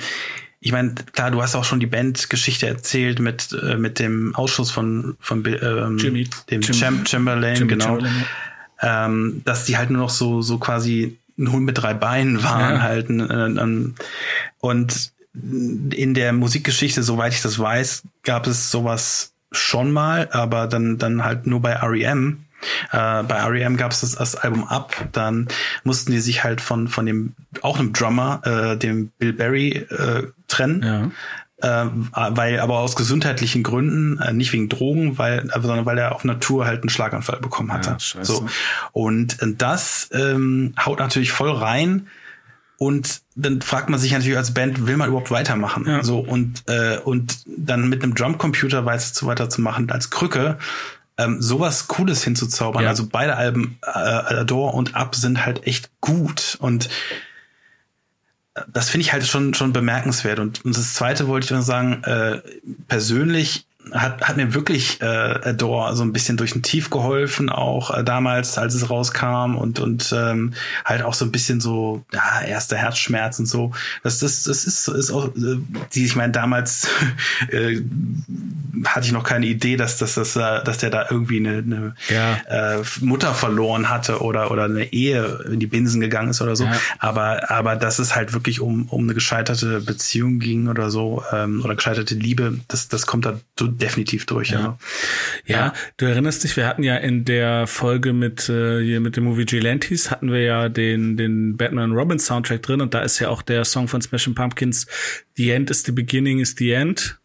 ich 0.61 0.73
meine, 0.73 0.93
klar, 1.13 1.31
du 1.31 1.41
hast 1.41 1.55
auch 1.55 1.63
schon 1.63 1.79
die 1.79 1.85
Bandgeschichte 1.85 2.67
erzählt 2.67 3.19
mit, 3.19 3.53
äh, 3.53 3.77
mit 3.77 3.97
dem 3.99 4.35
Ausschuss 4.35 4.71
von, 4.71 5.15
von 5.19 5.45
ähm, 5.45 5.97
Jimmy. 5.97 6.27
dem 6.49 6.61
Jim, 6.61 6.75
Cham 6.75 7.05
Chamberlain, 7.05 7.55
Jimmy 7.55 7.69
genau. 7.69 7.85
Chamberlain. 7.85 8.25
Ähm, 8.81 9.41
dass 9.45 9.65
die 9.65 9.77
halt 9.77 9.89
nur 9.89 10.01
noch 10.01 10.09
so, 10.09 10.41
so 10.41 10.57
quasi 10.57 11.17
ein 11.37 11.51
Hund 11.51 11.65
mit 11.65 11.77
drei 11.77 11.93
Beinen 11.93 12.43
waren 12.43 12.75
ja. 12.75 12.81
halt. 12.81 13.09
Äh, 13.09 13.13
ähm, 13.13 13.95
und 14.59 15.11
in 15.33 16.13
der 16.13 16.33
Musikgeschichte, 16.33 17.03
soweit 17.03 17.33
ich 17.33 17.41
das 17.41 17.57
weiß, 17.57 18.03
gab 18.23 18.47
es 18.47 18.71
sowas 18.71 19.31
schon 19.51 19.91
mal, 19.91 20.27
aber 20.31 20.67
dann, 20.67 20.97
dann 20.97 21.23
halt 21.23 21.47
nur 21.47 21.61
bei 21.61 21.73
REM. 21.73 22.43
Äh, 22.91 23.23
bei 23.23 23.43
REM 23.43 23.77
gab 23.77 23.91
es 23.91 24.01
das, 24.01 24.15
das, 24.15 24.35
Album 24.35 24.65
Up, 24.65 24.95
dann 25.11 25.47
mussten 25.83 26.11
die 26.11 26.19
sich 26.19 26.43
halt 26.43 26.61
von, 26.61 26.87
von 26.87 27.05
dem, 27.05 27.35
auch 27.61 27.79
einem 27.79 27.93
Drummer, 27.93 28.41
äh, 28.45 28.77
dem 28.77 29.09
Bill 29.17 29.33
Berry, 29.33 29.69
äh, 29.69 30.27
trennen. 30.47 30.83
Ja. 30.83 31.11
Äh, 31.61 31.89
weil 32.13 32.59
aber 32.61 32.79
aus 32.79 32.95
gesundheitlichen 32.95 33.63
Gründen, 33.63 34.17
äh, 34.21 34.31
nicht 34.31 34.53
wegen 34.53 34.69
Drogen, 34.69 35.17
weil, 35.17 35.39
äh, 35.39 35.61
sondern 35.61 35.85
weil 35.85 35.97
er 35.97 36.15
auf 36.15 36.23
Natur 36.23 36.65
halt 36.65 36.83
einen 36.83 36.89
Schlaganfall 36.89 37.39
bekommen 37.41 37.73
hatte. 37.73 37.97
Ja, 37.99 38.23
so. 38.23 38.47
Und 38.93 39.37
das 39.57 40.09
ähm, 40.13 40.73
haut 40.79 40.99
natürlich 40.99 41.33
voll 41.33 41.51
rein 41.51 42.07
und 42.79 43.23
dann 43.35 43.61
fragt 43.61 43.89
man 43.89 43.99
sich 43.99 44.13
natürlich 44.13 44.37
als 44.37 44.53
Band, 44.53 44.87
will 44.87 44.95
man 44.95 45.09
überhaupt 45.09 45.31
weitermachen? 45.31 45.85
Ja. 45.85 46.01
So 46.01 46.19
und 46.19 46.63
äh, 46.67 46.97
und 46.99 47.39
dann 47.45 47.89
mit 47.89 48.03
einem 48.03 48.15
Drumcomputer 48.15 48.85
weiter 48.85 49.13
zu 49.13 49.27
weiterzumachen 49.27 49.91
als 49.91 50.09
Krücke, 50.09 50.57
ähm, 51.19 51.41
sowas 51.41 51.87
Cooles 51.87 52.23
hinzuzaubern. 52.23 52.83
Ja. 52.83 52.89
Also 52.89 53.07
beide 53.07 53.35
Alben 53.35 53.77
äh, 53.85 53.89
Adore 53.89 54.73
und 54.73 54.95
Up 54.95 55.15
sind 55.15 55.45
halt 55.45 55.67
echt 55.67 55.91
gut 56.01 56.57
und 56.59 56.89
äh, 58.55 58.61
das 58.71 58.89
finde 58.89 59.03
ich 59.03 59.13
halt 59.13 59.27
schon 59.27 59.53
schon 59.53 59.73
bemerkenswert. 59.73 60.39
Und, 60.39 60.63
und 60.65 60.75
das 60.75 60.93
Zweite 60.93 61.27
wollte 61.27 61.45
ich 61.45 61.51
nur 61.51 61.61
sagen, 61.61 62.03
äh, 62.03 62.41
persönlich 62.87 63.67
hat, 63.93 64.21
hat 64.21 64.37
mir 64.37 64.53
wirklich 64.53 65.01
äh, 65.01 65.05
Adore 65.05 65.95
so 65.95 66.03
ein 66.03 66.13
bisschen 66.13 66.37
durch 66.37 66.55
ein 66.55 66.63
Tief 66.63 66.89
geholfen, 66.89 67.49
auch 67.49 67.95
äh, 67.95 68.03
damals, 68.03 68.57
als 68.57 68.73
es 68.73 68.89
rauskam 68.89 69.55
und, 69.55 69.79
und 69.79 70.13
ähm, 70.15 70.53
halt 70.85 71.03
auch 71.03 71.13
so 71.13 71.25
ein 71.25 71.31
bisschen 71.31 71.61
so, 71.61 72.03
ja, 72.13 72.41
erster 72.41 72.77
Herzschmerz 72.77 73.39
und 73.39 73.45
so. 73.45 73.71
Das, 74.03 74.19
das, 74.19 74.43
das 74.43 74.65
ist, 74.65 74.87
ist 74.87 75.11
auch, 75.11 75.27
äh, 75.35 75.57
die, 75.93 76.05
ich 76.05 76.15
meine, 76.15 76.31
damals 76.31 76.87
äh, 77.51 77.81
hatte 78.85 79.05
ich 79.05 79.11
noch 79.11 79.23
keine 79.23 79.45
Idee, 79.45 79.77
dass, 79.77 79.97
dass, 79.97 80.15
dass, 80.15 80.35
äh, 80.35 80.63
dass 80.63 80.77
der 80.77 80.89
da 80.89 81.07
irgendwie 81.09 81.37
eine, 81.37 81.57
eine 81.57 81.95
ja. 82.09 82.77
äh, 82.77 82.83
Mutter 83.01 83.33
verloren 83.33 83.89
hatte 83.89 84.21
oder, 84.21 84.51
oder 84.51 84.65
eine 84.65 84.91
Ehe 84.93 85.43
in 85.51 85.59
die 85.59 85.67
Binsen 85.67 86.01
gegangen 86.01 86.29
ist 86.29 86.41
oder 86.41 86.55
so. 86.55 86.65
Ja. 86.65 86.79
Aber, 86.99 87.49
aber 87.49 87.75
dass 87.75 87.99
es 87.99 88.15
halt 88.15 88.33
wirklich 88.33 88.59
um, 88.59 88.87
um 88.89 89.03
eine 89.03 89.13
gescheiterte 89.13 89.81
Beziehung 89.81 90.39
ging 90.39 90.67
oder 90.67 90.89
so, 90.89 91.23
ähm, 91.31 91.61
oder 91.63 91.75
gescheiterte 91.75 92.15
Liebe, 92.15 92.59
das, 92.67 92.87
das 92.87 93.05
kommt 93.05 93.25
da 93.25 93.39
definitiv 93.79 94.25
durch. 94.25 94.49
Ja. 94.49 94.77
ja. 95.45 95.57
ja, 95.57 95.73
du 95.97 96.05
erinnerst 96.05 96.43
dich, 96.43 96.55
wir 96.55 96.67
hatten 96.67 96.83
ja 96.83 96.95
in 96.97 97.25
der 97.25 97.67
Folge 97.67 98.13
mit 98.13 98.49
äh, 98.49 98.81
hier 98.83 98.99
mit 98.99 99.17
dem 99.17 99.23
Movie 99.25 99.45
Gelantes 99.45 100.11
hatten 100.11 100.31
wir 100.31 100.41
ja 100.41 100.69
den 100.69 101.17
den 101.17 101.57
Batman 101.57 101.91
Robin 101.91 102.19
Soundtrack 102.19 102.61
drin 102.61 102.81
und 102.81 102.93
da 102.93 103.01
ist 103.01 103.19
ja 103.19 103.29
auch 103.29 103.41
der 103.41 103.65
Song 103.65 103.87
von 103.87 104.01
Smashing 104.01 104.35
Pumpkins 104.35 104.87
The 105.35 105.51
End 105.51 105.69
is 105.69 105.83
the 105.83 105.91
Beginning 105.91 106.39
is 106.39 106.55
the 106.57 106.71
End. 106.71 107.19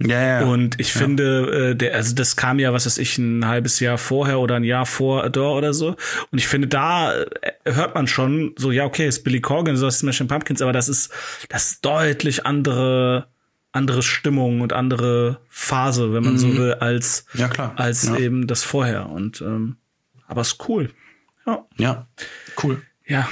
Ja, 0.00 0.40
ja. 0.40 0.46
Und 0.46 0.78
ich 0.78 0.94
ja. 0.94 1.00
finde, 1.00 1.70
äh, 1.70 1.74
der, 1.74 1.94
also 1.94 2.14
das 2.14 2.36
kam 2.36 2.60
ja, 2.60 2.72
was 2.72 2.86
weiß 2.86 2.98
ich, 2.98 3.18
ein 3.18 3.46
halbes 3.46 3.80
Jahr 3.80 3.98
vorher 3.98 4.38
oder 4.38 4.54
ein 4.54 4.64
Jahr 4.64 4.86
vor 4.86 5.24
Adore 5.24 5.58
oder 5.58 5.74
so. 5.74 5.96
Und 6.30 6.38
ich 6.38 6.46
finde, 6.46 6.68
da 6.68 7.12
äh, 7.14 7.26
hört 7.64 7.96
man 7.96 8.06
schon 8.06 8.54
so, 8.56 8.70
ja, 8.70 8.84
okay, 8.84 9.08
ist 9.08 9.24
Billy 9.24 9.40
Corgan, 9.40 9.76
so 9.76 9.88
ist 9.88 9.98
Smashing 9.98 10.28
Pumpkins, 10.28 10.62
aber 10.62 10.72
das 10.72 10.88
ist, 10.88 11.12
das 11.48 11.72
ist 11.72 11.84
deutlich 11.84 12.46
andere 12.46 13.26
andere 13.72 14.02
Stimmung 14.02 14.60
und 14.60 14.72
andere 14.72 15.40
Phase, 15.48 16.12
wenn 16.12 16.24
man 16.24 16.34
mhm. 16.34 16.38
so 16.38 16.56
will, 16.56 16.74
als, 16.74 17.26
ja, 17.34 17.48
klar. 17.48 17.74
als 17.76 18.04
ja. 18.04 18.16
eben 18.16 18.46
das 18.46 18.64
vorher. 18.64 19.08
Und 19.08 19.40
ähm, 19.40 19.76
aber 20.26 20.42
ist 20.42 20.58
cool. 20.68 20.90
Ja. 21.46 21.66
Ja, 21.76 22.06
cool. 22.62 22.82
Ja. 23.06 23.28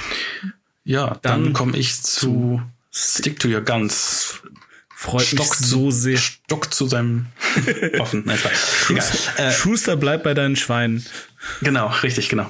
Ja, 0.83 1.17
dann, 1.21 1.45
dann 1.45 1.53
komme 1.53 1.77
ich 1.77 2.01
zu 2.01 2.61
Stick 2.91 3.39
to 3.39 3.47
Your 3.47 3.61
Guns. 3.61 4.41
Freut 4.95 5.27
Stock 5.27 5.59
mich 5.59 5.69
so 5.69 5.91
sehr. 5.91 6.17
Stock 6.17 6.73
zu 6.73 6.87
seinem 6.87 7.27
Waffen. 7.97 8.23
Nein, 8.25 8.39
Schuster, 8.39 9.39
äh, 9.39 9.51
Schuster 9.51 9.95
bleibt 9.95 10.23
bei 10.23 10.33
deinen 10.33 10.55
Schweinen. 10.55 11.05
Genau, 11.61 11.87
richtig, 12.03 12.29
genau. 12.29 12.47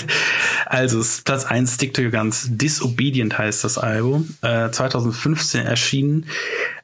also 0.66 1.02
Platz 1.24 1.44
eins 1.44 1.74
Stick 1.74 1.94
to 1.94 2.02
Your 2.02 2.10
Guns. 2.10 2.48
Disobedient 2.50 3.38
heißt 3.38 3.64
das 3.64 3.78
Album. 3.78 4.34
Äh, 4.42 4.70
2015 4.70 5.64
erschienen 5.64 6.26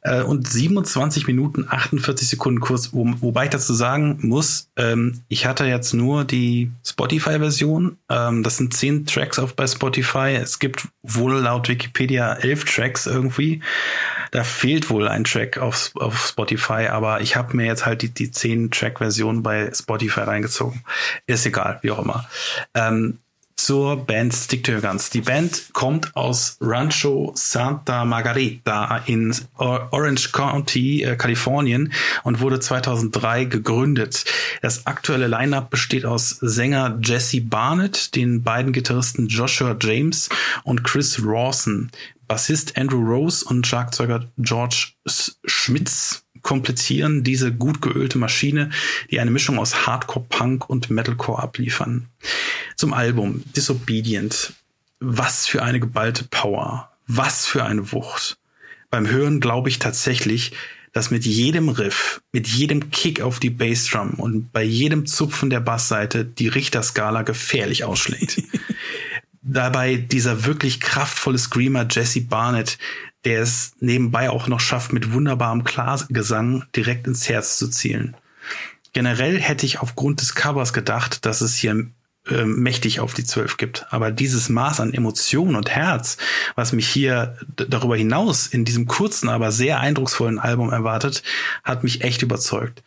äh, 0.02 0.22
und 0.22 0.48
27 0.48 1.26
Minuten 1.26 1.66
48 1.68 2.28
Sekunden 2.28 2.60
kurz, 2.60 2.92
wo, 2.92 3.06
wobei 3.20 3.44
ich 3.44 3.50
dazu 3.50 3.74
sagen 3.74 4.18
muss, 4.22 4.68
ähm, 4.76 5.22
ich 5.28 5.46
hatte 5.46 5.64
jetzt 5.64 5.94
nur 5.94 6.24
die 6.24 6.70
Spotify-Version. 6.84 7.96
Ähm, 8.08 8.42
das 8.42 8.56
sind 8.56 8.74
zehn 8.74 9.06
Tracks 9.06 9.38
auf 9.38 9.54
bei 9.54 9.66
Spotify. 9.66 10.38
Es 10.40 10.58
gibt 10.58 10.88
wohl 11.02 11.34
laut 11.34 11.68
Wikipedia 11.68 12.34
elf 12.34 12.64
Tracks 12.64 13.06
irgendwie. 13.06 13.60
Da 14.32 14.44
fehlt 14.44 14.90
wohl 14.90 15.08
ein 15.08 15.24
Track 15.24 15.58
auf, 15.58 15.92
auf 15.94 16.26
Spotify, 16.26 16.88
aber 16.88 17.20
ich 17.20 17.36
habe 17.36 17.56
mir 17.56 17.66
jetzt 17.66 17.86
halt 17.86 18.02
die, 18.02 18.08
die 18.08 18.28
10-Track-Version 18.28 19.42
bei 19.42 19.70
Spotify 19.72 20.20
reingezogen. 20.20 20.82
Ist 21.26 21.46
egal, 21.46 21.78
wie 21.82 21.90
auch 21.90 22.00
immer. 22.00 22.28
Ähm, 22.74 23.18
zur 23.56 23.96
Band 23.96 24.34
Stick 24.34 24.64
to 24.64 24.72
Your 24.72 24.80
Guns. 24.80 25.10
Die 25.10 25.20
Band 25.20 25.70
kommt 25.72 26.16
aus 26.16 26.56
Rancho 26.60 27.32
Santa 27.36 28.04
Margarita 28.04 29.02
in 29.06 29.34
Orange 29.56 30.32
County, 30.32 31.04
äh, 31.04 31.14
Kalifornien 31.16 31.92
und 32.24 32.40
wurde 32.40 32.58
2003 32.58 33.44
gegründet. 33.44 34.24
Das 34.62 34.86
aktuelle 34.86 35.28
Lineup 35.28 35.70
besteht 35.70 36.04
aus 36.04 36.30
Sänger 36.40 36.98
Jesse 37.02 37.40
Barnett, 37.40 38.16
den 38.16 38.42
beiden 38.42 38.72
Gitarristen 38.72 39.28
Joshua 39.28 39.76
James 39.80 40.28
und 40.64 40.82
Chris 40.82 41.20
Rawson. 41.24 41.90
Bassist 42.32 42.78
Andrew 42.78 43.04
Rose 43.04 43.44
und 43.44 43.66
Schlagzeuger 43.66 44.26
George 44.38 44.92
Schmitz 45.44 46.24
komplettieren 46.40 47.24
diese 47.24 47.52
gut 47.52 47.82
geölte 47.82 48.16
Maschine, 48.16 48.70
die 49.10 49.20
eine 49.20 49.30
Mischung 49.30 49.58
aus 49.58 49.86
Hardcore 49.86 50.24
Punk 50.30 50.70
und 50.70 50.88
Metalcore 50.88 51.42
abliefern. 51.42 52.06
Zum 52.74 52.94
Album 52.94 53.44
Disobedient. 53.54 54.54
Was 54.98 55.46
für 55.46 55.62
eine 55.62 55.78
geballte 55.78 56.24
Power. 56.24 56.90
Was 57.06 57.44
für 57.44 57.64
eine 57.64 57.92
Wucht. 57.92 58.38
Beim 58.88 59.06
Hören 59.10 59.38
glaube 59.38 59.68
ich 59.68 59.78
tatsächlich, 59.78 60.52
dass 60.94 61.10
mit 61.10 61.26
jedem 61.26 61.68
Riff, 61.68 62.22
mit 62.32 62.48
jedem 62.48 62.90
Kick 62.90 63.20
auf 63.20 63.40
die 63.40 63.50
Bassdrum 63.50 64.14
und 64.14 64.52
bei 64.52 64.62
jedem 64.62 65.04
Zupfen 65.04 65.50
der 65.50 65.60
Bassseite 65.60 66.24
die 66.24 66.48
Richterskala 66.48 67.24
gefährlich 67.24 67.84
ausschlägt. 67.84 68.42
dabei 69.42 69.96
dieser 69.96 70.44
wirklich 70.44 70.80
kraftvolle 70.80 71.38
Screamer 71.38 71.86
Jesse 71.90 72.22
Barnett, 72.22 72.78
der 73.24 73.42
es 73.42 73.72
nebenbei 73.80 74.30
auch 74.30 74.48
noch 74.48 74.60
schafft, 74.60 74.92
mit 74.92 75.12
wunderbarem 75.12 75.64
Klargesang 75.64 76.64
direkt 76.74 77.06
ins 77.06 77.28
Herz 77.28 77.56
zu 77.58 77.68
zielen. 77.68 78.16
Generell 78.92 79.40
hätte 79.40 79.66
ich 79.66 79.80
aufgrund 79.80 80.20
des 80.20 80.34
Covers 80.34 80.72
gedacht, 80.72 81.24
dass 81.24 81.40
es 81.40 81.56
hier 81.56 81.86
äh, 82.28 82.44
mächtig 82.44 83.00
auf 83.00 83.14
die 83.14 83.24
Zwölf 83.24 83.56
gibt. 83.56 83.86
Aber 83.90 84.10
dieses 84.10 84.48
Maß 84.48 84.80
an 84.80 84.92
Emotion 84.92 85.56
und 85.56 85.70
Herz, 85.70 86.18
was 86.54 86.72
mich 86.72 86.88
hier 86.88 87.36
darüber 87.56 87.96
hinaus 87.96 88.46
in 88.46 88.64
diesem 88.64 88.86
kurzen, 88.86 89.28
aber 89.28 89.50
sehr 89.50 89.80
eindrucksvollen 89.80 90.38
Album 90.38 90.70
erwartet, 90.70 91.22
hat 91.64 91.84
mich 91.84 92.02
echt 92.02 92.22
überzeugt. 92.22 92.82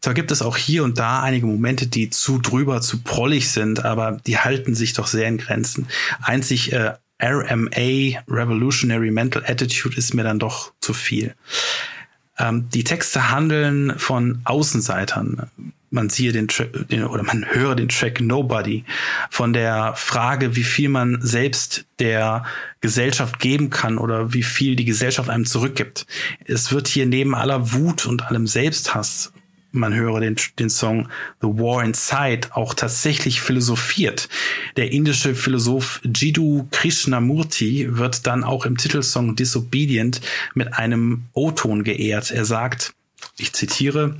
Zwar 0.00 0.14
gibt 0.14 0.30
es 0.30 0.42
auch 0.42 0.56
hier 0.56 0.84
und 0.84 0.98
da 0.98 1.22
einige 1.22 1.46
Momente, 1.46 1.86
die 1.86 2.10
zu 2.10 2.38
drüber, 2.38 2.80
zu 2.80 3.02
prollig 3.02 3.50
sind, 3.50 3.84
aber 3.84 4.20
die 4.26 4.38
halten 4.38 4.74
sich 4.74 4.92
doch 4.92 5.08
sehr 5.08 5.26
in 5.26 5.38
Grenzen. 5.38 5.88
Einzig 6.22 6.72
äh, 6.72 6.94
RMA, 7.20 8.20
Revolutionary 8.28 9.10
Mental 9.10 9.42
Attitude, 9.44 9.96
ist 9.96 10.14
mir 10.14 10.22
dann 10.22 10.38
doch 10.38 10.72
zu 10.80 10.92
viel. 10.92 11.34
Ähm, 12.38 12.68
die 12.70 12.84
Texte 12.84 13.30
handeln 13.30 13.94
von 13.98 14.40
Außenseitern. 14.44 15.50
Man 15.90 16.10
siehe 16.10 16.32
den, 16.32 16.48
den 16.90 17.04
oder 17.04 17.22
man 17.22 17.46
höre 17.48 17.74
den 17.74 17.88
Track 17.88 18.20
Nobody 18.20 18.84
von 19.30 19.52
der 19.52 19.94
Frage, 19.96 20.54
wie 20.54 20.62
viel 20.62 20.90
man 20.90 21.18
selbst 21.22 21.86
der 21.98 22.44
Gesellschaft 22.80 23.40
geben 23.40 23.70
kann 23.70 23.98
oder 23.98 24.32
wie 24.32 24.42
viel 24.42 24.76
die 24.76 24.84
Gesellschaft 24.84 25.30
einem 25.30 25.46
zurückgibt. 25.46 26.06
Es 26.44 26.70
wird 26.70 26.86
hier 26.88 27.06
neben 27.06 27.34
aller 27.34 27.72
Wut 27.72 28.06
und 28.06 28.22
allem 28.26 28.46
Selbsthass 28.46 29.32
man 29.78 29.94
höre 29.94 30.20
den, 30.20 30.36
den 30.58 30.70
Song 30.70 31.08
The 31.40 31.48
War 31.48 31.84
Inside 31.84 32.48
auch 32.52 32.74
tatsächlich 32.74 33.40
philosophiert. 33.40 34.28
Der 34.76 34.92
indische 34.92 35.34
Philosoph 35.34 36.00
Jiddu 36.04 36.68
Krishnamurti 36.70 37.96
wird 37.96 38.26
dann 38.26 38.44
auch 38.44 38.66
im 38.66 38.76
Titelsong 38.76 39.36
Disobedient 39.36 40.20
mit 40.54 40.74
einem 40.74 41.24
O-Ton 41.32 41.84
geehrt. 41.84 42.30
Er 42.30 42.44
sagt, 42.44 42.94
ich 43.38 43.52
zitiere, 43.52 44.16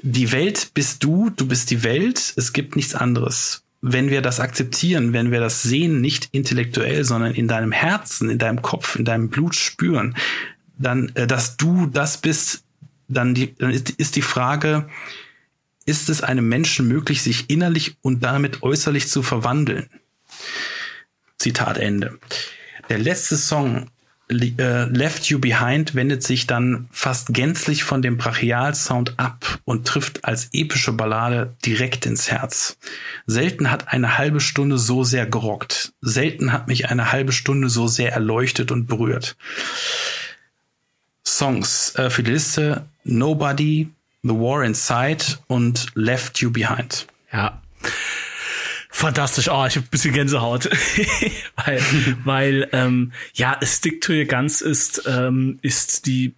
die 0.00 0.32
Welt 0.32 0.70
bist 0.74 1.02
du, 1.04 1.30
du 1.30 1.46
bist 1.46 1.70
die 1.70 1.82
Welt, 1.82 2.32
es 2.36 2.52
gibt 2.52 2.76
nichts 2.76 2.94
anderes. 2.94 3.62
Wenn 3.80 4.10
wir 4.10 4.22
das 4.22 4.40
akzeptieren, 4.40 5.12
wenn 5.12 5.30
wir 5.30 5.40
das 5.40 5.62
sehen, 5.62 6.00
nicht 6.00 6.28
intellektuell, 6.32 7.04
sondern 7.04 7.34
in 7.34 7.48
deinem 7.48 7.72
Herzen, 7.72 8.28
in 8.28 8.38
deinem 8.38 8.62
Kopf, 8.62 8.96
in 8.96 9.04
deinem 9.04 9.28
Blut 9.28 9.54
spüren, 9.54 10.16
dann, 10.78 11.10
äh, 11.14 11.26
dass 11.26 11.56
du 11.56 11.86
das 11.86 12.18
bist, 12.18 12.62
dann, 13.08 13.34
die, 13.34 13.54
dann 13.54 13.70
ist, 13.70 13.90
ist 13.90 14.16
die 14.16 14.22
Frage, 14.22 14.88
ist 15.86 16.08
es 16.08 16.22
einem 16.22 16.48
Menschen 16.48 16.86
möglich, 16.86 17.22
sich 17.22 17.48
innerlich 17.50 17.96
und 18.02 18.22
damit 18.22 18.62
äußerlich 18.62 19.08
zu 19.08 19.22
verwandeln? 19.22 19.88
Zitat 21.38 21.78
Ende. 21.78 22.18
Der 22.88 22.98
letzte 22.98 23.36
Song 23.36 23.88
äh, 24.30 24.84
Left 24.84 25.26
You 25.26 25.38
Behind 25.38 25.94
wendet 25.94 26.22
sich 26.22 26.46
dann 26.46 26.88
fast 26.90 27.32
gänzlich 27.32 27.84
von 27.84 28.02
dem 28.02 28.18
Brachialsound 28.18 29.18
ab 29.18 29.58
und 29.64 29.86
trifft 29.86 30.24
als 30.24 30.50
epische 30.52 30.92
Ballade 30.92 31.54
direkt 31.64 32.04
ins 32.04 32.30
Herz. 32.30 32.76
Selten 33.26 33.70
hat 33.70 33.88
eine 33.88 34.18
halbe 34.18 34.40
Stunde 34.40 34.76
so 34.76 35.04
sehr 35.04 35.26
gerockt. 35.26 35.94
Selten 36.02 36.52
hat 36.52 36.68
mich 36.68 36.90
eine 36.90 37.12
halbe 37.12 37.32
Stunde 37.32 37.70
so 37.70 37.86
sehr 37.86 38.12
erleuchtet 38.12 38.70
und 38.70 38.86
berührt. 38.86 39.36
Songs 41.38 41.94
äh, 41.94 42.10
für 42.10 42.24
die 42.24 42.32
Liste 42.32 42.88
Nobody, 43.04 43.88
The 44.24 44.30
War 44.30 44.64
Inside 44.64 45.24
und 45.46 45.86
Left 45.94 46.40
You 46.40 46.50
Behind. 46.50 47.06
Ja. 47.32 47.62
Fantastisch, 48.90 49.48
oh, 49.48 49.64
ich 49.64 49.76
habe 49.76 49.86
ein 49.86 49.90
bisschen 49.90 50.12
Gänsehaut, 50.12 50.68
weil, 51.64 51.80
weil 52.24 52.68
ähm, 52.72 53.12
ja, 53.34 53.56
Stick 53.62 54.00
to 54.00 54.12
Your 54.12 54.24
Guns 54.24 54.60
ist 54.60 55.04
ähm, 55.06 55.60
ist 55.62 56.06
die 56.06 56.34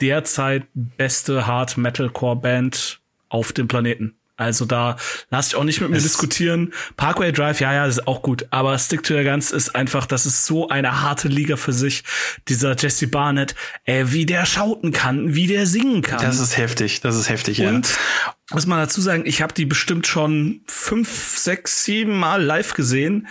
derzeit 0.00 0.64
beste 0.74 1.46
Hard 1.46 1.76
Metalcore 1.76 2.34
Band 2.34 3.00
auf 3.28 3.52
dem 3.52 3.68
Planeten. 3.68 4.16
Also 4.40 4.64
da 4.64 4.96
lass 5.28 5.48
ich 5.48 5.54
auch 5.54 5.64
nicht 5.64 5.82
mit 5.82 5.90
mir 5.90 5.98
es 5.98 6.02
diskutieren. 6.02 6.72
Parkway 6.96 7.30
Drive, 7.30 7.60
ja, 7.60 7.74
ja, 7.74 7.84
ist 7.84 8.06
auch 8.06 8.22
gut. 8.22 8.46
Aber 8.50 8.78
Stick 8.78 9.02
to 9.02 9.14
Your 9.14 9.24
Guns 9.24 9.50
ist 9.50 9.74
einfach, 9.74 10.06
das 10.06 10.24
ist 10.24 10.46
so 10.46 10.70
eine 10.70 11.02
harte 11.02 11.28
Liga 11.28 11.56
für 11.56 11.74
sich. 11.74 12.04
Dieser 12.48 12.74
Jesse 12.74 13.06
Barnett, 13.06 13.54
ey, 13.84 14.12
wie 14.12 14.24
der 14.24 14.46
schauten 14.46 14.92
kann, 14.92 15.34
wie 15.34 15.46
der 15.46 15.66
singen 15.66 16.00
kann. 16.00 16.22
Das 16.22 16.40
ist 16.40 16.56
heftig, 16.56 17.02
das 17.02 17.16
ist 17.16 17.28
heftig, 17.28 17.60
Und, 17.60 17.86
ja. 17.88 18.34
muss 18.52 18.66
man 18.66 18.78
dazu 18.78 19.02
sagen, 19.02 19.24
ich 19.26 19.42
habe 19.42 19.52
die 19.52 19.66
bestimmt 19.66 20.06
schon 20.06 20.62
fünf, 20.66 21.36
sechs, 21.36 21.84
sieben 21.84 22.18
Mal 22.18 22.42
live 22.42 22.72
gesehen. 22.72 23.28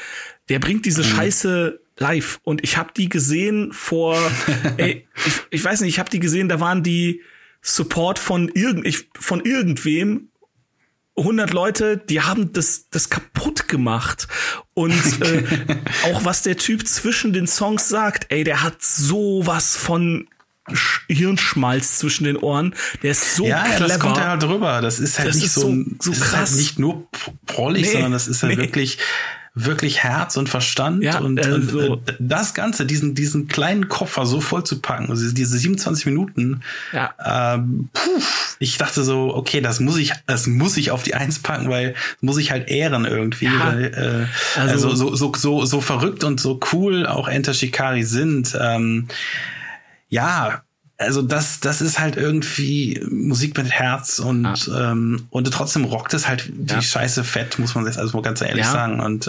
Der 0.50 0.60
bringt 0.60 0.86
diese 0.86 1.02
mhm. 1.02 1.08
Scheiße 1.08 1.80
live. 1.98 2.40
Und 2.44 2.64
ich 2.64 2.78
habe 2.78 2.92
die 2.96 3.10
gesehen 3.10 3.74
vor, 3.74 4.16
ey, 4.78 5.08
ich, 5.26 5.34
ich 5.50 5.64
weiß 5.64 5.82
nicht, 5.82 5.90
ich 5.90 6.00
habe 6.00 6.12
die 6.12 6.20
gesehen, 6.20 6.50
da 6.50 6.60
waren 6.60 6.84
die 6.84 7.24
Support 7.62 8.20
von 8.20 8.48
irgend, 8.50 8.86
ich, 8.86 9.10
von 9.20 9.44
irgendwem 9.44 10.29
100 11.20 11.54
Leute, 11.54 11.98
die 11.98 12.22
haben 12.22 12.54
das, 12.54 12.90
das 12.90 13.10
kaputt 13.10 13.68
gemacht. 13.68 14.28
Und 14.74 15.22
äh, 15.22 15.44
auch 16.12 16.26
was 16.26 16.42
der 16.42 16.58
Typ 16.58 16.88
zwischen 16.88 17.34
den 17.34 17.48
Songs 17.48 17.90
sagt, 17.90 18.28
ey, 18.30 18.44
der 18.44 18.64
hat 18.64 18.82
sowas 18.82 19.76
von 19.76 20.28
Hirnschmalz 21.08 21.98
zwischen 21.98 22.26
den 22.26 22.38
Ohren. 22.38 22.76
Der 23.02 23.12
ist 23.12 23.36
so 23.36 23.46
ja, 23.46 23.64
clever. 23.64 23.80
Ja, 23.80 23.88
das 23.88 24.00
kommt 24.00 24.18
ja 24.18 24.30
halt 24.30 24.44
drüber. 24.44 24.82
Das 24.82 25.00
ist 25.00 25.18
halt 25.18 25.30
das 25.30 25.36
nicht 25.36 25.46
ist 25.48 25.56
so, 25.56 25.72
so, 25.72 25.84
so 26.00 26.12
krass. 26.12 26.52
Halt 26.52 26.60
nicht 26.60 26.80
nur 26.80 27.08
prollig, 27.46 27.84
nee, 27.84 27.92
sondern 27.94 28.12
das 28.12 28.28
ist 28.28 28.44
halt 28.44 28.58
nee. 28.58 28.64
wirklich 28.64 29.00
wirklich 29.56 30.04
Herz 30.04 30.38
und 30.38 30.48
Verstand 30.48 31.04
ja, 31.04 31.20
und, 31.20 31.38
äh, 31.38 31.62
so. 31.62 31.94
und, 31.94 32.16
das 32.20 32.54
Ganze, 32.54 32.86
diesen, 32.86 33.16
diesen 33.16 33.48
kleinen 33.48 33.90
Koffer 33.90 34.26
so 34.26 34.42
voll 34.42 34.64
zu 34.64 34.82
packen, 34.82 35.10
also 35.10 35.32
diese 35.32 35.58
27 35.58 36.06
Minuten, 36.06 36.62
ja. 36.94 37.14
ähm, 37.56 37.90
puh, 37.94 38.22
ich 38.60 38.78
dachte 38.78 39.04
so, 39.04 39.36
okay, 39.36 39.62
das 39.62 39.80
muss 39.80 39.98
ich, 39.98 40.14
das 40.28 40.48
muss 40.48 40.78
ich 40.78 40.92
auf 40.92 41.04
die 41.04 41.16
Eins 41.16 41.40
packen, 41.40 41.70
weil 41.70 41.96
muss 42.22 42.38
ich 42.38 42.52
halt 42.52 42.70
ehren 42.70 43.06
irgendwie. 43.06 43.46
Ja. 43.46 43.68
Weil, 43.68 44.28
äh, 44.58 44.60
also, 44.60 44.90
also 44.90 44.96
so, 44.96 45.16
so, 45.16 45.34
so, 45.36 45.66
so 45.66 45.82
verrückt 45.82 46.24
und 46.24 46.40
so 46.40 46.60
cool 46.72 47.06
auch 47.06 47.28
Enter 47.28 47.54
Shikari 47.54 48.04
sind. 48.04 48.58
Ähm, 48.60 49.08
ja, 50.10 50.64
also 51.00 51.22
das, 51.22 51.62
das 51.62 51.82
ist 51.82 51.98
halt 52.00 52.18
irgendwie 52.18 53.02
Musik 53.10 53.58
mit 53.58 53.72
Herz 53.72 54.20
und 54.20 54.46
ah. 54.46 54.92
ähm, 54.92 55.28
und 55.30 55.50
trotzdem 55.52 55.86
rockt 55.86 56.14
es 56.14 56.28
halt 56.28 56.52
die 56.54 56.74
ja. 56.74 56.82
Scheiße 56.82 57.24
fett, 57.24 57.58
muss 57.58 57.74
man 57.74 57.86
jetzt 57.86 57.98
also 57.98 58.22
ganz 58.22 58.42
ehrlich 58.42 58.66
ja. 58.66 58.72
sagen. 58.72 59.00
Und 59.00 59.28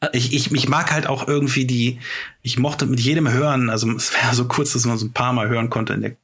äh, 0.00 0.08
ich, 0.12 0.32
ich, 0.32 0.50
ich 0.50 0.68
mag 0.68 0.90
halt 0.90 1.06
auch 1.06 1.28
irgendwie 1.28 1.66
die, 1.66 2.00
ich 2.42 2.58
mochte 2.58 2.86
mit 2.86 3.00
jedem 3.00 3.30
hören, 3.30 3.68
also 3.68 3.90
es 3.96 4.14
wäre 4.14 4.34
so 4.34 4.46
kurz, 4.46 4.72
dass 4.72 4.86
man 4.86 4.96
so 4.96 5.06
ein 5.06 5.12
paar 5.12 5.34
Mal 5.34 5.48
hören 5.48 5.70
konnte 5.70 5.92
in 5.92 6.00
der 6.00 6.16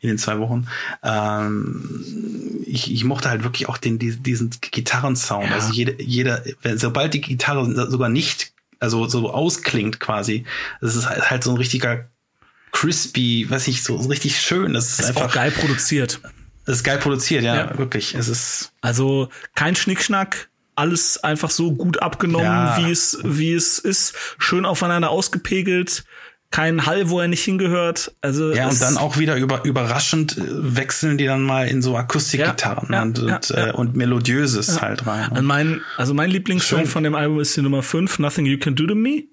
in 0.00 0.08
den 0.08 0.16
zwei 0.16 0.38
Wochen. 0.38 0.66
Ähm, 1.02 2.64
ich, 2.64 2.90
ich 2.90 3.04
mochte 3.04 3.28
halt 3.28 3.44
wirklich 3.44 3.68
auch 3.68 3.76
den, 3.76 3.98
diesen, 3.98 4.22
diesen 4.22 4.48
Gitarrensound. 4.62 5.50
Ja. 5.50 5.56
Also 5.56 5.74
jede, 5.74 6.02
jeder, 6.02 6.42
sobald 6.76 7.12
die 7.12 7.20
Gitarre 7.20 7.90
sogar 7.90 8.08
nicht, 8.08 8.52
also 8.80 9.06
so 9.08 9.30
ausklingt 9.30 10.00
quasi, 10.00 10.44
das 10.80 10.96
ist 10.96 11.06
halt 11.10 11.44
so 11.44 11.50
ein 11.50 11.58
richtiger 11.58 12.06
crispy, 12.78 13.46
weiß 13.48 13.66
ich, 13.68 13.82
so, 13.82 13.96
richtig 13.96 14.40
schön. 14.40 14.74
Das 14.74 14.90
ist, 14.90 15.00
ist 15.00 15.06
einfach 15.06 15.34
geil 15.34 15.50
produziert. 15.50 16.20
Das 16.64 16.76
ist 16.76 16.84
geil 16.84 16.98
produziert, 16.98 17.42
ja, 17.42 17.56
ja, 17.56 17.78
wirklich. 17.78 18.14
Es 18.14 18.28
ist 18.28 18.72
also 18.82 19.30
kein 19.54 19.74
Schnickschnack, 19.74 20.48
alles 20.76 21.24
einfach 21.24 21.50
so 21.50 21.72
gut 21.72 22.02
abgenommen, 22.02 22.46
ja. 22.46 22.78
wie 22.78 22.90
es 22.90 23.18
wie 23.24 23.52
es 23.52 23.78
ist, 23.80 24.14
schön 24.38 24.64
aufeinander 24.64 25.10
ausgepegelt. 25.10 26.04
Kein 26.50 26.86
Hall, 26.86 27.10
wo 27.10 27.20
er 27.20 27.28
nicht 27.28 27.44
hingehört. 27.44 28.14
Also 28.22 28.54
ja, 28.54 28.68
und 28.68 28.80
dann 28.80 28.96
auch 28.96 29.18
wieder 29.18 29.36
über, 29.36 29.64
überraschend 29.64 30.38
äh, 30.38 30.42
wechseln 30.46 31.18
die 31.18 31.26
dann 31.26 31.42
mal 31.42 31.68
in 31.68 31.82
so 31.82 31.94
Akustikgitarren 31.94 32.88
ja, 32.90 33.02
und, 33.02 33.18
und, 33.18 33.50
äh, 33.50 33.72
und 33.74 33.96
melodiöses 33.96 34.80
halt 34.80 35.06
rein. 35.06 35.28
Und 35.30 35.44
mein, 35.44 35.82
also 35.98 36.14
mein 36.14 36.30
Lieblingssong 36.30 36.86
von 36.86 37.04
dem 37.04 37.14
Album 37.14 37.40
ist 37.40 37.54
die 37.56 37.60
Nummer 37.60 37.82
5, 37.82 38.18
Nothing 38.20 38.46
You 38.46 38.58
Can 38.58 38.76
Do 38.76 38.86
to 38.86 38.94
Me. 38.94 39.24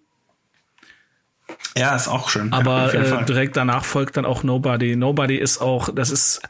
Ja, 1.78 1.96
ist 1.96 2.08
auch 2.08 2.30
schön. 2.30 2.54
Aber 2.54 2.94
ja, 2.94 3.22
äh, 3.22 3.26
direkt 3.26 3.58
danach 3.58 3.84
folgt 3.84 4.18
dann 4.18 4.26
auch 4.26 4.44
Nobody. 4.44 4.96
Nobody 4.96 5.36
ist 5.36 5.60
auch, 5.60 5.94
das 5.94 6.10
ist, 6.10 6.42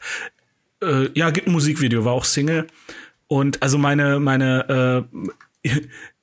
äh, 0.82 1.08
ja, 1.14 1.30
gibt 1.30 1.48
ein 1.48 1.52
Musikvideo, 1.52 2.04
war 2.04 2.12
auch 2.12 2.24
Single. 2.24 2.66
Und 3.26 3.62
also 3.62 3.76
meine, 3.76 4.20
meine, 4.20 5.06
äh, 5.64 5.70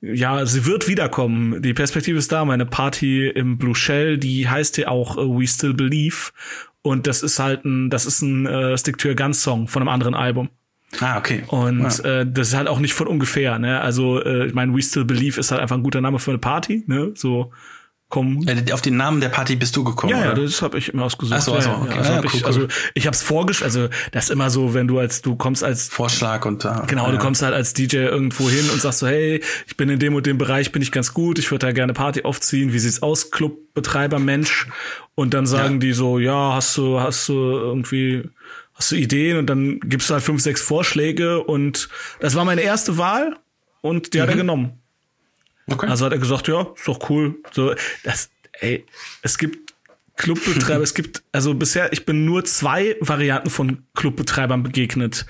ja, 0.00 0.46
sie 0.46 0.64
wird 0.64 0.88
wiederkommen. 0.88 1.60
Die 1.60 1.74
Perspektive 1.74 2.18
ist 2.18 2.32
da. 2.32 2.44
Meine 2.46 2.64
Party 2.64 3.28
im 3.28 3.58
Blue 3.58 3.74
Shell, 3.74 4.16
die 4.16 4.48
heißt 4.48 4.78
ja 4.78 4.88
auch 4.88 5.18
uh, 5.18 5.38
We 5.38 5.46
Still 5.46 5.74
Believe. 5.74 6.30
Und 6.80 7.06
das 7.06 7.22
ist 7.22 7.38
halt 7.38 7.64
ein, 7.64 7.90
das 7.90 8.06
ist 8.06 8.22
ein 8.22 8.46
äh, 8.46 8.76
Stick 8.78 8.98
to 8.98 9.08
Your 9.08 9.16
Guns 9.16 9.42
Song 9.42 9.68
von 9.68 9.82
einem 9.82 9.88
anderen 9.88 10.14
Album. 10.14 10.48
Ah, 11.00 11.18
okay. 11.18 11.44
Und 11.48 11.98
ja. 11.98 12.20
äh, 12.20 12.26
das 12.30 12.48
ist 12.48 12.54
halt 12.54 12.68
auch 12.68 12.78
nicht 12.78 12.94
von 12.94 13.06
ungefähr, 13.06 13.58
ne? 13.58 13.80
Also, 13.80 14.22
äh, 14.22 14.46
ich 14.46 14.54
meine, 14.54 14.74
We 14.74 14.82
Still 14.82 15.04
Believe 15.04 15.40
ist 15.40 15.50
halt 15.50 15.60
einfach 15.60 15.76
ein 15.76 15.82
guter 15.82 16.00
Name 16.00 16.18
für 16.18 16.30
eine 16.30 16.38
Party, 16.38 16.84
ne? 16.86 17.12
So 17.14 17.52
kommen. 18.14 18.46
Äh, 18.46 18.72
auf 18.72 18.80
den 18.80 18.96
Namen 18.96 19.20
der 19.20 19.28
Party 19.28 19.56
bist 19.56 19.74
du 19.74 19.82
gekommen. 19.82 20.12
Ja, 20.12 20.26
ja 20.26 20.34
das 20.34 20.62
habe 20.62 20.78
ich 20.78 20.94
immer 20.94 21.04
ausgesucht. 21.04 21.36
Ach 21.36 21.42
so, 21.42 21.52
also, 21.52 21.70
okay. 21.70 21.98
also, 21.98 22.12
ja, 22.12 22.18
cool, 22.20 22.30
ich, 22.32 22.46
also 22.46 22.68
ich 22.94 23.06
habe 23.06 23.14
es 23.14 23.22
vorgestellt, 23.22 23.66
also 23.66 23.88
das 24.12 24.24
ist 24.24 24.30
immer 24.30 24.50
so, 24.50 24.72
wenn 24.72 24.86
du 24.86 25.00
als 25.00 25.20
du 25.20 25.34
kommst 25.34 25.64
als 25.64 25.88
Vorschlag 25.88 26.46
und 26.46 26.64
da. 26.64 26.84
Genau, 26.86 27.06
ja. 27.06 27.12
du 27.12 27.18
kommst 27.18 27.42
halt 27.42 27.54
als 27.54 27.74
DJ 27.74 27.96
irgendwo 27.96 28.48
hin 28.48 28.70
und 28.70 28.80
sagst 28.80 29.00
so, 29.00 29.08
hey, 29.08 29.42
ich 29.66 29.76
bin 29.76 29.88
in 29.88 29.98
dem 29.98 30.14
und 30.14 30.26
dem 30.26 30.38
Bereich, 30.38 30.70
bin 30.70 30.80
ich 30.80 30.92
ganz 30.92 31.12
gut, 31.12 31.40
ich 31.40 31.50
würde 31.50 31.66
da 31.66 31.72
gerne 31.72 31.92
Party 31.92 32.22
aufziehen. 32.22 32.72
Wie 32.72 32.78
sieht's 32.78 33.02
aus, 33.02 33.32
Clubbetreiber 33.32 34.20
Mensch? 34.20 34.68
Und 35.16 35.34
dann 35.34 35.46
sagen 35.46 35.74
ja. 35.74 35.80
die 35.80 35.92
so, 35.92 36.20
ja, 36.20 36.54
hast 36.54 36.76
du 36.76 37.00
hast 37.00 37.28
du 37.28 37.32
irgendwie 37.32 38.30
hast 38.74 38.92
du 38.92 38.96
Ideen 38.96 39.38
und 39.38 39.46
dann 39.46 39.80
gibst 39.80 40.08
du 40.08 40.14
halt 40.14 40.22
fünf, 40.22 40.40
sechs 40.40 40.60
Vorschläge 40.60 41.42
und 41.42 41.88
das 42.20 42.36
war 42.36 42.44
meine 42.44 42.60
erste 42.60 42.96
Wahl 42.96 43.36
und 43.80 44.14
die 44.14 44.18
mhm. 44.18 44.22
hat 44.22 44.28
er 44.28 44.34
mhm. 44.34 44.40
genommen. 44.40 44.83
Okay. 45.66 45.86
Also 45.86 46.04
hat 46.06 46.12
er 46.12 46.18
gesagt, 46.18 46.48
ja, 46.48 46.66
ist 46.74 46.86
doch 46.86 47.10
cool. 47.10 47.36
So, 47.52 47.74
das, 48.02 48.30
ey, 48.60 48.84
es 49.22 49.38
gibt 49.38 49.74
Clubbetreiber, 50.16 50.82
es 50.82 50.94
gibt, 50.94 51.22
also 51.32 51.54
bisher, 51.54 51.92
ich 51.92 52.06
bin 52.06 52.24
nur 52.24 52.44
zwei 52.44 52.96
Varianten 53.00 53.50
von 53.50 53.84
Clubbetreibern 53.94 54.62
begegnet. 54.62 55.26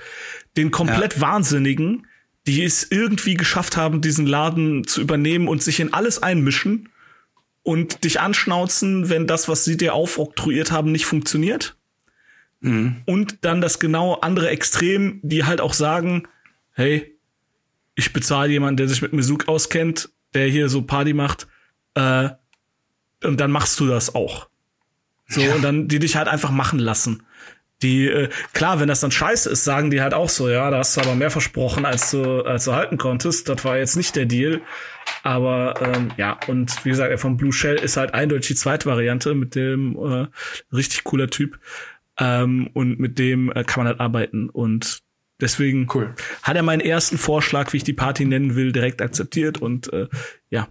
Den 0.57 0.71
komplett 0.71 1.15
ja. 1.15 1.21
Wahnsinnigen, 1.21 2.07
die 2.47 2.63
es 2.63 2.85
irgendwie 2.89 3.35
geschafft 3.35 3.77
haben, 3.77 4.01
diesen 4.01 4.27
Laden 4.27 4.85
zu 4.85 5.01
übernehmen 5.01 5.47
und 5.47 5.63
sich 5.63 5.79
in 5.79 5.93
alles 5.93 6.21
einmischen 6.21 6.89
und 7.63 8.03
dich 8.03 8.19
anschnauzen, 8.19 9.09
wenn 9.09 9.25
das, 9.25 9.49
was 9.49 9.65
sie 9.65 9.77
dir 9.77 9.95
aufoktroyiert 9.95 10.71
haben, 10.71 10.91
nicht 10.91 11.05
funktioniert. 11.05 11.75
Mhm. 12.59 12.97
Und 13.05 13.37
dann 13.41 13.61
das 13.61 13.79
genau 13.79 14.15
andere 14.15 14.49
Extrem, 14.49 15.19
die 15.23 15.45
halt 15.45 15.61
auch 15.61 15.73
sagen, 15.73 16.27
hey, 16.73 17.15
ich 17.95 18.13
bezahle 18.13 18.51
jemanden, 18.51 18.77
der 18.77 18.87
sich 18.87 19.01
mit 19.01 19.13
Musik 19.13 19.47
auskennt, 19.47 20.09
der 20.35 20.47
hier 20.47 20.69
so 20.69 20.83
Party 20.83 21.13
macht, 21.13 21.47
äh, 21.95 22.29
und 23.23 23.39
dann 23.39 23.51
machst 23.51 23.79
du 23.79 23.87
das 23.87 24.13
auch. 24.13 24.49
So, 25.27 25.41
ja. 25.41 25.55
und 25.55 25.63
dann 25.63 25.87
die 25.87 25.99
dich 25.99 26.15
halt 26.15 26.27
einfach 26.27 26.51
machen 26.51 26.79
lassen. 26.79 27.23
Die, 27.81 28.07
äh, 28.07 28.29
klar, 28.53 28.79
wenn 28.79 28.87
das 28.87 29.01
dann 29.01 29.11
scheiße 29.11 29.49
ist, 29.49 29.63
sagen 29.63 29.91
die 29.91 30.01
halt 30.01 30.13
auch 30.13 30.29
so, 30.29 30.49
ja, 30.49 30.69
da 30.69 30.77
hast 30.77 30.95
du 30.95 31.01
aber 31.01 31.15
mehr 31.15 31.31
versprochen, 31.31 31.85
als 31.85 32.11
du, 32.11 32.41
als 32.43 32.65
du 32.65 32.73
halten 32.73 32.97
konntest. 32.97 33.49
Das 33.49 33.65
war 33.65 33.77
jetzt 33.77 33.97
nicht 33.97 34.15
der 34.15 34.25
Deal. 34.25 34.61
Aber 35.23 35.73
ähm, 35.81 36.11
ja, 36.17 36.39
und 36.47 36.85
wie 36.85 36.89
gesagt, 36.89 37.19
vom 37.19 37.37
Blue 37.37 37.51
Shell 37.51 37.75
ist 37.75 37.97
halt 37.97 38.13
eindeutig 38.13 38.47
die 38.47 38.55
zweite 38.55 38.85
Variante 38.85 39.33
mit 39.33 39.55
dem 39.55 39.97
äh, 39.97 40.27
richtig 40.73 41.03
cooler 41.03 41.29
Typ. 41.29 41.59
Ähm, 42.17 42.69
und 42.73 42.99
mit 42.99 43.19
dem 43.19 43.51
äh, 43.51 43.63
kann 43.65 43.83
man 43.83 43.87
halt 43.87 43.99
arbeiten. 43.99 44.49
Und 44.49 44.99
Deswegen 45.41 45.87
cool. 45.93 46.15
hat 46.43 46.55
er 46.55 46.63
meinen 46.63 46.79
ersten 46.79 47.17
Vorschlag, 47.17 47.73
wie 47.73 47.77
ich 47.77 47.83
die 47.83 47.93
Party 47.93 48.25
nennen 48.25 48.55
will, 48.55 48.71
direkt 48.71 49.01
akzeptiert 49.01 49.61
und 49.61 49.91
äh, 49.91 50.07
ja. 50.49 50.67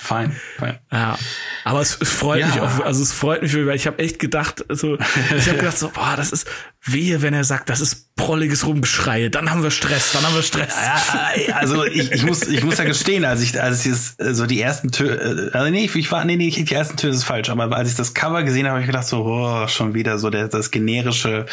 Fein, 0.00 0.36
fein. 0.56 0.78
Ja, 0.92 1.18
aber 1.64 1.80
es, 1.80 1.98
es 2.00 2.10
freut 2.10 2.40
ja. 2.40 2.46
mich 2.46 2.60
auch, 2.60 2.80
also 2.80 3.02
es 3.02 3.12
freut 3.12 3.42
mich, 3.42 3.54
weil 3.54 3.74
ich 3.74 3.86
habe 3.86 3.98
echt 3.98 4.18
gedacht, 4.20 4.64
also 4.70 4.96
ich 5.36 5.48
habe 5.48 5.58
gedacht 5.58 5.76
so, 5.76 5.88
boah, 5.94 6.14
das 6.16 6.30
ist 6.30 6.46
wehe, 6.84 7.20
wenn 7.20 7.34
er 7.34 7.42
sagt, 7.42 7.68
das 7.68 7.80
ist 7.80 8.14
prolliges 8.14 8.64
Rumgeschreie, 8.64 9.28
dann 9.28 9.50
haben 9.50 9.62
wir 9.62 9.72
Stress, 9.72 10.12
dann 10.12 10.22
haben 10.22 10.36
wir 10.36 10.42
Stress. 10.42 10.74
Ja, 10.76 11.56
also 11.56 11.84
ich, 11.84 12.12
ich 12.12 12.24
muss 12.24 12.46
ich 12.46 12.62
muss 12.62 12.78
ja 12.78 12.84
gestehen, 12.84 13.24
als 13.24 13.42
ich 13.42 13.60
als 13.60 13.84
ich 13.84 13.92
das, 13.92 14.36
so 14.36 14.46
die 14.46 14.60
ersten 14.60 14.92
Töne, 14.92 15.50
also 15.52 15.70
nee, 15.70 15.90
ich 15.92 16.12
war 16.12 16.24
nee 16.24 16.36
nee 16.36 16.50
die 16.50 16.74
ersten 16.74 16.96
Töne 16.96 17.14
ist 17.14 17.24
falsch, 17.24 17.50
aber 17.50 17.76
als 17.76 17.90
ich 17.90 17.96
das 17.96 18.14
Cover 18.14 18.44
gesehen 18.44 18.66
habe, 18.66 18.74
habe 18.74 18.82
ich 18.82 18.86
gedacht 18.86 19.06
so, 19.06 19.24
oh, 19.24 19.66
schon 19.66 19.94
wieder 19.94 20.18
so 20.18 20.30
der 20.30 20.46
das 20.48 20.70
generische 20.70 21.46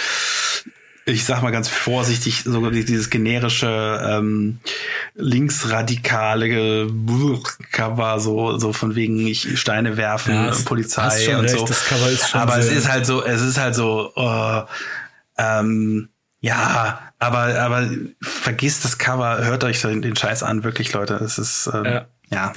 ich 1.06 1.24
sag 1.24 1.44
mal 1.44 1.52
ganz 1.52 1.70
vorsichtig, 1.70 2.44
so 2.46 2.70
dieses 2.72 3.12
generische 3.12 4.02
ähm, 4.04 4.60
linksradikale 5.14 6.88
Cover, 7.72 8.20
so 8.20 8.58
so 8.58 8.74
von 8.74 8.96
wegen 8.96 9.28
ich 9.28 9.60
Steine 9.60 9.98
werfen, 9.98 10.34
ja, 10.34 10.52
Polizei 10.66 11.38
und 11.38 11.46
recht, 11.46 11.68
so. 11.68 12.38
Aber 12.38 12.58
es 12.58 12.72
ist 12.72 12.90
halt 12.90 13.06
so, 13.06 13.24
es 13.24 13.42
ist 13.42 13.60
halt 13.60 13.76
so, 13.76 14.12
oh, 14.16 14.64
ähm, 15.38 16.10
ja, 16.40 17.12
aber, 17.20 17.60
aber 17.60 17.90
vergisst 18.22 18.86
das 18.86 18.98
Cover, 18.98 19.44
hört 19.46 19.64
euch 19.64 19.82
den 19.82 20.16
Scheiß 20.16 20.44
an, 20.44 20.64
wirklich, 20.64 20.94
Leute. 20.94 21.16
Es 21.16 21.38
ist, 21.38 21.70
ähm, 21.74 21.86
ja. 21.86 22.06
ja, 22.30 22.54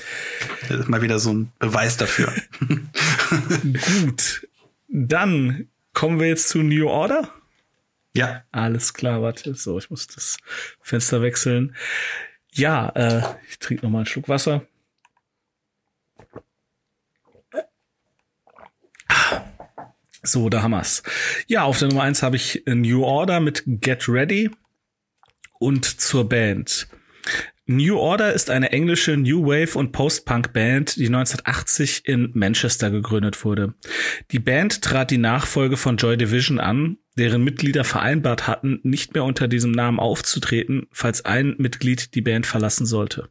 mal 0.87 1.01
wieder 1.03 1.19
so 1.19 1.33
ein 1.33 1.53
Beweis 1.59 1.97
dafür. 1.97 2.33
Gut. 4.05 4.47
Dann 4.89 5.69
kommen 5.95 6.21
wir 6.21 6.29
jetzt 6.29 6.49
zu 6.49 6.59
New 6.59 6.89
Order. 6.89 7.31
Ja. 8.15 8.45
Alles 8.51 8.95
klar, 8.95 9.23
warte. 9.23 9.55
So, 9.55 9.79
ich 9.79 9.91
muss 9.91 10.07
das 10.07 10.39
Fenster 10.81 11.23
wechseln. 11.23 11.77
Ja, 12.53 12.89
äh, 12.91 13.23
ich 13.49 13.59
trinke 13.59 13.85
noch 13.85 13.91
mal 13.91 13.99
einen 13.99 14.07
Schluck 14.07 14.29
Wasser. 14.29 14.67
So, 20.23 20.49
da 20.49 20.63
haben 20.63 20.73
wir's. 20.73 21.03
Ja, 21.47 21.63
auf 21.63 21.79
der 21.79 21.89
Nummer 21.89 22.03
eins 22.03 22.23
habe 22.23 22.37
ich 22.37 22.63
New 22.67 23.05
Order 23.05 23.41
mit 23.41 23.63
Get 23.67 24.09
Ready 24.09 24.51
und 25.59 25.85
zur 25.85 26.29
Band. 26.29 26.89
New 27.67 27.99
Order 27.99 28.33
ist 28.33 28.51
eine 28.51 28.73
englische 28.73 29.17
New 29.17 29.45
Wave 29.45 29.79
und 29.79 29.93
Post-Punk 29.93 30.53
Band, 30.55 30.97
die 30.97 31.07
1980 31.07 32.07
in 32.07 32.31
Manchester 32.35 32.91
gegründet 32.91 33.45
wurde. 33.45 33.75
Die 34.31 34.39
Band 34.39 34.83
trat 34.83 35.11
die 35.11 35.19
Nachfolge 35.19 35.77
von 35.77 35.99
Joy 35.99 36.17
Division 36.17 36.61
an, 36.61 36.97
deren 37.19 37.45
Mitglieder 37.45 37.85
vereinbart 37.85 38.47
hatten, 38.47 38.81
nicht 38.83 39.15
mehr 39.15 39.25
unter 39.25 39.49
diesem 39.49 39.73
Namen 39.73 40.01
aufzutreten, 40.01 40.87
falls 40.93 41.25
ein 41.25 41.55
Mitglied 41.59 42.15
die 42.15 42.23
Band 42.23 42.47
verlassen 42.47 42.87
sollte. 42.87 43.29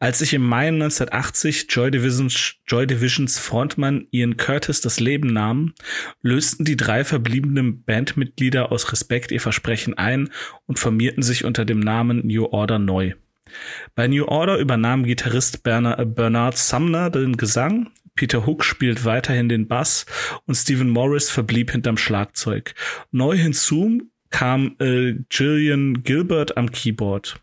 Als 0.00 0.18
sich 0.18 0.34
im 0.34 0.42
Mai 0.42 0.68
1980 0.68 1.66
Joy 1.68 1.90
Divisions, 1.90 2.56
Joy 2.66 2.86
Divisions 2.86 3.38
Frontmann 3.38 4.06
Ian 4.10 4.36
Curtis 4.36 4.80
das 4.80 5.00
Leben 5.00 5.32
nahm, 5.32 5.74
lösten 6.22 6.64
die 6.64 6.76
drei 6.76 7.04
verbliebenen 7.04 7.84
Bandmitglieder 7.84 8.72
aus 8.72 8.90
Respekt 8.90 9.30
ihr 9.30 9.40
Versprechen 9.40 9.94
ein 9.94 10.30
und 10.66 10.78
formierten 10.78 11.22
sich 11.22 11.44
unter 11.44 11.64
dem 11.64 11.80
Namen 11.80 12.26
New 12.26 12.46
Order 12.46 12.78
neu. 12.78 13.12
Bei 13.94 14.08
New 14.08 14.24
Order 14.24 14.58
übernahm 14.58 15.04
Gitarrist 15.04 15.62
Bernard 15.62 16.58
Sumner 16.58 17.10
den 17.10 17.36
Gesang, 17.36 17.90
Peter 18.14 18.46
Hook 18.46 18.64
spielt 18.64 19.04
weiterhin 19.04 19.48
den 19.48 19.66
Bass 19.66 20.06
und 20.46 20.54
Stephen 20.54 20.90
Morris 20.90 21.30
verblieb 21.30 21.70
hinterm 21.72 21.96
Schlagzeug. 21.96 22.74
Neu 23.10 23.36
hinzu 23.36 24.02
kam 24.30 24.76
äh, 24.80 25.14
Gillian 25.28 26.02
Gilbert 26.02 26.56
am 26.56 26.70
Keyboard. 26.70 27.40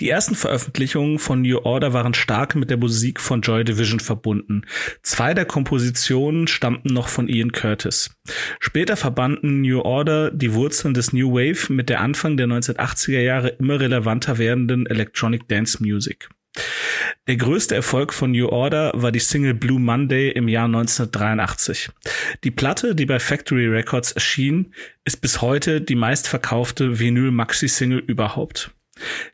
Die 0.00 0.08
ersten 0.08 0.34
Veröffentlichungen 0.34 1.18
von 1.18 1.42
New 1.42 1.58
Order 1.58 1.92
waren 1.92 2.14
stark 2.14 2.54
mit 2.54 2.70
der 2.70 2.76
Musik 2.76 3.20
von 3.20 3.40
Joy 3.40 3.64
Division 3.64 4.00
verbunden. 4.00 4.62
Zwei 5.02 5.34
der 5.34 5.44
Kompositionen 5.44 6.46
stammten 6.46 6.92
noch 6.92 7.08
von 7.08 7.28
Ian 7.28 7.52
Curtis. 7.52 8.16
Später 8.60 8.96
verbanden 8.96 9.62
New 9.62 9.80
Order 9.80 10.30
die 10.30 10.54
Wurzeln 10.54 10.94
des 10.94 11.12
New 11.12 11.32
Wave 11.32 11.72
mit 11.72 11.88
der 11.88 12.00
Anfang 12.00 12.36
der 12.36 12.46
1980er 12.46 13.20
Jahre 13.20 13.48
immer 13.48 13.80
relevanter 13.80 14.38
werdenden 14.38 14.86
Electronic 14.86 15.48
Dance 15.48 15.82
Music. 15.82 16.28
Der 17.26 17.36
größte 17.36 17.74
Erfolg 17.74 18.12
von 18.12 18.30
New 18.30 18.48
Order 18.48 18.92
war 18.94 19.10
die 19.10 19.18
Single 19.18 19.54
Blue 19.54 19.80
Monday 19.80 20.30
im 20.30 20.48
Jahr 20.48 20.66
1983. 20.66 21.90
Die 22.44 22.50
Platte, 22.50 22.94
die 22.94 23.06
bei 23.06 23.18
Factory 23.18 23.66
Records 23.66 24.12
erschien, 24.12 24.72
ist 25.04 25.20
bis 25.20 25.42
heute 25.42 25.80
die 25.80 25.96
meistverkaufte 25.96 26.98
Vinyl-Maxi-Single 26.98 27.98
überhaupt. 27.98 28.70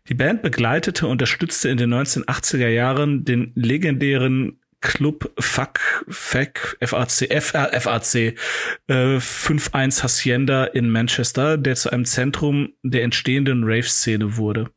Die 0.08 0.14
Band 0.14 0.42
begleitete 0.42 1.06
und 1.06 1.12
unterstützte 1.12 1.68
in 1.68 1.76
den 1.76 1.92
1980er 1.94 2.68
Jahren 2.68 3.24
den 3.24 3.52
legendären 3.54 4.58
Club 4.82 5.32
Fac 5.38 6.04
FAC 6.08 6.78
FR, 6.80 7.80
FAC 7.80 8.34
äh, 8.88 9.20
51 9.20 10.02
Hacienda 10.02 10.64
in 10.64 10.90
Manchester, 10.90 11.56
der 11.56 11.76
zu 11.76 11.90
einem 11.90 12.04
Zentrum 12.04 12.72
der 12.82 13.04
entstehenden 13.04 13.62
Rave-Szene 13.64 14.36
wurde. 14.36 14.70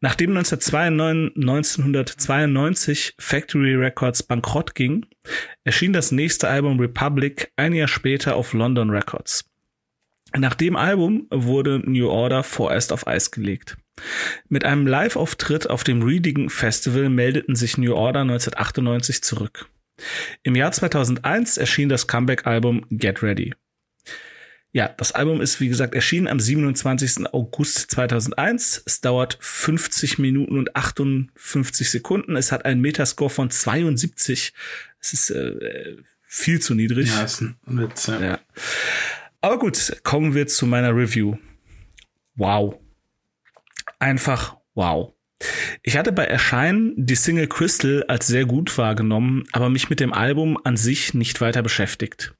Nachdem 0.00 0.36
1992 0.36 3.14
Factory 3.18 3.74
Records 3.74 4.22
bankrott 4.22 4.74
ging, 4.74 5.06
erschien 5.64 5.94
das 5.94 6.12
nächste 6.12 6.48
Album 6.48 6.78
Republic 6.78 7.50
ein 7.56 7.72
Jahr 7.72 7.88
später 7.88 8.36
auf 8.36 8.52
London 8.52 8.90
Records. 8.90 9.50
Nach 10.36 10.54
dem 10.54 10.76
Album 10.76 11.26
wurde 11.30 11.80
New 11.84 12.08
Order 12.08 12.42
vorerst 12.42 12.92
auf 12.92 13.06
Eis 13.06 13.30
gelegt. 13.30 13.78
Mit 14.48 14.64
einem 14.64 14.86
Live-Auftritt 14.86 15.70
auf 15.70 15.82
dem 15.82 16.02
Reading 16.02 16.50
Festival 16.50 17.08
meldeten 17.08 17.56
sich 17.56 17.78
New 17.78 17.94
Order 17.94 18.20
1998 18.20 19.22
zurück. 19.22 19.70
Im 20.42 20.56
Jahr 20.56 20.72
2001 20.72 21.56
erschien 21.56 21.88
das 21.88 22.06
Comeback-Album 22.06 22.84
Get 22.90 23.22
Ready. 23.22 23.54
Ja, 24.72 24.88
das 24.88 25.12
Album 25.12 25.40
ist 25.40 25.60
wie 25.60 25.68
gesagt 25.68 25.94
erschienen 25.94 26.28
am 26.28 26.38
27. 26.38 27.32
August 27.32 27.90
2001. 27.90 28.82
Es 28.84 29.00
dauert 29.00 29.38
50 29.40 30.18
Minuten 30.18 30.58
und 30.58 30.76
58 30.76 31.90
Sekunden. 31.90 32.36
Es 32.36 32.52
hat 32.52 32.64
einen 32.64 32.80
Metascore 32.80 33.30
von 33.30 33.50
72. 33.50 34.52
Es 35.00 35.12
ist 35.12 35.30
äh, 35.30 35.96
viel 36.26 36.60
zu 36.60 36.74
niedrig. 36.74 37.08
Ja, 37.08 37.22
ist 37.22 37.40
ein 37.40 37.56
Witz, 37.66 38.06
ja. 38.08 38.20
ja. 38.20 38.40
Aber 39.40 39.58
gut, 39.58 40.00
kommen 40.02 40.34
wir 40.34 40.46
zu 40.46 40.66
meiner 40.66 40.94
Review. 40.94 41.36
Wow 42.34 42.78
einfach 43.98 44.56
wow. 44.74 45.12
Ich 45.82 45.96
hatte 45.96 46.12
bei 46.12 46.24
Erscheinen 46.24 46.94
die 46.96 47.14
Single 47.14 47.46
Crystal 47.46 48.04
als 48.08 48.26
sehr 48.26 48.44
gut 48.44 48.76
wahrgenommen, 48.78 49.44
aber 49.52 49.68
mich 49.68 49.90
mit 49.90 50.00
dem 50.00 50.12
Album 50.12 50.58
an 50.64 50.76
sich 50.76 51.14
nicht 51.14 51.40
weiter 51.40 51.62
beschäftigt. 51.62 52.34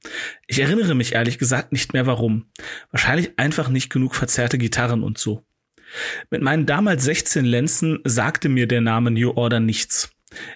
Ich 0.47 0.59
erinnere 0.59 0.95
mich 0.95 1.13
ehrlich 1.13 1.37
gesagt 1.37 1.71
nicht 1.71 1.93
mehr 1.93 2.05
warum. 2.05 2.45
Wahrscheinlich 2.91 3.37
einfach 3.37 3.69
nicht 3.69 3.89
genug 3.89 4.15
verzerrte 4.15 4.57
Gitarren 4.57 5.03
und 5.03 5.17
so. 5.17 5.45
Mit 6.29 6.41
meinen 6.41 6.65
damals 6.65 7.03
16 7.05 7.45
Lenzen 7.45 7.99
sagte 8.03 8.49
mir 8.49 8.67
der 8.67 8.81
Name 8.81 9.11
New 9.11 9.31
Order 9.31 9.59
nichts. 9.59 10.11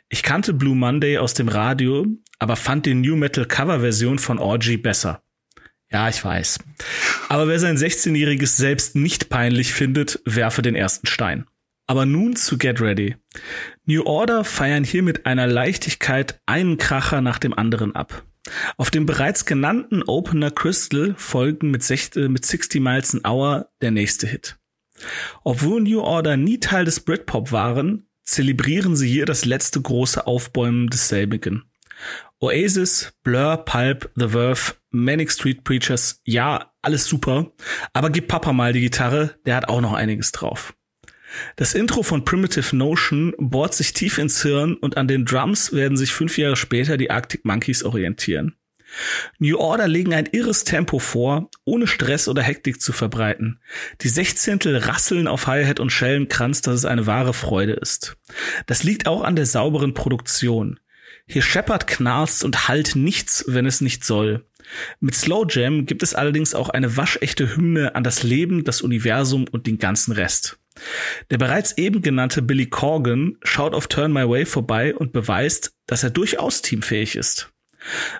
Ich 0.09 0.23
kannte 0.23 0.53
Blue 0.53 0.75
Monday 0.75 1.17
aus 1.17 1.33
dem 1.33 1.47
Radio, 1.47 2.05
aber 2.39 2.55
fand 2.55 2.85
die 2.85 2.93
New 2.93 3.15
Metal 3.15 3.45
Cover 3.45 3.79
Version 3.79 4.19
von 4.19 4.39
Orgy 4.39 4.77
besser. 4.77 5.23
Ja, 5.91 6.07
ich 6.07 6.23
weiß. 6.23 6.59
Aber 7.27 7.47
wer 7.47 7.59
sein 7.59 7.77
16-jähriges 7.77 8.55
Selbst 8.55 8.95
nicht 8.95 9.29
peinlich 9.29 9.73
findet, 9.73 10.21
werfe 10.25 10.61
den 10.61 10.75
ersten 10.75 11.05
Stein. 11.05 11.45
Aber 11.91 12.05
nun 12.05 12.37
zu 12.37 12.57
Get 12.57 12.79
Ready. 12.79 13.17
New 13.85 14.03
Order 14.03 14.45
feiern 14.45 14.85
hier 14.85 15.03
mit 15.03 15.25
einer 15.25 15.45
Leichtigkeit 15.45 16.39
einen 16.45 16.77
Kracher 16.77 17.19
nach 17.19 17.37
dem 17.37 17.53
anderen 17.53 17.97
ab. 17.97 18.23
Auf 18.77 18.91
dem 18.91 19.05
bereits 19.05 19.43
genannten 19.43 20.01
Opener 20.03 20.51
Crystal 20.51 21.13
folgen 21.17 21.69
mit, 21.69 21.83
60, 21.83 22.29
mit 22.29 22.45
60 22.45 22.79
Miles 22.81 23.13
an 23.13 23.29
Hour 23.29 23.71
der 23.81 23.91
nächste 23.91 24.25
Hit. 24.25 24.57
Obwohl 25.43 25.81
New 25.81 25.99
Order 25.99 26.37
nie 26.37 26.61
Teil 26.61 26.85
des 26.85 27.01
Britpop 27.01 27.51
waren, 27.51 28.07
zelebrieren 28.23 28.95
sie 28.95 29.09
hier 29.09 29.25
das 29.25 29.43
letzte 29.43 29.81
große 29.81 30.25
Aufbäumen 30.25 30.87
desselbigen. 30.87 31.65
Oasis, 32.39 33.11
Blur, 33.21 33.57
Pulp, 33.65 34.09
The 34.15 34.29
Verve, 34.29 34.75
Manic 34.91 35.29
Street 35.29 35.65
Preachers, 35.65 36.21
ja, 36.23 36.71
alles 36.81 37.03
super. 37.03 37.51
Aber 37.91 38.11
gib 38.11 38.29
Papa 38.29 38.53
mal 38.53 38.71
die 38.71 38.79
Gitarre, 38.79 39.35
der 39.45 39.57
hat 39.57 39.67
auch 39.67 39.81
noch 39.81 39.91
einiges 39.91 40.31
drauf. 40.31 40.73
Das 41.55 41.73
Intro 41.73 42.03
von 42.03 42.25
Primitive 42.25 42.75
Notion 42.75 43.33
bohrt 43.37 43.73
sich 43.73 43.93
tief 43.93 44.17
ins 44.17 44.41
Hirn 44.41 44.75
und 44.75 44.97
an 44.97 45.07
den 45.07 45.25
Drums 45.25 45.73
werden 45.73 45.97
sich 45.97 46.13
fünf 46.13 46.37
Jahre 46.37 46.55
später 46.55 46.97
die 46.97 47.11
Arctic 47.11 47.45
Monkeys 47.45 47.83
orientieren. 47.83 48.55
New 49.39 49.57
Order 49.57 49.87
legen 49.87 50.13
ein 50.13 50.27
irres 50.31 50.63
Tempo 50.63 50.99
vor, 50.99 51.49
ohne 51.63 51.87
Stress 51.87 52.27
oder 52.27 52.41
Hektik 52.41 52.81
zu 52.81 52.91
verbreiten. 52.91 53.59
Die 54.01 54.09
Sechzehntel 54.09 54.77
rasseln 54.77 55.27
auf 55.27 55.47
Hi-Hat 55.47 55.79
und 55.79 55.91
Schellenkranz, 55.91 56.61
dass 56.61 56.75
es 56.75 56.85
eine 56.85 57.07
wahre 57.07 57.33
Freude 57.33 57.73
ist. 57.73 58.17
Das 58.65 58.83
liegt 58.83 59.07
auch 59.07 59.23
an 59.23 59.35
der 59.35 59.45
sauberen 59.45 59.93
Produktion. 59.93 60.79
Hier 61.25 61.41
scheppert, 61.41 61.87
knarzt 61.87 62.43
und 62.43 62.67
halt 62.67 62.95
nichts, 62.95 63.45
wenn 63.47 63.65
es 63.65 63.79
nicht 63.79 64.03
soll. 64.03 64.45
Mit 64.99 65.15
Slow 65.15 65.45
Jam 65.49 65.85
gibt 65.85 66.03
es 66.03 66.13
allerdings 66.13 66.53
auch 66.53 66.69
eine 66.69 66.97
waschechte 66.97 67.55
Hymne 67.55 67.95
an 67.95 68.03
das 68.03 68.23
Leben, 68.23 68.63
das 68.63 68.81
Universum 68.81 69.45
und 69.49 69.67
den 69.67 69.77
ganzen 69.77 70.11
Rest. 70.11 70.60
Der 71.29 71.37
bereits 71.37 71.77
eben 71.77 72.01
genannte 72.01 72.41
Billy 72.41 72.67
Corgan 72.67 73.37
schaut 73.43 73.73
auf 73.73 73.87
Turn 73.87 74.13
My 74.13 74.27
Way 74.27 74.45
vorbei 74.45 74.95
und 74.95 75.13
beweist, 75.13 75.73
dass 75.87 76.03
er 76.03 76.09
durchaus 76.09 76.61
teamfähig 76.61 77.15
ist. 77.15 77.51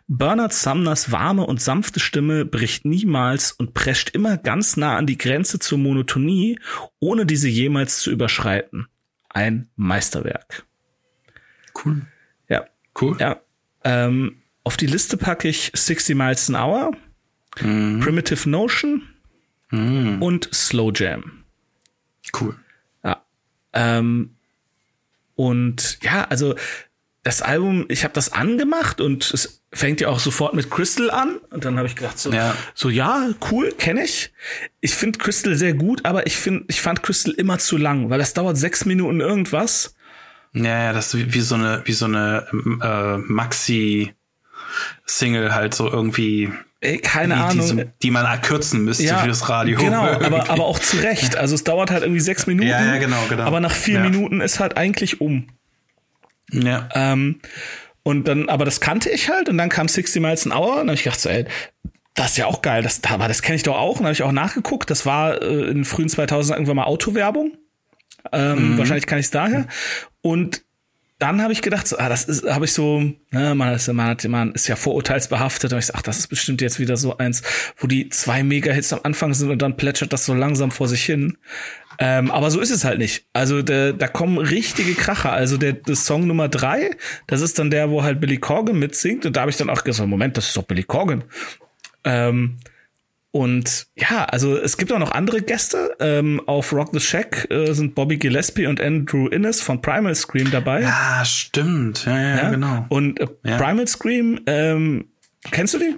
Bernard 0.08 0.54
Sumners 0.54 1.12
warme 1.12 1.46
und 1.46 1.62
sanfte 1.62 2.00
Stimme 2.00 2.46
bricht 2.46 2.84
niemals 2.86 3.52
und 3.52 3.74
prescht 3.74 4.10
immer 4.10 4.38
ganz 4.38 4.76
nah 4.76 4.98
an 4.98 5.06
die 5.06 5.18
Grenze 5.18 5.60
zur 5.60 5.78
Monotonie, 5.78 6.60
ohne 7.00 7.26
diese 7.28 7.48
jemals 7.48 8.00
zu 8.00 8.10
überschreiten. 8.12 8.88
Ein 9.30 9.70
Meisterwerk. 9.76 10.66
Cool. 11.84 12.02
Ja. 12.50 12.66
Cool. 13.00 13.18
Ja. 13.20 13.40
Ähm, 13.84 14.42
auf 14.64 14.78
die 14.78 14.88
Liste 14.88 15.18
packe 15.18 15.48
ich 15.48 15.72
60 15.74 16.16
Miles 16.16 16.50
an 16.50 16.56
Hour, 16.56 16.92
Mhm. 17.62 18.00
Primitive 18.00 18.50
Notion 18.50 19.04
und 20.22 20.50
Slow 20.54 20.92
Jam. 20.96 21.41
Cool. 22.40 22.56
Ja. 23.04 23.24
Ähm, 23.74 24.36
und 25.36 26.00
ja, 26.02 26.26
also 26.26 26.56
das 27.24 27.42
Album, 27.42 27.86
ich 27.90 28.04
habe 28.04 28.14
das 28.14 28.34
angemacht 28.34 29.00
und 29.00 29.32
es 29.34 29.62
fängt 29.74 30.02
ja 30.02 30.10
auch 30.10 30.20
sofort 30.20 30.54
mit 30.54 30.70
Crystal 30.72 31.10
an. 31.12 31.38
Und 31.52 31.64
dann 31.66 31.78
habe 31.78 31.88
ich 31.88 31.96
gedacht, 31.96 32.18
so, 32.20 32.32
Ja. 32.32 32.56
so 32.74 32.90
ja, 32.90 33.30
cool, 33.52 33.72
kenne 33.78 34.04
ich. 34.04 34.34
Ich 34.82 34.96
finde 34.96 35.20
Crystal 35.20 35.56
sehr 35.56 35.74
gut, 35.74 36.04
aber 36.06 36.26
ich 36.28 36.36
finde, 36.38 36.66
ich 36.68 36.82
fand 36.82 37.04
Crystal 37.04 37.34
immer 37.34 37.60
zu 37.60 37.78
lang, 37.78 38.10
weil 38.10 38.20
das 38.20 38.34
dauert 38.34 38.58
sechs 38.58 38.86
Minuten 38.86 39.20
irgendwas. 39.22 39.96
Ja, 40.54 40.84
ja, 40.86 40.94
das 40.94 41.14
ist 41.14 41.20
wie, 41.20 41.34
wie 41.34 41.42
so 41.42 41.56
eine, 41.56 41.82
wie 41.86 41.94
so 41.94 42.06
eine 42.06 42.46
äh, 42.82 43.18
Maxi-Single 43.20 44.14
halt 45.54 45.74
so 45.74 45.90
irgendwie, 45.90 46.52
Ey, 46.84 46.98
keine 46.98 47.36
die, 47.36 47.40
die, 47.40 47.46
Ahnung. 47.46 47.68
so, 47.68 47.84
die 48.02 48.12
man 48.12 48.42
kürzen 48.42 48.84
müsste 48.84 49.16
für 49.16 49.28
das 49.28 49.48
Radio. 49.48 49.78
Genau, 49.78 50.02
aber, 50.04 50.50
aber 50.50 50.66
auch 50.66 50.80
zu 50.80 50.98
Recht. 50.98 51.36
Also 51.38 51.54
es 51.54 51.64
dauert 51.64 51.92
halt 51.92 52.02
irgendwie 52.02 52.22
sechs 52.22 52.48
Minuten. 52.48 52.68
Ja, 52.68 52.84
ja, 52.84 52.98
genau, 52.98 53.18
genau. 53.30 53.44
Aber 53.44 53.60
nach 53.60 53.72
vier 53.74 54.00
Ja. 54.00 54.10
Minuten 54.10 54.42
ist 54.42 54.60
halt 54.60 54.78
eigentlich 54.78 55.22
um. 55.22 55.48
ja. 56.52 56.90
Ähm, 56.94 57.40
und 58.04 58.28
dann, 58.28 58.50
aber 58.50 58.66
das 58.66 58.82
kannte 58.82 59.12
ich 59.12 59.30
halt 59.30 59.48
und 59.48 59.60
dann 59.60 59.70
kam 59.70 59.88
60 59.88 60.20
Miles 60.24 60.48
an 60.48 60.54
Hour 60.54 60.72
und 60.72 60.78
dann 60.78 60.88
habe 60.88 60.94
ich 60.96 61.04
gedacht, 61.04 61.20
so, 61.22 61.30
ey, 61.30 61.46
das 62.16 62.32
ist 62.32 62.38
ja 62.38 62.48
auch 62.48 62.64
geil, 62.64 62.82
das, 62.82 63.00
aber 63.08 63.28
das 63.28 63.44
kenne 63.44 63.58
ich 63.58 63.64
doch 63.64 63.78
auch 63.78 64.00
und 64.00 64.06
habe 64.06 64.14
ich 64.14 64.24
auch 64.24 64.32
nachgeguckt. 64.32 64.90
Das 64.90 65.06
war 65.06 65.40
äh, 65.40 65.46
in 65.70 65.76
den 65.76 65.86
frühen 65.86 66.10
2000 66.10 66.58
irgendwann 66.58 66.78
mal 66.78 66.86
Autowerbung. 66.86 67.52
Ähm, 68.32 68.78
Wahrscheinlich 68.80 69.06
kann 69.06 69.20
ich 69.20 69.26
es 69.26 69.32
daher. 69.32 69.68
Und 70.22 70.64
dann 71.22 71.44
habe 71.44 71.54
ich 71.54 71.62
gedacht, 71.62 71.88
so, 71.88 72.00
ah, 72.00 72.10
das 72.10 72.24
ist, 72.24 72.50
habe 72.50 72.66
ich 72.66 72.74
so, 72.74 73.00
ne, 73.30 73.54
man 73.54 73.76
ist, 73.76 73.88
man, 73.94 74.08
hat, 74.08 74.28
man 74.28 74.54
ist 74.54 74.68
ja 74.68 74.76
vorurteilsbehaftet. 74.76 75.72
Und 75.72 75.78
ich 75.78 75.86
so, 75.86 75.94
ach, 75.96 76.02
das 76.02 76.18
ist 76.18 76.28
bestimmt 76.28 76.62
jetzt 76.62 76.80
wieder 76.80 76.98
so 76.98 77.18
eins, 77.18 77.44
wo 77.78 77.86
die 77.86 78.10
zwei 78.10 78.42
Mega-Hits 78.42 78.92
am 78.92 79.02
Anfang 79.04 79.36
sind 79.36 79.52
und 79.52 79.62
dann 79.62 79.78
plätschert 79.78 80.12
das 80.14 80.26
so 80.26 80.34
langsam 80.34 80.72
vor 80.72 80.88
sich 80.88 81.04
hin. 81.04 81.38
Ähm, 82.00 82.32
aber 82.32 82.50
so 82.50 82.60
ist 82.60 82.72
es 82.72 82.84
halt 82.84 82.98
nicht. 82.98 83.26
Also 83.34 83.62
da, 83.62 83.92
da 83.92 84.08
kommen 84.08 84.40
richtige 84.40 84.96
Kracher. 84.96 85.32
Also 85.32 85.58
der, 85.58 85.74
der 85.74 85.96
Song 85.96 86.26
Nummer 86.26 86.50
drei, 86.50 86.90
das 87.28 87.42
ist 87.42 87.60
dann 87.60 87.70
der, 87.70 87.92
wo 87.92 88.02
halt 88.02 88.20
Billy 88.20 88.38
Corgan 88.38 88.80
mitsingt. 88.80 89.24
Und 89.24 89.36
da 89.36 89.42
habe 89.42 89.52
ich 89.52 89.58
dann 89.58 89.70
auch 89.70 89.84
gesagt, 89.84 90.10
Moment, 90.10 90.38
das 90.38 90.48
ist 90.48 90.58
doch 90.58 90.64
Billy 90.64 90.84
Corgan. 90.84 91.24
Ähm, 92.04 92.58
und 93.32 93.88
ja, 93.96 94.26
also 94.26 94.58
es 94.58 94.76
gibt 94.78 94.92
auch 94.92 95.00
noch 95.00 95.12
andere 95.12 95.42
Gäste. 95.42 95.96
Ähm, 96.00 96.42
auf 96.48 96.74
Rock 96.74 96.90
the 96.94 97.00
Shack 97.00 97.48
äh, 97.50 97.72
sind 97.74 97.96
Bobby 97.96 98.18
Gillespie 98.18 98.68
und 98.68 98.82
Andrew 98.82 99.28
Innes 99.28 99.62
von 99.62 99.82
Primal 99.82 100.14
Scream 100.16 100.52
dabei. 100.52 100.82
ja, 100.82 101.24
stimmt. 101.26 102.06
Ja, 102.06 102.20
ja, 102.20 102.36
Ja? 102.38 102.50
genau. 102.52 102.86
Und 102.90 103.20
äh, 103.20 103.28
Ja. 103.46 103.58
Primal 103.58 103.88
Scream, 103.88 104.40
ähm, 104.48 105.06
kennst 105.52 105.74
du 105.74 105.80
die? 105.80 105.96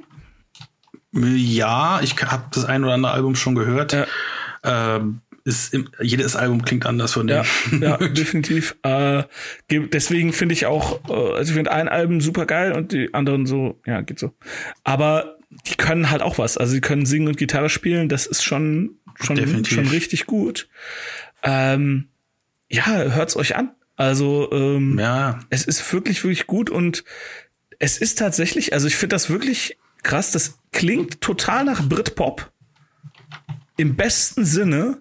Ja, 1.15 1.99
ich 2.01 2.15
habe 2.23 2.45
das 2.51 2.65
ein 2.65 2.83
oder 2.83 2.93
andere 2.93 3.11
Album 3.13 3.35
schon 3.35 3.55
gehört. 3.55 3.93
Ja. 3.93 4.05
Ähm, 4.63 5.19
ist 5.45 5.73
im, 5.73 5.89
jedes 5.99 6.37
Album 6.37 6.63
klingt 6.63 6.85
anders 6.85 7.11
von 7.13 7.27
Ja, 7.27 7.43
denen. 7.69 7.83
ja, 7.83 7.97
definitiv. 8.07 8.77
Äh, 8.83 9.23
ge- 9.67 9.87
deswegen 9.91 10.31
finde 10.33 10.53
ich 10.53 10.65
auch, 10.65 11.01
äh, 11.09 11.13
also 11.37 11.49
ich 11.51 11.55
finde 11.55 11.71
ein 11.73 11.89
Album 11.89 12.21
super 12.21 12.45
geil 12.45 12.71
und 12.71 12.93
die 12.93 13.13
anderen 13.13 13.45
so, 13.45 13.79
ja, 13.85 13.99
geht 14.01 14.19
so. 14.19 14.31
Aber 14.85 15.32
die 15.67 15.75
können 15.75 16.09
halt 16.09 16.21
auch 16.21 16.37
was. 16.37 16.57
Also 16.57 16.73
sie 16.73 16.81
können 16.81 17.05
singen 17.05 17.27
und 17.27 17.37
Gitarre 17.37 17.69
spielen. 17.69 18.09
Das 18.09 18.25
ist 18.25 18.43
schon 18.43 18.97
schon 19.15 19.35
Definitiv. 19.35 19.73
schon 19.73 19.87
richtig 19.87 20.25
gut. 20.25 20.67
Ähm, 21.43 22.09
ja, 22.69 22.85
hört's 22.87 23.35
euch 23.35 23.55
an. 23.55 23.71
Also 23.95 24.51
ähm, 24.51 24.97
ja, 24.97 25.39
es 25.49 25.65
ist 25.65 25.93
wirklich, 25.93 26.23
wirklich 26.23 26.47
gut 26.47 26.69
und 26.69 27.03
es 27.79 27.97
ist 27.97 28.17
tatsächlich, 28.17 28.73
also 28.73 28.87
ich 28.87 28.95
finde 28.95 29.15
das 29.15 29.29
wirklich 29.29 29.77
krass, 30.01 30.31
das 30.31 30.59
klingt 30.71 31.21
total 31.21 31.65
nach 31.65 31.87
Britpop. 31.87 32.51
Im 33.77 33.95
besten 33.95 34.45
Sinne, 34.45 34.99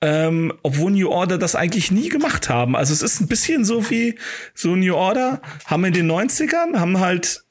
ähm, 0.00 0.52
obwohl 0.62 0.92
New 0.92 1.08
Order 1.08 1.38
das 1.38 1.54
eigentlich 1.54 1.90
nie 1.90 2.08
gemacht 2.08 2.48
haben. 2.48 2.76
Also 2.76 2.92
es 2.92 3.02
ist 3.02 3.20
ein 3.20 3.28
bisschen 3.28 3.64
so 3.64 3.90
wie 3.90 4.16
so 4.54 4.74
New 4.76 4.94
Order, 4.94 5.40
haben 5.66 5.84
in 5.84 5.92
den 5.92 6.10
90ern, 6.10 6.78
haben 6.78 6.98
halt 6.98 7.44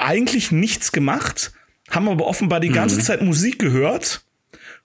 eigentlich 0.00 0.50
nichts 0.52 0.92
gemacht, 0.92 1.52
haben 1.90 2.08
aber 2.08 2.26
offenbar 2.26 2.60
die 2.60 2.68
ganze 2.70 2.98
Zeit 2.98 3.22
Musik 3.22 3.58
gehört. 3.58 4.24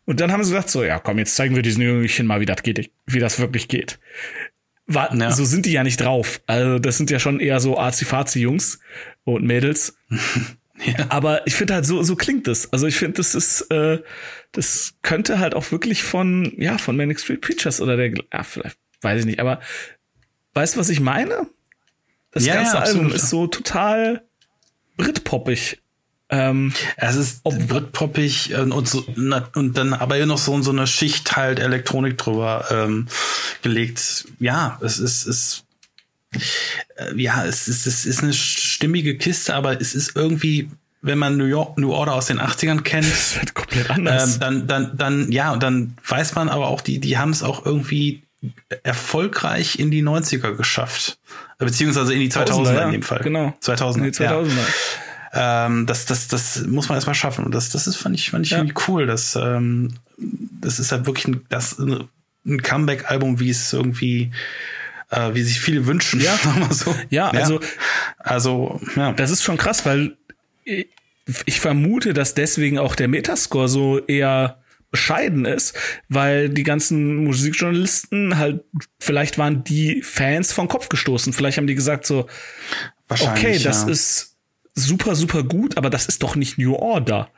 Und 0.06 0.20
dann 0.20 0.32
haben 0.32 0.44
sie 0.44 0.52
gesagt, 0.52 0.70
so, 0.70 0.84
ja, 0.84 1.00
komm, 1.00 1.18
jetzt 1.18 1.36
zeigen 1.36 1.56
wir 1.56 1.64
diesen 1.64 1.82
Jüngelchen 1.82 2.28
mal, 2.28 2.40
wie 2.40 2.46
das 2.46 2.62
geht, 2.62 2.92
wie 3.08 3.20
das 3.20 3.40
wirklich 3.40 3.68
geht. 3.68 4.00
War, 4.88 5.16
Ja. 5.16 5.32
So 5.32 5.46
sind 5.46 5.66
die 5.66 5.72
ja 5.72 5.84
nicht 5.84 6.00
drauf. 6.00 6.42
Also 6.46 6.78
das 6.78 6.98
sind 6.98 7.10
ja 7.10 7.18
schon 7.20 7.40
eher 7.40 7.60
so 7.60 7.80
Azi-Fazi-Jungs 7.80 8.80
und 9.24 9.44
Mädels. 9.44 9.98
ja. 10.86 11.08
Aber 11.10 11.48
ich 11.48 11.56
finde 11.56 11.74
halt, 11.74 11.86
so, 11.88 12.04
so 12.04 12.16
klingt 12.16 12.48
das. 12.48 12.72
Also 12.72 12.86
ich 12.86 12.98
finde, 12.98 13.18
das 13.18 13.34
ist, 13.34 13.62
äh, 13.72 14.04
das 14.52 14.94
könnte 15.02 15.40
halt 15.40 15.56
auch 15.56 15.72
wirklich 15.72 16.04
von, 16.04 16.54
ja, 16.58 16.78
von 16.78 16.96
Manic 16.96 17.20
Street 17.20 17.42
Preachers 17.42 17.82
oder 17.82 17.98
der, 17.98 18.14
ja, 18.32 18.44
vielleicht, 18.44 18.78
weiß 19.02 19.22
ich 19.22 19.26
nicht, 19.26 19.40
aber 19.40 19.60
weißt 20.54 20.76
du, 20.76 20.80
was 20.80 20.90
ich 20.90 21.00
meine? 21.00 21.48
Das 22.32 22.46
Ja, 22.46 22.56
ja, 22.56 22.62
ganze 22.62 22.78
Album 22.80 23.06
absolut. 23.06 23.14
ist 23.16 23.30
so 23.30 23.48
total 23.48 24.25
Britpoppig. 24.98 25.80
Ähm, 26.30 26.74
Es 26.98 27.16
ist 27.16 27.44
Britpoppig 27.44 28.52
äh, 28.52 28.62
und 28.62 28.88
so 28.88 29.06
na, 29.16 29.48
und 29.56 29.78
dann 29.78 29.94
aber 29.94 30.18
ja 30.18 30.26
noch 30.26 30.40
so 30.40 30.60
so 30.62 30.72
eine 30.72 30.88
Schicht 30.88 31.36
halt 31.36 31.60
Elektronik 31.60 32.18
drüber 32.18 32.66
ähm, 32.72 33.08
gelegt. 33.62 34.26
Ja, 34.40 34.80
es 34.82 34.98
ist 34.98 35.28
es 35.28 35.64
äh, 36.32 37.16
ja, 37.16 37.46
es 37.46 37.68
ist 37.68 37.86
es 37.86 38.06
ist 38.06 38.24
eine 38.24 38.34
stimmige 38.34 39.18
Kiste, 39.18 39.54
aber 39.54 39.80
es 39.80 39.94
ist 39.94 40.16
irgendwie 40.16 40.70
wenn 41.02 41.20
man 41.20 41.38
New 41.38 41.46
York 41.46 41.78
New 41.78 41.94
Order 41.94 42.16
aus 42.16 42.26
den 42.26 42.40
80ern 42.40 42.82
kennt, 42.82 43.06
ist 43.12 43.54
komplett 43.54 43.92
anders. 43.92 44.34
ähm, 44.34 44.40
dann 44.40 44.68
dann 44.68 44.98
dann 44.98 45.32
ja, 45.32 45.54
und 45.54 45.62
dann 45.62 45.96
weiß 46.08 46.34
man 46.34 46.50
aber 46.50 46.68
auch 46.68 46.82
die 46.82 47.00
die 47.00 47.20
haben 47.20 47.30
es 47.30 47.44
auch 47.44 47.68
irgendwie 47.68 48.25
erfolgreich 48.84 49.80
in 49.80 49.92
die 49.92 50.04
90er 50.04 50.54
geschafft. 50.54 51.18
Beziehungsweise 51.58 52.14
in 52.14 52.20
die 52.20 52.32
2000er 52.32 52.74
ja, 52.74 52.86
in 52.86 52.92
dem 52.92 53.04
Fall. 53.04 53.22
Genau. 53.22 53.54
2000 53.60 54.06
In 54.06 54.12
die 54.12 54.18
2000er. 54.18 54.50
Ja. 55.34 55.66
Ähm, 55.68 55.86
das, 55.86 56.06
das, 56.06 56.28
das 56.28 56.66
muss 56.66 56.90
man 56.90 56.96
erstmal 56.98 57.16
schaffen. 57.16 57.46
Und 57.46 57.54
das, 57.54 57.70
das 57.70 57.88
ist, 57.88 57.98
fand 57.98 58.16
ich, 58.16 58.30
fand 58.32 58.46
ich 58.46 58.52
Ja. 58.52 58.58
irgendwie 58.60 58.82
cool. 58.88 59.06
Das, 59.06 59.36
ähm, 59.36 59.94
das 60.62 60.80
ist 60.80 60.92
halt 60.92 61.06
wirklich 61.06 61.28
ein, 61.28 61.46
das, 61.50 61.78
ein 61.80 62.62
Comeback-Album, 62.62 63.40
wie 63.40 63.50
es 63.50 63.74
irgendwie, 63.74 64.32
äh, 65.10 65.34
wie 65.34 65.44
sich 65.44 65.60
viele 65.60 65.88
wünschen. 65.88 66.22
Ja. 66.22 66.38
so. 66.72 66.96
Ja, 67.10 67.30
also 67.30 67.60
also, 68.20 68.80
ja. 68.96 69.12
Das 69.14 69.30
ist 69.32 69.44
schon 69.44 69.58
krass, 69.58 69.86
weil 69.86 70.18
ich 71.46 71.60
vermute, 71.60 72.14
dass 72.14 72.34
deswegen 72.34 72.80
auch 72.80 72.96
der 72.96 73.08
Metascore 73.08 73.68
so 73.68 74.00
eher 74.06 74.60
bescheiden 74.96 75.44
ist, 75.44 75.78
weil 76.08 76.48
die 76.48 76.64
ganzen 76.64 77.26
Musikjournalisten 77.26 78.38
halt, 78.38 78.64
vielleicht 78.98 79.38
waren 79.38 79.66
die 79.66 80.02
Fans 80.02 80.54
vom 80.54 80.70
Kopf 80.70 80.88
gestoßen. 80.88 81.34
Vielleicht 81.34 81.58
haben 81.58 81.68
die 81.68 81.76
gesagt 81.76 82.06
so, 82.06 82.28
okay, 83.10 83.60
das 83.60 83.84
ja. 83.84 83.90
ist 83.90 84.38
super, 84.74 85.16
super 85.16 85.44
gut, 85.44 85.76
aber 85.76 85.90
das 85.90 86.06
ist 86.06 86.24
doch 86.24 86.38
nicht 86.38 86.58
New 86.58 86.76
Order. 86.76 87.30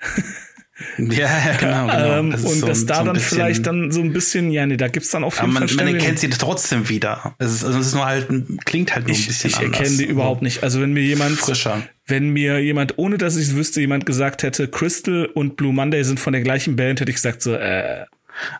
Ja, 0.98 1.28
genau, 1.58 1.86
genau. 1.86 2.18
ähm, 2.18 2.30
Das 2.32 2.42
und 2.44 2.58
so 2.60 2.66
dass 2.66 2.82
ein- 2.82 2.86
da 2.86 2.94
so 2.96 3.00
ein 3.00 3.06
dann 3.06 3.14
bisschen- 3.14 3.36
vielleicht 3.38 3.66
dann 3.66 3.90
so 3.90 4.00
ein 4.02 4.12
bisschen, 4.12 4.50
ja, 4.50 4.66
nee, 4.66 4.76
da 4.76 4.88
gibt's 4.88 5.10
dann 5.10 5.24
auf 5.24 5.38
Aber 5.38 5.48
jeden 5.48 5.54
man, 5.60 5.68
Fall 5.68 5.84
man 5.86 5.94
erkennt 5.94 6.18
sie 6.18 6.28
trotzdem 6.28 6.88
wieder. 6.88 7.34
Es 7.38 7.52
ist, 7.52 7.64
also 7.64 7.78
es 7.78 7.86
ist 7.88 7.94
nur 7.94 8.04
halt, 8.06 8.30
ein- 8.30 8.58
klingt 8.64 8.94
halt 8.94 9.06
nur 9.06 9.16
ein 9.16 9.18
ich, 9.20 9.26
bisschen 9.26 9.50
ich 9.50 9.56
anders. 9.56 9.78
erkenne 9.80 9.96
die 9.96 10.04
überhaupt 10.04 10.42
nicht. 10.42 10.62
Also 10.62 10.80
wenn 10.82 10.92
mir 10.92 11.02
jemand, 11.02 11.38
Frischer. 11.38 11.82
wenn 12.06 12.28
mir 12.30 12.58
jemand, 12.62 12.98
ohne 12.98 13.16
dass 13.16 13.36
ich 13.36 13.48
es 13.48 13.54
wüsste, 13.56 13.80
jemand 13.80 14.04
gesagt 14.04 14.42
hätte, 14.42 14.68
Crystal 14.68 15.26
und 15.26 15.56
Blue 15.56 15.72
Monday 15.72 16.02
sind 16.04 16.20
von 16.20 16.34
der 16.34 16.42
gleichen 16.42 16.76
Band, 16.76 17.00
hätte 17.00 17.10
ich 17.10 17.16
gesagt 17.16 17.40
so, 17.42 17.54
äh, 17.54 18.04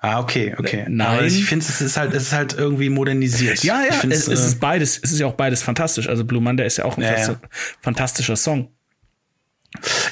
Ah, 0.00 0.20
okay, 0.20 0.54
okay. 0.58 0.86
Nein. 0.88 1.06
Aber 1.18 1.26
ich 1.26 1.44
finde, 1.44 1.66
es 1.68 1.82
ist 1.82 1.98
halt, 1.98 2.14
es 2.14 2.22
ist 2.28 2.32
halt 2.32 2.54
irgendwie 2.56 2.88
modernisiert. 2.88 3.62
ja, 3.62 3.82
ja, 3.86 3.94
ich 4.02 4.10
es, 4.10 4.26
es 4.26 4.40
äh, 4.40 4.46
ist 4.46 4.58
beides, 4.58 4.98
es 5.02 5.12
ist 5.12 5.18
ja 5.18 5.26
auch 5.26 5.34
beides 5.34 5.62
fantastisch. 5.62 6.08
Also 6.08 6.24
Blue 6.24 6.40
Monday 6.40 6.66
ist 6.66 6.78
ja 6.78 6.86
auch 6.86 6.96
ein 6.96 7.02
Ja, 7.02 7.14
ja. 7.14 7.36
fantastischer 7.82 8.36
Song. 8.36 8.68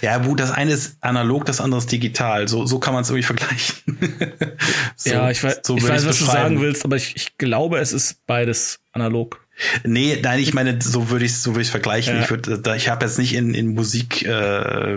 Ja, 0.02 0.18
gut, 0.18 0.40
das 0.40 0.50
eine 0.50 0.72
ist 0.72 0.96
analog, 1.00 1.44
das 1.44 1.60
andere 1.60 1.78
ist 1.78 1.90
digital. 1.90 2.48
So, 2.48 2.66
so 2.66 2.78
kann 2.78 2.94
man 2.94 3.02
es 3.02 3.10
irgendwie 3.10 3.24
vergleichen. 3.24 3.76
so, 4.96 5.10
ja, 5.10 5.30
ich 5.30 5.42
weiß, 5.42 5.60
so 5.62 5.76
ich 5.76 5.86
weiß, 5.86 6.06
was 6.06 6.18
du 6.18 6.24
sagen 6.24 6.60
willst, 6.60 6.84
aber 6.84 6.96
ich, 6.96 7.16
ich 7.16 7.38
glaube, 7.38 7.78
es 7.78 7.92
ist 7.92 8.26
beides 8.26 8.80
analog. 8.92 9.44
Nee, 9.84 10.18
nein, 10.22 10.40
ich 10.40 10.52
meine, 10.52 10.80
so 10.82 11.10
würde 11.10 11.24
ich 11.24 11.36
so 11.36 11.52
würde 11.52 11.62
ich 11.62 11.70
vergleichen. 11.70 12.16
Ja. 12.16 12.22
Ich 12.22 12.30
würde, 12.30 12.60
ich 12.76 12.88
habe 12.88 13.04
jetzt 13.04 13.18
nicht 13.18 13.34
in, 13.34 13.54
in 13.54 13.74
Musik 13.74 14.24
äh, 14.26 14.96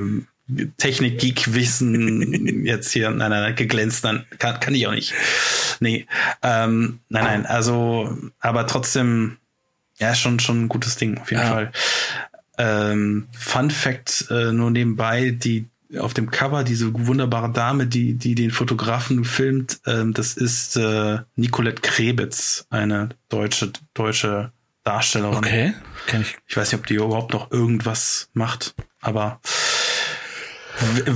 Technik 0.77 1.19
Geek 1.19 1.53
Wissen 1.53 2.65
jetzt 2.65 2.91
hier 2.91 3.09
nein, 3.09 3.29
nein, 3.29 3.43
nein, 3.43 3.55
geglänzt, 3.55 4.03
nein, 4.03 4.25
kann, 4.39 4.59
kann 4.59 4.73
ich 4.73 4.87
auch 4.87 4.93
nicht. 4.93 5.13
Nee, 5.79 6.07
ähm, 6.41 6.99
nein, 7.09 7.23
nein, 7.23 7.45
also 7.45 8.17
aber 8.39 8.65
trotzdem 8.65 9.37
ja, 9.99 10.13
schon 10.15 10.39
schon 10.39 10.63
ein 10.63 10.69
gutes 10.69 10.95
Ding 10.95 11.17
auf 11.17 11.31
jeden 11.31 11.43
Ja. 11.43 11.49
Fall. 11.49 11.71
Ähm, 12.57 13.27
Fun 13.37 13.71
Fact 13.71 14.27
äh, 14.29 14.51
nur 14.51 14.71
nebenbei, 14.71 15.31
die 15.31 15.67
auf 15.99 16.13
dem 16.13 16.31
Cover 16.31 16.63
diese 16.63 16.91
wunderbare 16.93 17.51
Dame, 17.51 17.87
die, 17.87 18.15
die 18.15 18.35
den 18.35 18.51
Fotografen 18.51 19.23
filmt, 19.23 19.79
ähm, 19.85 20.13
das 20.13 20.33
ist 20.35 20.75
äh, 20.75 21.19
Nicolette 21.35 21.81
Krebitz, 21.81 22.65
eine 22.69 23.09
deutsche, 23.29 23.71
deutsche 23.93 24.51
Darstellerin. 24.83 25.37
Okay, 25.37 25.73
kenn 26.07 26.21
ich. 26.21 26.37
Ich 26.47 26.57
weiß 26.57 26.71
nicht, 26.71 26.79
ob 26.79 26.87
die 26.87 26.95
überhaupt 26.95 27.33
noch 27.33 27.51
irgendwas 27.51 28.29
macht, 28.33 28.75
aber 29.01 29.39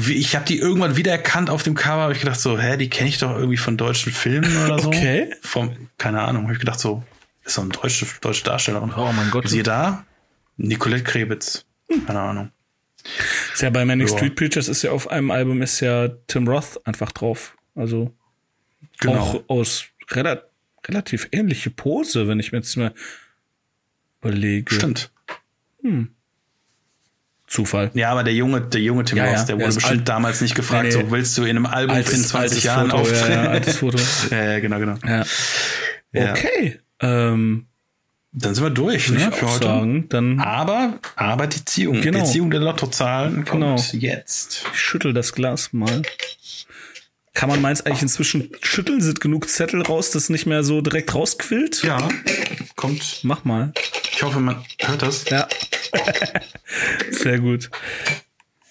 ich 0.10 0.36
habe 0.36 0.46
die 0.46 0.58
irgendwann 0.58 0.98
wiedererkannt 0.98 1.50
auf 1.50 1.64
dem 1.64 1.76
Cover, 1.76 2.02
habe 2.02 2.14
ich 2.14 2.20
gedacht 2.20 2.40
so, 2.40 2.58
hä, 2.58 2.78
die 2.78 2.90
kenne 2.90 3.10
ich 3.10 3.20
doch 3.20 3.36
irgendwie 3.36 3.58
von 3.58 3.78
deutschen 3.78 4.12
Filmen 4.12 4.56
oder 4.64 4.80
so. 4.80 4.88
Okay. 4.88 5.34
Vom, 5.42 5.90
keine 5.98 6.22
Ahnung, 6.22 6.44
habe 6.44 6.54
ich 6.54 6.60
gedacht 6.60 6.80
so, 6.80 7.04
ist 7.44 7.56
so 7.56 7.62
eine 7.62 7.72
deutsche, 7.72 8.08
deutsche 8.22 8.44
Darstellerin. 8.44 8.92
Oh 8.96 9.12
mein 9.16 9.30
Gott. 9.30 9.48
Siehe 9.48 9.64
da, 9.64 10.04
Nicolette 10.58 11.04
Krebitz. 11.04 11.66
Keine 12.08 12.20
Ahnung. 12.20 12.52
Ist 13.54 13.62
ja 13.62 13.70
bei 13.70 13.84
Manic 13.84 14.10
Ja. 14.10 14.18
Street 14.18 14.36
Preachers 14.36 14.68
ist 14.68 14.84
ja 14.84 14.92
auf 14.92 15.10
einem 15.10 15.32
Album 15.32 15.62
ist 15.62 15.80
ja 15.80 16.10
Tim 16.28 16.48
Roth 16.48 16.80
einfach 16.86 17.12
drauf. 17.12 17.58
Also 17.76 18.14
Genau. 19.00 19.20
auch 19.20 19.44
aus 19.50 19.86
rela 20.12 20.44
relativ 20.88 21.28
ähnliche 21.32 21.70
Pose, 21.72 22.28
wenn 22.28 22.40
ich 22.40 22.52
mir 22.52 22.60
jetzt 22.60 22.76
mal 22.78 22.94
überlege. 24.22 24.74
Stimmt. 24.74 25.12
Zufall. 27.48 27.92
Ja, 27.96 28.12
aber 28.12 28.24
der 28.24 28.34
junge, 28.34 28.62
der 28.62 28.82
junge 28.82 29.04
Tim 29.04 29.18
Ja, 29.18 29.26
ja, 29.26 29.34
der 29.36 29.46
der 29.46 29.56
wurde 29.60 29.76
bestimmt 29.76 30.00
alt. 30.02 30.10
damals 30.10 30.40
nicht 30.42 30.56
gefragt, 30.56 30.84
Nee, 30.90 30.96
nee. 30.96 31.04
so 31.04 31.12
willst 31.12 31.38
du 31.38 31.44
in 31.44 31.50
einem 31.58 31.66
Album 31.66 31.98
in 31.98 32.04
20 32.06 32.64
Jahren 32.64 32.90
Foto, 32.92 33.02
auftreten? 33.02 33.32
Ja, 33.32 33.44
ja, 33.44 33.50
altes 33.50 33.78
Foto. 33.78 33.98
ja, 34.32 34.44
ja, 34.54 34.60
genau, 34.60 34.80
genau. 34.80 34.96
Ja. 35.06 35.26
Ja. 36.14 36.32
Okay. 36.32 36.80
Ähm, 37.02 37.66
Dann 38.34 38.56
sind 38.56 38.64
wir 38.64 38.70
durch, 38.70 39.10
ne, 39.10 39.32
für 39.32 39.48
heute. 39.52 39.66
sagen, 39.66 40.08
dann 40.10 40.40
Aber, 40.40 41.00
aber 41.18 41.48
die 41.48 41.66
Ziehung, 41.66 42.00
Genau. 42.00 42.20
die 42.20 42.26
Ziehung 42.26 42.50
der 42.50 42.62
Lottozahlen 42.62 43.44
kommt 43.46 43.62
Genau. 43.64 43.76
jetzt. 43.92 44.64
ich 44.74 44.80
schüttel 44.80 45.14
das 45.14 45.34
Glas 45.34 45.74
mal. 45.74 46.02
Kann 47.34 47.50
man 47.50 47.62
meins 47.62 47.82
eigentlich 47.86 48.02
inzwischen 48.04 48.50
schütteln? 48.62 49.02
Sind 49.02 49.20
genug 49.22 49.50
Zettel 49.50 49.82
raus, 49.82 50.12
dass 50.12 50.30
nicht 50.30 50.46
mehr 50.46 50.64
so 50.64 50.82
direkt 50.82 51.14
rausquillt? 51.16 51.84
Ja, 51.84 52.08
kommt. 52.76 53.20
Mach 53.24 53.44
mal. 53.46 53.74
Ich 54.14 54.22
hoffe, 54.24 54.40
man 54.40 54.64
hört 54.80 55.02
das. 55.02 55.26
Ja. 55.30 55.48
Sehr 57.12 57.40
gut. 57.40 57.70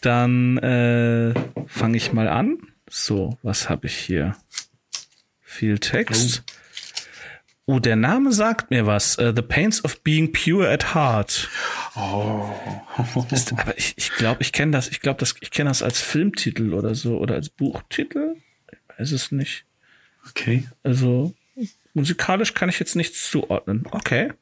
Dann 0.01 0.57
äh, 0.59 1.35
fange 1.67 1.97
ich 1.97 2.13
mal 2.13 2.29
an. 2.29 2.59
So, 2.89 3.39
was 3.43 3.69
habe 3.69 3.87
ich 3.87 3.97
hier? 3.97 4.37
Viel 5.43 5.79
Text. 5.79 6.43
Oh, 6.47 6.53
der 7.79 7.97
Name 7.97 8.33
sagt 8.33 8.71
mir 8.71 8.87
was. 8.87 9.17
Äh, 9.17 9.33
The 9.35 9.43
Pains 9.43 9.85
of 9.85 10.01
Being 10.03 10.33
Pure 10.33 10.69
at 10.71 10.95
Heart. 10.95 11.49
Oh. 11.95 12.51
Ist, 13.31 13.53
aber 13.53 13.77
ich 13.79 13.95
ich 13.97 14.11
glaube, 14.13 14.43
ich 14.43 14.53
kenne 14.53 14.73
das. 14.73 14.89
Ich 14.89 15.01
glaube, 15.01 15.19
das, 15.21 15.35
ich 15.41 15.51
kenne 15.51 15.71
das 15.71 15.83
als 15.83 16.01
Filmtitel 16.01 16.75
oder 16.75 16.95
so 16.95 17.19
oder 17.19 17.35
als 17.35 17.49
Buchtitel. 17.49 18.37
Ich 18.73 18.99
weiß 18.99 19.13
es 19.13 19.33
nicht. 19.33 19.65
Okay, 20.29 20.69
Also 20.83 21.35
musikalisch 21.95 22.55
kann 22.55 22.69
ich 22.69 22.79
jetzt 22.79 22.95
nichts 22.97 23.31
zuordnen. 23.31 23.87
Okay. 23.91 24.33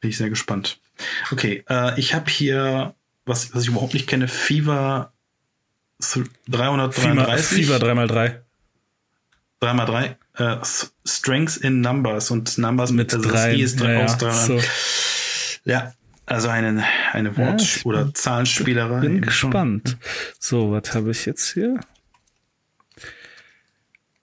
bin 0.00 0.10
ich 0.10 0.18
sehr 0.18 0.28
gespannt. 0.28 0.78
Okay, 1.32 1.64
äh, 1.68 1.98
ich 1.98 2.14
habe 2.14 2.30
hier, 2.30 2.94
was, 3.24 3.54
was 3.54 3.62
ich 3.62 3.68
überhaupt 3.68 3.94
nicht 3.94 4.06
kenne, 4.06 4.28
Fever 4.28 5.12
Fieber, 6.00 6.28
333. 6.48 7.66
Fieber 7.66 7.76
3x3. 7.76 8.40
3x3. 9.62 10.16
Äh, 10.36 10.56
Strengths 11.06 11.56
in 11.56 11.80
Numbers 11.80 12.30
und 12.30 12.58
Numbers 12.58 12.90
Mit 12.90 13.14
also 13.14 13.28
drei. 13.28 13.54
Ist 13.54 13.80
drei 13.80 13.94
ja, 13.94 14.04
aus 14.04 14.12
ja. 14.12 14.18
300. 14.18 14.46
So. 14.46 14.60
Ja, 15.64 15.94
also 16.26 16.48
eine, 16.48 16.84
eine 17.12 17.36
Wort- 17.36 17.62
ich 17.62 17.86
oder 17.86 18.12
Zahlenspielerei. 18.12 19.00
Bin 19.00 19.20
gespannt. 19.22 19.96
So, 20.38 20.72
was 20.72 20.94
habe 20.94 21.10
ich 21.12 21.26
jetzt 21.26 21.52
hier? 21.52 21.78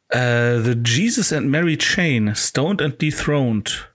Äh, 0.10 0.60
The 0.62 0.78
Jesus 0.84 1.32
and 1.32 1.48
Mary 1.50 1.78
Chain, 1.78 2.34
Stoned 2.36 2.82
and 2.82 3.02
Dethroned. 3.02 3.88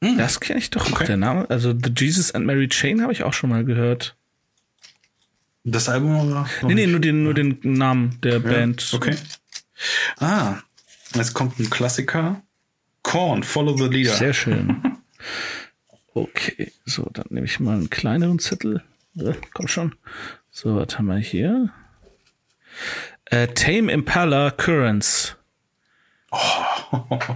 Das 0.00 0.40
kenne 0.40 0.58
ich 0.58 0.70
doch. 0.70 0.84
Hm. 0.86 0.92
Okay. 0.94 1.06
Der 1.06 1.16
Name, 1.16 1.48
also 1.48 1.72
The 1.72 1.92
Jesus 1.96 2.32
and 2.32 2.44
Mary 2.44 2.68
Chain 2.68 3.02
habe 3.02 3.12
ich 3.12 3.22
auch 3.22 3.32
schon 3.32 3.50
mal 3.50 3.64
gehört. 3.64 4.16
Das 5.64 5.88
Album 5.88 6.18
oder? 6.18 6.40
noch 6.42 6.62
Nee, 6.64 6.74
nee, 6.74 6.86
nur 6.88 6.98
den, 6.98 7.22
nur 7.22 7.34
den 7.34 7.58
Namen 7.62 8.18
der 8.22 8.32
Ja, 8.34 8.38
Band. 8.40 8.90
Okay. 8.92 9.14
Ah, 10.18 10.56
jetzt 11.16 11.34
kommt 11.34 11.58
ein 11.58 11.70
Klassiker. 11.70 12.42
Korn, 13.02 13.42
Follow 13.42 13.76
the 13.76 13.84
Leader. 13.88 14.14
Sehr 14.14 14.32
schön. 14.34 14.82
Okay, 16.14 16.70
so, 16.84 17.08
dann 17.10 17.24
nehme 17.30 17.46
ich 17.46 17.58
mal 17.58 17.72
einen 17.74 17.88
kleineren 17.88 18.38
Zettel. 18.38 18.82
Äh, 19.16 19.32
komm 19.54 19.66
schon. 19.66 19.94
So, 20.50 20.76
was 20.76 20.98
haben 20.98 21.06
wir 21.06 21.16
hier? 21.16 21.70
Äh, 23.24 23.48
Tame 23.48 23.90
Impala 23.90 24.50
Currents. 24.50 25.36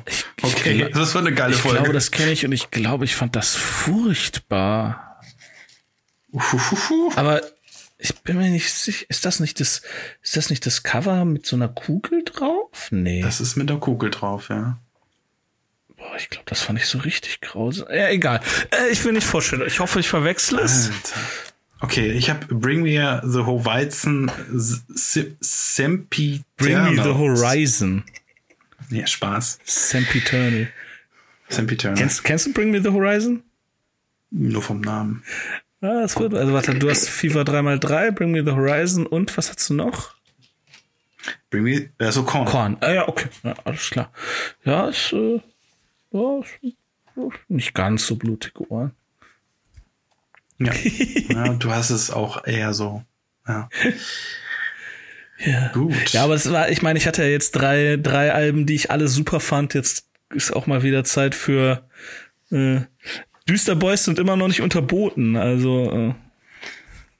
Ich, 0.07 0.25
ich 0.37 0.45
okay, 0.45 0.77
glaub- 0.77 0.93
das 0.93 1.15
war 1.15 1.23
eine 1.23 1.33
geile 1.33 1.55
Ich 1.55 1.61
Folge. 1.63 1.79
glaube, 1.79 1.95
das 1.95 2.11
kenne 2.11 2.33
ich 2.33 2.45
und 2.45 2.53
ich 2.53 2.71
glaube, 2.71 3.07
ich 3.07 3.17
fand 3.17 3.35
das 3.35 3.55
furchtbar. 3.55 5.23
Uhuhuhu. 6.33 7.13
Aber 7.17 7.41
ich 7.99 8.15
bin 8.21 8.37
mir 8.37 8.51
nicht 8.51 8.73
sicher, 8.73 9.07
ist 9.09 9.25
das 9.25 9.41
nicht 9.41 9.61
das, 9.61 9.83
ist 10.23 10.37
das 10.37 10.51
nicht 10.51 10.67
das 10.67 10.83
Cover 10.83 11.25
mit 11.25 11.47
so 11.47 11.57
einer 11.57 11.69
Kugel 11.69 12.25
drauf? 12.25 12.89
Nee. 12.91 13.23
Das 13.23 13.41
ist 13.41 13.57
mit 13.57 13.71
der 13.71 13.79
Kugel 13.79 14.11
drauf, 14.11 14.49
ja. 14.51 14.79
Boah, 15.97 16.17
ich 16.17 16.29
glaube, 16.29 16.45
das 16.47 16.61
fand 16.61 16.79
ich 16.79 16.87
so 16.87 16.99
richtig 16.99 17.41
grausam. 17.41 17.89
Ja, 17.91 18.09
egal. 18.11 18.41
Äh, 18.71 18.91
ich 18.91 19.03
will 19.05 19.13
nicht 19.13 19.27
vorstellen. 19.27 19.63
Ich 19.67 19.81
hoffe, 19.81 19.99
ich 19.99 20.09
verwechsel 20.09 20.59
es. 20.59 20.91
Alter. 20.91 21.21
Okay, 21.81 22.11
ich 22.13 22.31
habe 22.31 22.55
Bring 22.55 22.83
Me 22.83 23.23
the 23.25 23.41
Horizon 23.41 24.31
Sempiternal. 25.41 26.45
Bring 26.57 26.97
me 26.97 27.03
the 27.03 27.15
horizon. 27.15 28.05
Ja, 28.91 29.07
Spaß. 29.07 29.59
Sempiternal. 29.65 30.69
Sempiternal. 31.49 31.99
Kennst, 31.99 32.25
kennst 32.25 32.47
du 32.47 32.53
Bring 32.53 32.71
Me 32.71 32.83
the 32.83 32.91
Horizon? 32.91 33.43
Nur 34.31 34.63
vom 34.63 34.81
Namen. 34.81 35.23
Ja, 35.81 36.01
das 36.01 36.19
wird, 36.19 36.35
also 36.35 36.53
warte, 36.53 36.75
du 36.75 36.89
hast 36.89 37.09
FIFA 37.09 37.43
3x3, 37.43 38.13
Bring 38.13 38.31
Me 38.31 38.43
the 38.45 38.53
Horizon 38.53 39.07
und 39.07 39.37
was 39.37 39.51
hast 39.51 39.69
du 39.69 39.75
noch? 39.75 40.15
Bring 41.51 41.65
Me, 41.65 41.91
also 41.99 42.23
Korn. 42.25 42.47
Korn. 42.47 42.77
Ah, 42.81 42.93
ja, 42.93 43.09
okay. 43.09 43.29
Ja, 43.43 43.55
alles 43.65 43.91
klar. 43.91 44.13
Ja, 44.65 44.89
ist, 44.89 45.13
äh, 45.13 45.41
ja, 46.13 46.39
ist, 46.41 46.49
ist 46.63 46.77
nicht 47.49 47.75
ganz 47.75 48.07
so 48.07 48.17
blutige 48.17 48.71
Ohren. 48.71 48.93
Ja. 50.59 50.73
ja. 51.29 51.55
Du 51.55 51.71
hast 51.73 51.91
es 51.91 52.11
auch 52.11 52.47
eher 52.47 52.73
so. 52.73 53.03
Ja. 53.47 53.69
Ja. 55.39 55.69
Gut. 55.69 56.13
Ja, 56.13 56.25
aber 56.25 56.35
es 56.35 56.51
war, 56.51 56.71
ich 56.71 56.83
meine, 56.83 56.99
ich 56.99 57.07
hatte 57.07 57.23
ja 57.23 57.29
jetzt 57.29 57.53
drei, 57.53 57.99
drei 58.01 58.33
Alben, 58.33 58.67
die 58.67 58.75
ich 58.75 58.91
alle 58.91 59.09
super 59.09 59.41
fand. 59.41 59.75
Jetzt 59.75 60.07
ist 60.31 60.53
auch 60.55 60.67
mal 60.67 60.83
wieder 60.83 61.05
Zeit 61.05 61.35
für 61.35 61.87
äh, 62.51 62.81
Düster 63.49 63.77
Boys 63.77 64.05
sind 64.05 64.19
immer 64.19 64.37
noch 64.37 64.49
nicht 64.49 64.61
unterboten. 64.61 65.37
Also 65.37 66.15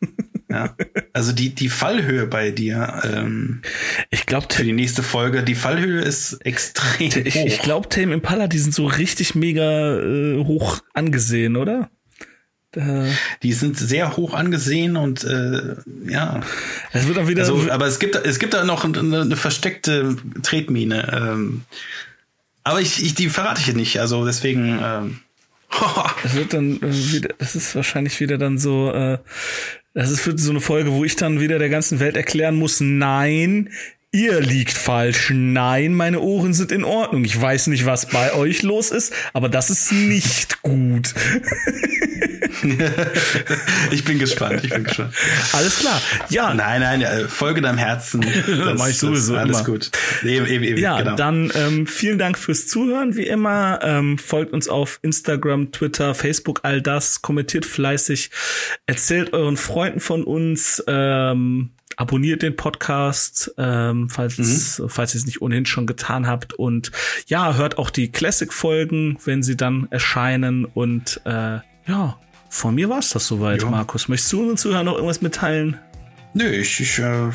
äh, 0.01 0.07
ja. 0.51 0.77
Also 1.13 1.33
die, 1.33 1.55
die 1.55 1.69
Fallhöhe 1.69 2.27
bei 2.27 2.51
dir 2.51 3.03
ähm, 3.05 3.63
ich 4.11 4.27
glaube, 4.27 4.47
für 4.53 4.65
die 4.65 4.73
nächste 4.73 5.03
Folge, 5.03 5.43
die 5.43 5.55
Fallhöhe 5.55 6.03
ist 6.03 6.35
extrem 6.45 7.11
ich, 7.25 7.35
hoch. 7.35 7.47
ich 7.47 7.59
glaube, 7.61 7.89
Tame 7.89 8.15
Impala, 8.15 8.49
die 8.49 8.59
sind 8.59 8.75
so 8.75 8.87
richtig 8.87 9.35
mega 9.35 9.99
äh, 9.99 10.45
hoch 10.45 10.81
angesehen, 10.95 11.57
oder? 11.57 11.91
Die 13.43 13.53
sind 13.55 13.79
sehr 13.79 14.19
hoch 14.19 14.35
angesehen 14.35 14.97
und 14.97 15.25
äh, 15.25 15.77
ja. 16.09 16.43
es 16.93 17.07
wird 17.07 17.17
dann 17.17 17.27
wieder. 17.27 17.41
Also, 17.41 17.71
aber 17.71 17.87
es 17.87 17.99
gibt, 17.99 18.17
es 18.17 18.39
gibt 18.39 18.53
da 18.53 18.65
noch 18.65 18.85
eine, 18.85 19.23
eine 19.23 19.37
versteckte 19.37 20.17
Tretmine. 20.43 21.11
Ähm, 21.11 21.63
aber 22.65 22.83
ich, 22.83 23.03
ich, 23.03 23.15
die 23.15 23.31
verrate 23.31 23.61
ich 23.61 23.67
hier 23.67 23.75
nicht. 23.75 23.99
Also 23.99 24.27
deswegen. 24.27 24.79
Ähm, 24.83 25.21
Es 26.25 26.35
wird 26.35 26.53
dann 26.53 26.77
äh, 26.83 27.13
wieder, 27.13 27.31
das 27.39 27.55
ist 27.55 27.75
wahrscheinlich 27.75 28.21
wieder 28.21 28.39
dann 28.39 28.59
so, 28.59 28.93
äh, 28.93 29.19
das 29.95 30.11
ist 30.11 30.21
für 30.21 30.37
so 30.37 30.51
eine 30.51 30.61
Folge, 30.61 30.93
wo 30.93 31.05
ich 31.05 31.17
dann 31.17 31.41
wieder 31.41 31.59
der 31.59 31.71
ganzen 31.71 32.01
Welt 32.01 32.17
erklären 32.17 32.57
muss, 32.57 32.81
nein, 32.81 33.71
ihr 34.13 34.41
liegt 34.41 34.73
falsch, 34.77 35.31
nein, 35.35 35.93
meine 35.95 36.21
Ohren 36.21 36.55
sind 36.55 36.73
in 36.73 36.85
Ordnung. 36.85 37.25
Ich 37.25 37.39
weiß 37.41 37.67
nicht, 37.69 37.85
was 37.87 38.07
bei 38.07 38.33
euch 38.35 38.63
los 38.63 38.91
ist, 38.91 39.13
aber 39.33 39.49
das 39.49 39.71
ist 39.71 39.93
nicht 39.93 40.63
gut. 40.63 41.15
ich 43.91 44.05
bin 44.05 44.19
gespannt. 44.19 44.65
Ich 44.65 44.71
bin 44.71 44.85
gespannt. 44.85 45.15
Alles 45.53 45.79
klar. 45.81 46.01
Ja, 46.31 46.55
Nein, 46.55 46.81
nein, 46.81 47.03
äh, 47.03 47.29
folge 47.29 47.61
deinem 47.61 47.79
Herzen. 47.79 48.25
Das, 48.47 48.79
mach 48.79 48.89
ich 48.89 48.99
sowieso 48.99 49.35
das, 49.35 49.43
Alles 49.43 49.57
immer. 49.59 49.67
gut. 49.67 49.91
Eben, 50.25 50.47
eben, 50.47 50.65
eben, 50.65 50.79
Ja, 50.81 50.99
genau. 50.99 51.17
dann 51.17 51.53
ähm, 51.55 51.87
vielen 51.87 52.19
Dank 52.19 52.39
fürs 52.39 52.67
Zuhören. 52.67 53.17
Wie 53.17 53.27
immer, 53.27 53.81
ähm, 53.83 54.19
folgt 54.19 54.53
uns 54.53 54.69
auf 54.69 54.99
Instagram, 55.03 55.73
Twitter, 55.73 56.15
Facebook, 56.15 56.61
all 56.63 56.81
das. 56.81 57.23
Kommentiert 57.23 57.67
fleißig. 57.67 58.31
Erzählt 58.87 59.33
euren 59.33 59.57
Freunden 59.57 60.01
von 60.01 60.25
uns. 60.25 60.83
Ähm, 60.87 61.71
abonniert 61.97 62.43
den 62.43 62.57
Podcast, 62.57 63.53
ähm, 63.59 64.09
falls, 64.11 64.83
falls 64.87 65.15
ihr 65.15 65.19
es 65.19 65.27
nicht 65.27 65.43
ohnehin 65.43 65.67
schon 65.67 65.87
getan 65.87 66.27
habt. 66.27 66.55
Und 66.55 66.93
ja, 67.27 67.55
hört 67.55 67.79
auch 67.79 67.91
die 67.91 68.13
Classic-Folgen, 68.13 69.19
wenn 69.25 69.43
sie 69.43 69.57
dann 69.57 69.89
erscheinen. 69.91 70.65
Und 70.67 71.21
äh, 71.25 71.59
ja, 71.87 72.19
von 72.51 72.75
mir 72.75 72.89
war 72.89 72.99
es 72.99 73.11
das 73.11 73.27
soweit, 73.27 73.63
Ja. 73.63 73.71
Markus. 73.71 74.09
Möchtest 74.09 74.33
du 74.33 74.41
unseren 74.41 74.57
Zuhörern 74.59 74.87
noch 74.87 74.95
irgendwas 74.95 75.23
mitteilen? 75.23 75.79
Nö, 76.35 76.45
ich, 76.51 76.81
ich 76.81 76.99
äh, 76.99 77.31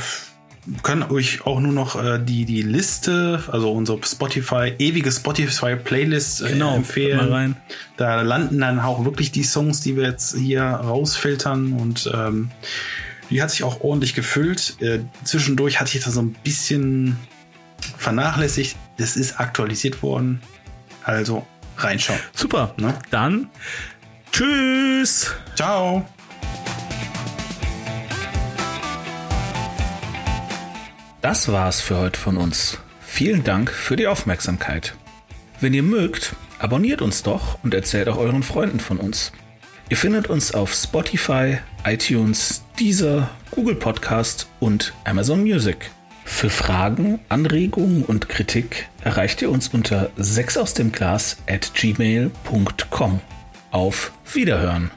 kann 0.84 1.02
euch 1.10 1.44
auch 1.48 1.60
nur 1.60 1.72
noch 1.72 2.02
äh, 2.02 2.20
die, 2.24 2.46
die 2.46 2.62
Liste, 2.62 3.44
also 3.52 3.72
unsere 3.72 4.00
Spotify, 4.06 4.74
ewige 4.78 5.12
Spotify-Playlist 5.12 6.44
äh, 6.44 6.50
Genau, 6.50 6.76
empfehlen. 6.76 7.18
mal 7.18 7.32
rein. 7.32 7.56
Da 7.98 8.22
landen 8.22 8.60
dann 8.60 8.80
auch 8.80 9.06
wirklich 9.06 9.32
die 9.32 9.44
Songs, 9.44 9.82
die 9.82 9.96
wir 9.96 10.04
jetzt 10.04 10.36
hier 10.38 10.62
rausfiltern 10.62 11.74
und 11.74 12.10
ähm, 12.14 12.52
die 13.32 13.42
hat 13.42 13.50
sich 13.50 13.64
auch 13.64 13.82
ordentlich 13.82 14.14
gefüllt. 14.14 14.76
Äh, 14.82 15.00
zwischendurch 15.24 15.80
hatte 15.80 15.98
ich 15.98 16.04
das 16.04 16.14
so 16.14 16.22
ein 16.22 16.34
bisschen 16.44 17.18
vernachlässigt. 17.98 18.76
Es 18.98 19.16
ist 19.16 19.40
aktualisiert 19.40 20.04
worden. 20.04 20.42
Also 21.04 21.48
reinschauen. 21.78 22.20
Super. 22.34 22.76
Ne? 22.78 22.94
Dann 23.10 23.50
tschüss. 24.32 25.34
Ciao. 25.56 26.06
Das 31.22 31.52
war's 31.52 31.82
für 31.82 31.98
heute 31.98 32.20
von 32.20 32.38
uns. 32.38 32.80
Vielen 33.00 33.44
Dank 33.44 33.72
für 33.72 33.96
die 33.96 34.08
Aufmerksamkeit. 34.08 34.96
Wenn 35.60 35.74
ihr 35.74 35.84
mögt, 35.84 36.36
abonniert 36.60 37.02
uns 37.02 37.24
doch 37.24 37.64
und 37.64 37.74
erzählt 37.74 38.10
auch 38.10 38.18
euren 38.18 38.44
Freunden 38.44 38.80
von 38.80 38.98
uns. 38.98 39.32
Ihr 39.92 39.98
findet 39.98 40.28
uns 40.28 40.54
auf 40.54 40.74
Spotify, 40.74 41.58
iTunes, 41.84 42.64
Deezer, 42.80 43.30
Google 43.52 43.76
Podcast 43.76 44.48
und 44.62 44.94
Amazon 45.04 45.42
Music. 45.42 45.92
Für 46.24 46.50
Fragen, 46.50 47.20
Anregungen 47.28 48.06
und 48.06 48.30
Kritik 48.30 48.88
erreicht 49.04 49.42
ihr 49.42 49.52
uns 49.52 49.68
unter 49.68 50.10
6 50.16 50.56
aus 50.56 50.74
dem 50.76 50.94
Glas 50.94 51.36
at 51.46 51.74
gmail.com. 51.74 53.20
Auf 53.72 54.14
Wiederhören! 54.32 54.92